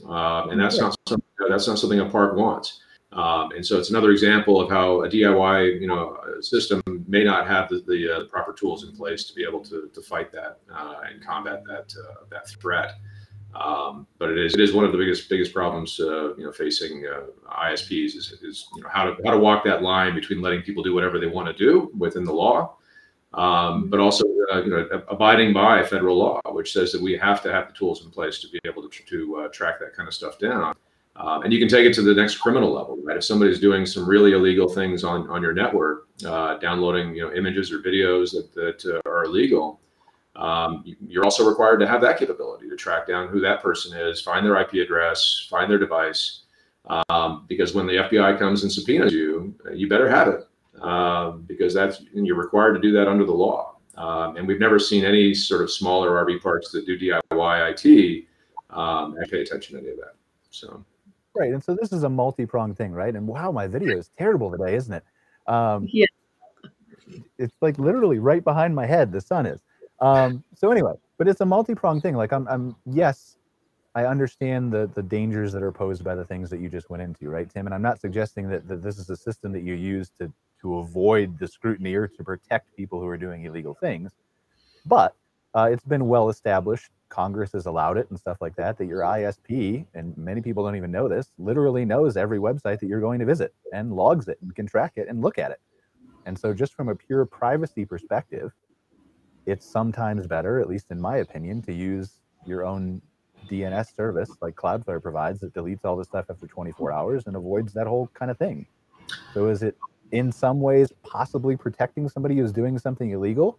Um, 0.05 0.49
and 0.51 0.59
that's 0.59 0.79
not 0.79 0.95
something, 1.07 1.27
that's 1.49 1.67
not 1.67 1.77
something 1.77 1.99
a 1.99 2.09
park 2.09 2.35
wants. 2.35 2.81
Um, 3.11 3.51
and 3.53 3.65
so 3.65 3.79
it's 3.79 3.89
another 3.89 4.11
example 4.11 4.61
of 4.61 4.69
how 4.69 5.01
a 5.01 5.09
DIY, 5.09 5.81
you 5.81 5.87
know, 5.87 6.17
system 6.41 6.81
may 7.07 7.23
not 7.23 7.47
have 7.47 7.67
the, 7.69 7.83
the 7.87 8.17
uh, 8.17 8.23
proper 8.25 8.53
tools 8.53 8.83
in 8.83 8.95
place 8.95 9.23
to 9.25 9.33
be 9.33 9.43
able 9.43 9.63
to, 9.65 9.89
to 9.93 10.01
fight 10.01 10.31
that 10.31 10.59
uh, 10.71 11.01
and 11.09 11.23
combat 11.25 11.63
that 11.65 11.91
uh, 12.07 12.25
that 12.29 12.47
threat. 12.47 12.93
Um, 13.55 14.05
but 14.19 14.29
it 14.29 14.37
is 14.37 14.53
it 14.53 14.59
is 14.59 14.73
one 14.73 14.85
of 14.85 14.91
the 14.91 14.97
biggest 14.97 15.27
biggest 15.27 15.53
problems 15.53 15.99
uh, 15.99 16.35
you 16.35 16.45
know 16.45 16.51
facing 16.51 17.05
uh, 17.07 17.21
ISPs 17.65 18.15
is, 18.15 18.37
is 18.43 18.67
you 18.75 18.83
know 18.83 18.89
how 18.89 19.05
to 19.05 19.15
how 19.25 19.31
to 19.31 19.39
walk 19.39 19.63
that 19.65 19.81
line 19.81 20.13
between 20.13 20.41
letting 20.41 20.61
people 20.61 20.83
do 20.83 20.93
whatever 20.93 21.19
they 21.19 21.25
want 21.25 21.47
to 21.47 21.53
do 21.53 21.91
within 21.97 22.23
the 22.23 22.31
law, 22.31 22.75
um, 23.33 23.89
but 23.89 23.99
also 23.99 24.23
uh, 24.53 24.61
you 24.61 24.69
know 24.69 24.87
abiding 25.09 25.51
by 25.51 25.83
federal 25.83 26.17
law, 26.17 26.39
which 26.51 26.71
says 26.71 26.91
that 26.91 27.01
we 27.01 27.17
have 27.17 27.41
to 27.41 27.51
have 27.51 27.67
the 27.67 27.73
tools 27.73 28.05
in 28.05 28.11
place 28.11 28.39
to 28.39 28.47
be 28.49 28.59
able 28.65 28.87
to 28.87 29.03
to 29.05 29.37
uh, 29.37 29.47
track 29.49 29.79
that 29.79 29.95
kind 29.95 30.07
of 30.07 30.13
stuff 30.13 30.37
down. 30.37 30.75
Um, 31.15 31.43
and 31.43 31.51
you 31.51 31.59
can 31.59 31.67
take 31.67 31.85
it 31.85 31.93
to 31.95 32.01
the 32.01 32.13
next 32.13 32.37
criminal 32.37 32.71
level, 32.71 32.97
right? 33.03 33.17
If 33.17 33.25
somebody's 33.25 33.59
doing 33.59 33.85
some 33.85 34.07
really 34.07 34.33
illegal 34.33 34.69
things 34.69 35.03
on 35.03 35.27
on 35.27 35.41
your 35.41 35.53
network, 35.53 36.07
uh, 36.23 36.57
downloading 36.57 37.15
you 37.15 37.23
know 37.23 37.33
images 37.33 37.71
or 37.71 37.79
videos 37.79 38.31
that 38.31 38.53
that 38.53 38.85
uh, 38.85 39.09
are 39.09 39.25
illegal 39.25 39.78
um, 40.39 40.81
you- 40.85 40.95
you're 41.07 41.23
also 41.23 41.47
required 41.47 41.79
to 41.79 41.87
have 41.87 42.01
that 42.01 42.17
capability 42.17 42.69
to 42.69 42.75
track 42.75 43.05
down 43.07 43.27
who 43.27 43.39
that 43.41 43.61
person 43.61 43.95
is, 43.97 44.21
find 44.21 44.45
their 44.45 44.55
IP 44.55 44.79
address, 44.79 45.47
find 45.49 45.69
their 45.69 45.77
device, 45.79 46.43
Um, 47.09 47.45
because 47.47 47.75
when 47.75 47.85
the 47.85 47.97
FBI 47.97 48.39
comes 48.39 48.63
and 48.63 48.71
subpoenas 48.71 49.13
you, 49.13 49.53
you 49.73 49.87
better 49.87 50.09
have 50.09 50.27
it 50.29 50.47
um, 50.81 51.43
because 51.47 51.71
that's 51.73 52.01
you're 52.13 52.35
required 52.37 52.73
to 52.73 52.79
do 52.79 52.91
that 52.93 53.07
under 53.07 53.25
the 53.25 53.33
law. 53.33 53.75
Um, 53.95 54.37
and 54.37 54.47
we've 54.47 54.61
never 54.61 54.79
seen 54.79 55.03
any 55.05 55.33
sort 55.33 55.61
of 55.61 55.69
smaller 55.69 56.11
RV 56.11 56.41
parks 56.41 56.71
that 56.71 56.85
do 56.85 56.97
DIY 56.97 57.69
IT 57.85 58.25
um, 58.69 59.17
and 59.17 59.29
pay 59.29 59.41
attention 59.41 59.75
to 59.75 59.81
any 59.83 59.91
of 59.91 59.97
that. 59.97 60.15
So. 60.51 60.83
Right, 61.35 61.51
and 61.53 61.63
so 61.63 61.75
this 61.75 61.91
is 61.91 62.03
a 62.03 62.09
multi-pronged 62.09 62.77
thing, 62.77 62.91
right? 62.93 63.13
And 63.15 63.27
wow, 63.27 63.51
my 63.51 63.67
video 63.67 63.97
is 63.97 64.09
terrible 64.17 64.49
today, 64.49 64.75
isn't 64.75 64.93
it? 64.93 65.03
Um, 65.47 65.87
yeah. 65.91 66.05
It's 67.37 67.55
like 67.61 67.77
literally 67.77 68.19
right 68.19 68.43
behind 68.43 68.73
my 68.73 68.85
head. 68.85 69.11
The 69.11 69.21
sun 69.21 69.45
is. 69.45 69.59
Um, 70.01 70.43
so 70.55 70.71
anyway, 70.71 70.93
but 71.17 71.27
it's 71.27 71.41
a 71.41 71.45
multi-pronged 71.45 72.01
thing. 72.01 72.15
Like 72.15 72.31
I'm, 72.31 72.47
I'm 72.47 72.75
yes, 72.85 73.37
I 73.95 74.05
understand 74.05 74.71
the 74.71 74.89
the 74.95 75.03
dangers 75.03 75.51
that 75.53 75.63
are 75.63 75.71
posed 75.71 76.03
by 76.03 76.15
the 76.15 76.25
things 76.25 76.49
that 76.51 76.59
you 76.59 76.69
just 76.69 76.89
went 76.89 77.03
into, 77.03 77.29
right, 77.29 77.49
Tim? 77.49 77.65
And 77.65 77.73
I'm 77.73 77.81
not 77.81 77.99
suggesting 77.99 78.49
that, 78.49 78.67
that 78.67 78.81
this 78.83 78.97
is 78.97 79.09
a 79.09 79.17
system 79.17 79.51
that 79.53 79.63
you 79.63 79.73
use 79.73 80.09
to 80.19 80.31
to 80.61 80.77
avoid 80.77 81.39
the 81.39 81.47
scrutiny 81.47 81.95
or 81.95 82.07
to 82.07 82.23
protect 82.23 82.75
people 82.75 82.99
who 82.99 83.07
are 83.07 83.17
doing 83.17 83.45
illegal 83.45 83.73
things. 83.73 84.11
But 84.85 85.15
uh, 85.55 85.69
it's 85.71 85.83
been 85.83 86.07
well 86.07 86.29
established. 86.29 86.91
Congress 87.09 87.51
has 87.53 87.65
allowed 87.65 87.97
it 87.97 88.07
and 88.09 88.19
stuff 88.19 88.37
like 88.39 88.55
that. 88.55 88.77
That 88.77 88.85
your 88.85 89.01
ISP, 89.01 89.85
and 89.95 90.15
many 90.17 90.41
people 90.41 90.63
don't 90.63 90.75
even 90.75 90.91
know 90.91 91.07
this, 91.07 91.31
literally 91.37 91.85
knows 91.85 92.15
every 92.17 92.39
website 92.39 92.79
that 92.79 92.87
you're 92.87 93.01
going 93.01 93.19
to 93.19 93.25
visit 93.25 93.53
and 93.73 93.93
logs 93.93 94.27
it 94.27 94.37
and 94.41 94.55
can 94.55 94.67
track 94.67 94.93
it 94.95 95.07
and 95.09 95.21
look 95.21 95.39
at 95.39 95.51
it. 95.51 95.59
And 96.25 96.37
so, 96.37 96.53
just 96.53 96.73
from 96.73 96.89
a 96.89 96.95
pure 96.95 97.25
privacy 97.25 97.85
perspective, 97.85 98.53
it's 99.49 99.65
sometimes 99.65 100.27
better, 100.27 100.59
at 100.59 100.67
least 100.67 100.91
in 100.91 100.99
my 100.99 101.17
opinion, 101.17 101.61
to 101.63 101.73
use 101.73 102.11
your 102.45 102.65
own 102.65 103.01
DNS 103.49 103.95
service 103.95 104.29
like 104.41 104.55
Cloudflare 104.55 105.01
provides 105.01 105.39
that 105.39 105.53
deletes 105.53 105.83
all 105.83 105.95
the 105.95 106.03
stuff 106.03 106.25
after 106.29 106.47
24 106.47 106.91
hours 106.91 107.27
and 107.27 107.35
avoids 107.35 107.73
that 107.73 107.87
whole 107.87 108.09
kind 108.13 108.29
of 108.29 108.37
thing. 108.37 108.65
So, 109.33 109.47
is 109.47 109.63
it 109.63 109.77
in 110.11 110.31
some 110.31 110.61
ways 110.61 110.91
possibly 111.03 111.55
protecting 111.57 112.09
somebody 112.09 112.35
who's 112.37 112.51
doing 112.51 112.77
something 112.77 113.09
illegal? 113.09 113.57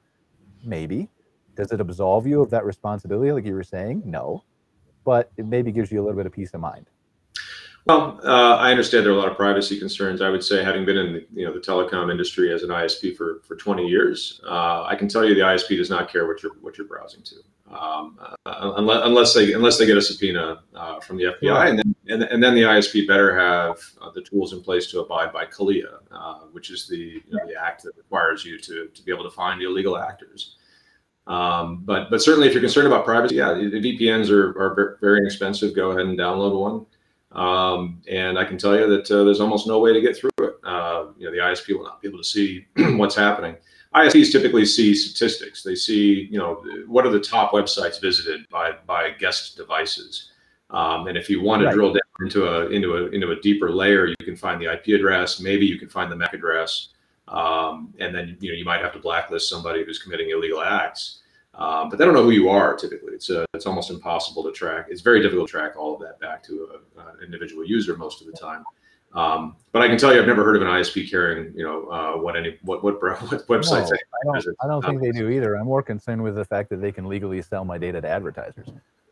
Maybe. 0.65 1.09
Does 1.57 1.73
it 1.73 1.81
absolve 1.81 2.27
you 2.27 2.41
of 2.41 2.51
that 2.51 2.65
responsibility, 2.65 3.33
like 3.33 3.45
you 3.45 3.55
were 3.55 3.65
saying? 3.65 4.03
No. 4.05 4.45
But 5.05 5.33
it 5.37 5.47
maybe 5.47 5.73
gives 5.73 5.91
you 5.91 6.01
a 6.01 6.03
little 6.03 6.17
bit 6.17 6.27
of 6.27 6.33
peace 6.33 6.55
of 6.55 6.61
mind. 6.61 6.87
Well, 7.87 8.21
uh, 8.23 8.57
I 8.57 8.71
understand 8.71 9.05
there 9.05 9.13
are 9.13 9.17
a 9.17 9.19
lot 9.19 9.31
of 9.31 9.37
privacy 9.37 9.79
concerns. 9.79 10.21
I 10.21 10.29
would 10.29 10.45
say, 10.45 10.63
having 10.63 10.85
been 10.85 10.99
in 10.99 11.13
the, 11.15 11.27
you 11.33 11.47
know 11.47 11.53
the 11.53 11.61
telecom 11.61 12.11
industry 12.11 12.53
as 12.53 12.63
an 12.63 12.69
ISP 12.69 13.17
for, 13.17 13.41
for 13.47 13.57
20 13.57 13.87
years, 13.87 14.41
uh, 14.47 14.85
I 14.85 14.95
can 14.95 15.09
tell 15.09 15.25
you 15.25 15.35
the 15.35 15.41
ISP 15.41 15.77
does 15.77 15.91
not 15.91 16.13
care 16.13 16.27
what 16.27 16.43
you're 16.43 16.53
what 16.61 16.77
you're 16.77 16.87
browsing 16.87 17.23
to 17.23 17.37
um, 17.73 18.19
uh, 18.47 18.73
unless, 18.77 19.01
unless 19.05 19.35
they 19.35 19.53
unless 19.53 19.79
they 19.79 19.87
get 19.87 19.97
a 19.97 20.03
subpoena 20.03 20.63
uh, 20.75 21.01
from 21.01 21.17
the 21.17 21.25
FBI, 21.25 21.37
yeah. 21.43 21.67
and 21.67 21.79
then 21.79 21.95
and, 22.09 22.23
and, 22.25 22.43
then 22.43 22.55
the 22.55 22.63
ISP 22.63 23.07
better 23.07 23.39
have 23.39 23.79
uh, 24.03 24.11
the 24.11 24.23
tools 24.23 24.53
in 24.53 24.61
place 24.61 24.91
to 24.91 25.01
abide 25.01 25.33
by 25.33 25.47
CALEA, 25.47 26.01
uh, 26.11 26.35
which 26.51 26.71
is 26.71 26.89
the 26.89 26.97
you 26.97 27.23
know, 27.31 27.47
the 27.47 27.55
act 27.61 27.85
that 27.85 27.97
requires 27.97 28.45
you 28.45 28.59
to 28.59 28.89
to 28.89 29.03
be 29.03 29.13
able 29.13 29.25
to 29.25 29.31
find 29.31 29.63
illegal 29.63 29.97
actors. 29.97 30.57
Um, 31.27 31.83
but 31.85 32.11
but 32.11 32.21
certainly, 32.21 32.49
if 32.49 32.55
you're 32.55 32.63
concerned 32.63 32.89
about 32.89 33.05
privacy, 33.05 33.37
yeah, 33.37 33.55
the 33.55 33.71
VPNs 33.71 34.31
are 34.31 34.51
are 34.59 34.99
very 35.01 35.19
inexpensive. 35.19 35.75
Go 35.77 35.91
ahead 35.93 36.07
and 36.07 36.19
download 36.19 36.59
one. 36.59 36.87
Um, 37.33 38.03
and 38.09 38.39
I 38.39 38.45
can 38.45 38.59
tell 38.59 38.79
you 38.79 38.89
that 38.89 39.11
uh, 39.11 39.25
there's 39.25 39.41
almost 39.41 39.67
no 39.67 39.79
way 39.79 39.93
to 39.93 40.01
get 40.01 40.17
through 40.17 40.31
it. 40.41 40.55
Uh, 40.65 41.07
you 41.17 41.27
know, 41.27 41.31
the 41.31 41.39
ISP 41.39 41.77
will 41.77 41.85
not 41.85 42.03
be 42.03 42.09
able 42.09 42.19
to 42.19 42.25
see 42.25 42.67
what's 42.77 43.15
happening. 43.15 43.57
ISPs 43.95 44.31
typically 44.31 44.65
see 44.65 44.95
statistics. 44.95 45.63
They 45.63 45.75
see, 45.75 46.29
you 46.31 46.39
know, 46.39 46.65
what 46.87 47.07
are 47.07 47.11
the 47.11 47.21
top 47.21 47.53
websites 47.53 48.01
visited 48.01 48.49
by 48.49 48.73
by 48.87 49.11
guest 49.11 49.57
devices. 49.57 50.31
Um, 50.71 51.09
and 51.09 51.19
if 51.19 51.29
you 51.29 51.43
want 51.43 51.61
to 51.63 51.67
right. 51.67 51.75
drill 51.75 51.93
down 51.93 52.01
into 52.21 52.47
a 52.47 52.69
into 52.69 52.97
a 52.97 53.07
into 53.09 53.33
a 53.33 53.41
deeper 53.41 53.71
layer, 53.71 54.07
you 54.07 54.17
can 54.23 54.37
find 54.37 54.61
the 54.61 54.73
IP 54.73 54.89
address. 54.89 55.41
Maybe 55.41 55.67
you 55.67 55.79
can 55.79 55.89
find 55.89 56.11
the 56.11 56.17
MAC 56.17 56.35
address, 56.35 56.91
um, 57.27 57.93
and 57.99 58.15
then 58.15 58.37
you 58.41 58.53
know 58.53 58.57
you 58.57 58.65
might 58.65 58.81
have 58.81 58.93
to 58.93 59.01
blacklist 59.01 59.49
somebody 59.49 59.85
who's 59.85 59.99
committing 59.99 60.31
illegal 60.31 60.63
acts. 60.63 61.23
Um, 61.55 61.91
but 61.91 61.99
they 61.99 62.05
don't 62.05 62.15
know 62.15 62.23
who 62.23 62.31
you 62.31 62.49
are. 62.49 62.77
Typically, 62.77 63.13
it's 63.13 63.29
a, 63.31 63.45
it's 63.55 63.67
almost 63.67 63.91
impossible 63.91 64.43
to 64.45 64.53
track. 64.53 64.87
It's 64.89 65.03
very 65.03 65.21
difficult 65.21 65.49
to 65.49 65.53
track 65.53 65.77
all 65.77 65.95
of 65.95 66.01
that 66.01 66.21
back 66.21 66.43
to 66.45 66.81
an 66.97 67.25
individual 67.25 67.65
user 67.65 67.97
most 67.97 68.21
of 68.21 68.27
the 68.27 68.33
time. 68.33 68.65
Um, 69.13 69.57
but 69.73 69.83
I 69.83 69.89
can 69.89 69.99
tell 69.99 70.15
you, 70.15 70.21
I've 70.21 70.27
never 70.27 70.45
heard 70.45 70.57
of 70.57 70.63
an 70.63 70.69
ISP 70.69 71.11
caring, 71.11 71.53
you 71.57 71.65
know, 71.65 71.89
uh, 71.89 72.13
what 72.13 72.37
any 72.37 72.59
what 72.63 72.85
what, 72.85 73.03
what 73.03 73.47
websites. 73.49 73.91
No, 73.91 74.35
I 74.35 74.41
don't, 74.41 74.57
I 74.63 74.67
don't 74.69 74.85
think 74.85 75.01
they 75.01 75.11
do 75.11 75.31
either. 75.31 75.57
I'm 75.57 75.67
more 75.67 75.83
concerned 75.83 76.23
with 76.23 76.37
the 76.37 76.45
fact 76.45 76.71
that 76.71 76.81
they 76.81 76.93
can 76.93 77.09
legally 77.09 77.43
sell 77.43 77.65
my 77.65 77.77
data 77.77 78.01
to 78.01 78.09
advertisers. 78.09 78.69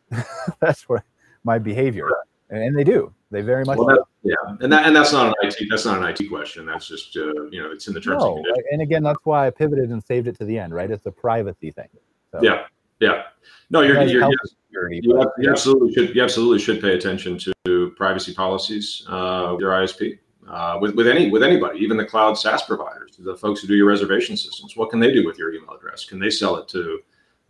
that's 0.59 0.87
what 0.87 1.03
my 1.43 1.59
behavior, 1.59 2.09
and 2.49 2.77
they 2.77 2.85
do. 2.85 3.13
They 3.29 3.41
very 3.41 3.65
much. 3.65 3.77
Well, 3.77 3.87
that, 3.87 4.03
yeah, 4.23 4.35
and 4.61 4.71
that 4.71 4.85
and 4.85 4.95
that's 4.95 5.11
not 5.11 5.27
an 5.27 5.33
IT. 5.41 5.67
That's 5.69 5.85
not 5.85 6.01
an 6.01 6.07
IT 6.07 6.29
question. 6.29 6.65
That's 6.65 6.87
just 6.87 7.17
uh, 7.17 7.47
you 7.49 7.61
know, 7.61 7.71
it's 7.71 7.87
in 7.89 7.93
the 7.93 7.99
terms 7.99 8.23
no, 8.23 8.37
and 8.37 8.45
conditions. 8.45 8.67
And 8.71 8.81
again, 8.81 9.03
that's 9.03 9.19
why 9.25 9.47
I 9.47 9.49
pivoted 9.49 9.89
and 9.89 10.01
saved 10.01 10.27
it 10.27 10.37
to 10.39 10.45
the 10.45 10.57
end. 10.57 10.73
Right, 10.73 10.89
it's 10.89 11.05
a 11.05 11.11
privacy 11.11 11.71
thing. 11.71 11.89
So. 12.31 12.39
Yeah, 12.41 12.65
yeah. 12.99 13.23
No, 13.69 13.81
you're, 13.81 14.01
you're, 14.03 14.21
you're 14.21 14.39
security, 14.43 14.99
you, 15.03 15.13
but, 15.13 15.33
you 15.37 15.49
absolutely 15.49 15.93
should 15.93 16.15
you 16.15 16.23
absolutely 16.23 16.59
should 16.59 16.81
pay 16.81 16.95
attention 16.95 17.39
to 17.39 17.93
privacy 17.95 18.33
policies 18.33 19.05
uh, 19.07 19.49
with 19.51 19.61
your 19.61 19.71
ISP. 19.71 20.19
Uh, 20.47 20.79
with, 20.81 20.95
with 20.95 21.07
any 21.07 21.29
with 21.29 21.43
anybody, 21.43 21.77
even 21.79 21.95
the 21.95 22.05
cloud 22.05 22.33
SaaS 22.33 22.63
providers, 22.63 23.17
the 23.19 23.35
folks 23.35 23.61
who 23.61 23.67
do 23.67 23.75
your 23.75 23.85
reservation 23.85 24.35
systems. 24.35 24.75
What 24.75 24.89
can 24.89 24.99
they 24.99 25.13
do 25.13 25.25
with 25.25 25.37
your 25.37 25.53
email 25.53 25.75
address? 25.75 26.05
Can 26.05 26.17
they 26.17 26.31
sell 26.31 26.55
it 26.55 26.67
to 26.69 26.99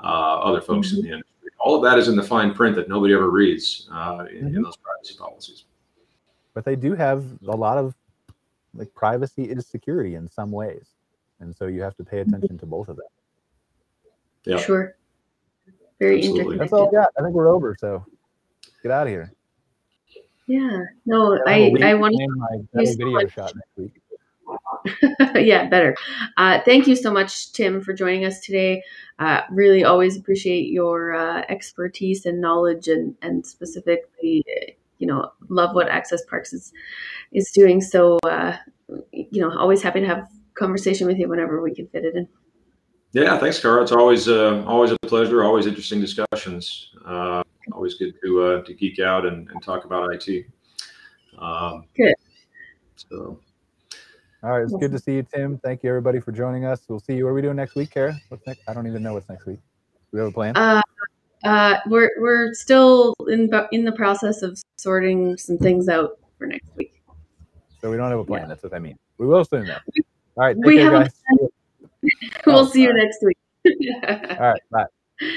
uh, 0.02 0.04
other 0.04 0.60
folks 0.60 0.90
mm-hmm. 0.90 0.98
in 0.98 1.04
the 1.04 1.12
industry? 1.14 1.50
All 1.62 1.76
of 1.76 1.84
that 1.84 1.98
is 1.98 2.10
in 2.10 2.18
the 2.18 2.24
fine 2.24 2.54
print 2.54 2.76
that 2.76 2.90
nobody 2.90 3.14
ever 3.14 3.30
reads 3.30 3.88
uh, 3.94 4.26
in, 4.30 4.48
mm-hmm. 4.48 4.56
in, 4.58 4.62
those 4.62 4.76
privacy 4.76 5.16
policies. 5.18 5.64
But 6.54 6.66
they 6.66 6.76
do 6.76 6.94
have 6.94 7.24
a 7.48 7.56
lot 7.56 7.78
of 7.78 7.96
like 8.74 8.94
privacy 8.94 9.44
is 9.44 9.66
security 9.66 10.16
in 10.16 10.30
some 10.30 10.52
ways, 10.52 10.88
and 11.40 11.56
so 11.56 11.68
you 11.68 11.82
have 11.82 11.96
to 11.98 12.04
pay 12.04 12.20
attention 12.20 12.58
to 12.58 12.66
both 12.66 12.90
of 12.90 12.98
them. 12.98 13.06
Yeah, 14.46 14.58
sure. 14.58 14.96
Very 16.00 16.20
Absolutely. 16.20 16.58
That's 16.58 16.74
all 16.74 16.88
I 16.88 16.92
got. 16.92 17.10
I 17.18 17.24
think 17.24 17.36
we're 17.36 17.50
over. 17.50 17.76
So 17.80 18.06
get 18.84 18.92
out 18.92 19.08
of 19.08 19.10
here. 19.10 19.34
Yeah. 20.48 20.84
No, 21.06 21.40
I 21.46 21.74
I 21.84 21.94
want 21.94 22.16
to 22.16 22.28
my 22.74 22.86
video 22.86 23.28
shot 23.28 23.54
next 23.56 23.78
week. 23.78 24.02
yeah, 25.36 25.68
better. 25.68 25.96
Uh, 26.38 26.60
thank 26.66 26.88
you 26.88 26.96
so 26.96 27.12
much, 27.12 27.52
Tim, 27.54 27.82
for 27.82 27.94
joining 27.94 28.26
us 28.26 28.40
today. 28.40 28.82
Uh, 29.20 29.42
really, 29.52 29.84
always 29.84 30.18
appreciate 30.18 30.70
your 30.70 31.14
uh, 31.14 31.44
expertise 31.50 32.26
and 32.26 32.42
knowledge, 32.42 32.88
and 32.88 33.16
and 33.22 33.46
specifically, 33.46 34.44
you 34.98 35.08
know, 35.08 35.32
love 35.50 35.76
what 35.76 35.90
Access 35.90 36.26
Parks 36.26 36.54
is 36.54 36.74
is 37.32 37.52
doing. 37.52 37.82
So, 37.82 38.18
uh, 38.20 38.58
you 39.12 39.42
know, 39.42 39.56
always 39.58 39.82
happy 39.82 40.00
to 40.00 40.08
have 40.08 40.30
conversation 40.54 41.08
with 41.08 41.18
you 41.18 41.28
whenever 41.28 41.62
we 41.62 41.74
can 41.74 41.88
fit 41.88 42.06
it 42.06 42.16
in. 42.16 42.28
Yeah, 43.12 43.38
thanks, 43.40 43.60
Cara. 43.60 43.82
It's 43.82 43.92
always 43.92 44.28
uh, 44.28 44.64
always 44.68 44.92
a 44.92 44.98
pleasure. 45.08 45.44
Always 45.44 45.66
interesting 45.66 46.00
discussions. 46.00 46.92
Uh, 47.06 47.42
always 47.72 47.96
good 47.96 48.14
to 48.24 48.44
uh, 48.44 48.62
to 48.64 48.74
geek 48.74 49.00
out 49.00 49.26
and, 49.26 49.50
and 49.50 49.64
talk 49.64 49.86
about 49.86 50.14
IT. 50.14 50.46
Um, 51.40 51.86
good. 51.96 52.14
So. 52.96 53.40
All 54.42 54.52
right, 54.52 54.64
it's 54.64 54.74
good 54.74 54.92
to 54.92 55.00
see 55.00 55.16
you, 55.16 55.24
Tim. 55.24 55.58
Thank 55.58 55.84
you, 55.84 55.90
everybody, 55.90 56.22
for 56.22 56.32
joining 56.32 56.64
us. 56.64 56.82
We'll 56.88 57.02
see 57.02 57.16
you. 57.16 57.26
What 57.26 57.32
are 57.32 57.34
we 57.34 57.42
doing 57.42 57.58
next 57.58 57.76
week, 57.76 57.92
Cara? 57.92 58.18
What's 58.30 58.46
next? 58.48 58.62
I 58.70 58.74
don't 58.74 58.88
even 58.88 59.04
know 59.04 59.14
what's 59.14 59.28
next 59.28 59.46
week. 59.46 59.60
Do 60.12 60.18
we 60.18 60.20
have 60.20 60.30
a 60.30 60.32
plan? 60.32 60.56
Uh, 60.56 60.82
uh, 61.44 61.78
we're 61.88 62.12
we're 62.20 62.54
still 62.54 63.16
in 63.28 63.50
in 63.72 63.84
the 63.84 63.92
process 63.92 64.42
of 64.42 64.62
sorting 64.78 65.36
some 65.38 65.58
things 65.58 65.90
out 65.90 66.20
for 66.38 66.48
next 66.48 66.70
week. 66.76 67.02
So 67.82 67.90
we 67.90 67.98
don't 67.98 68.10
have 68.12 68.20
a 68.20 68.26
plan. 68.26 68.44
Yeah. 68.44 68.48
That's 68.50 68.64
what 68.64 68.74
I 68.74 68.80
mean. 68.80 68.98
We 69.18 69.26
will 69.26 69.44
soon, 69.44 69.66
though. 69.66 69.74
All 69.74 70.46
right, 70.46 70.56
we 70.58 70.78
care, 70.78 70.92
have 70.92 71.04
guys. 71.04 71.50
we'll 72.46 72.60
oh, 72.60 72.66
see 72.66 72.84
you 72.84 72.94
next 72.94 73.20
week. 73.24 73.38
all 74.08 74.40
right, 74.40 74.62
bye. 74.72 74.86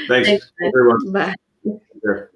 Thanks, 0.08 0.28
Thanks 0.28 0.52
everyone. 0.64 1.12
Bye. 1.12 1.34
Sure. 2.02 2.30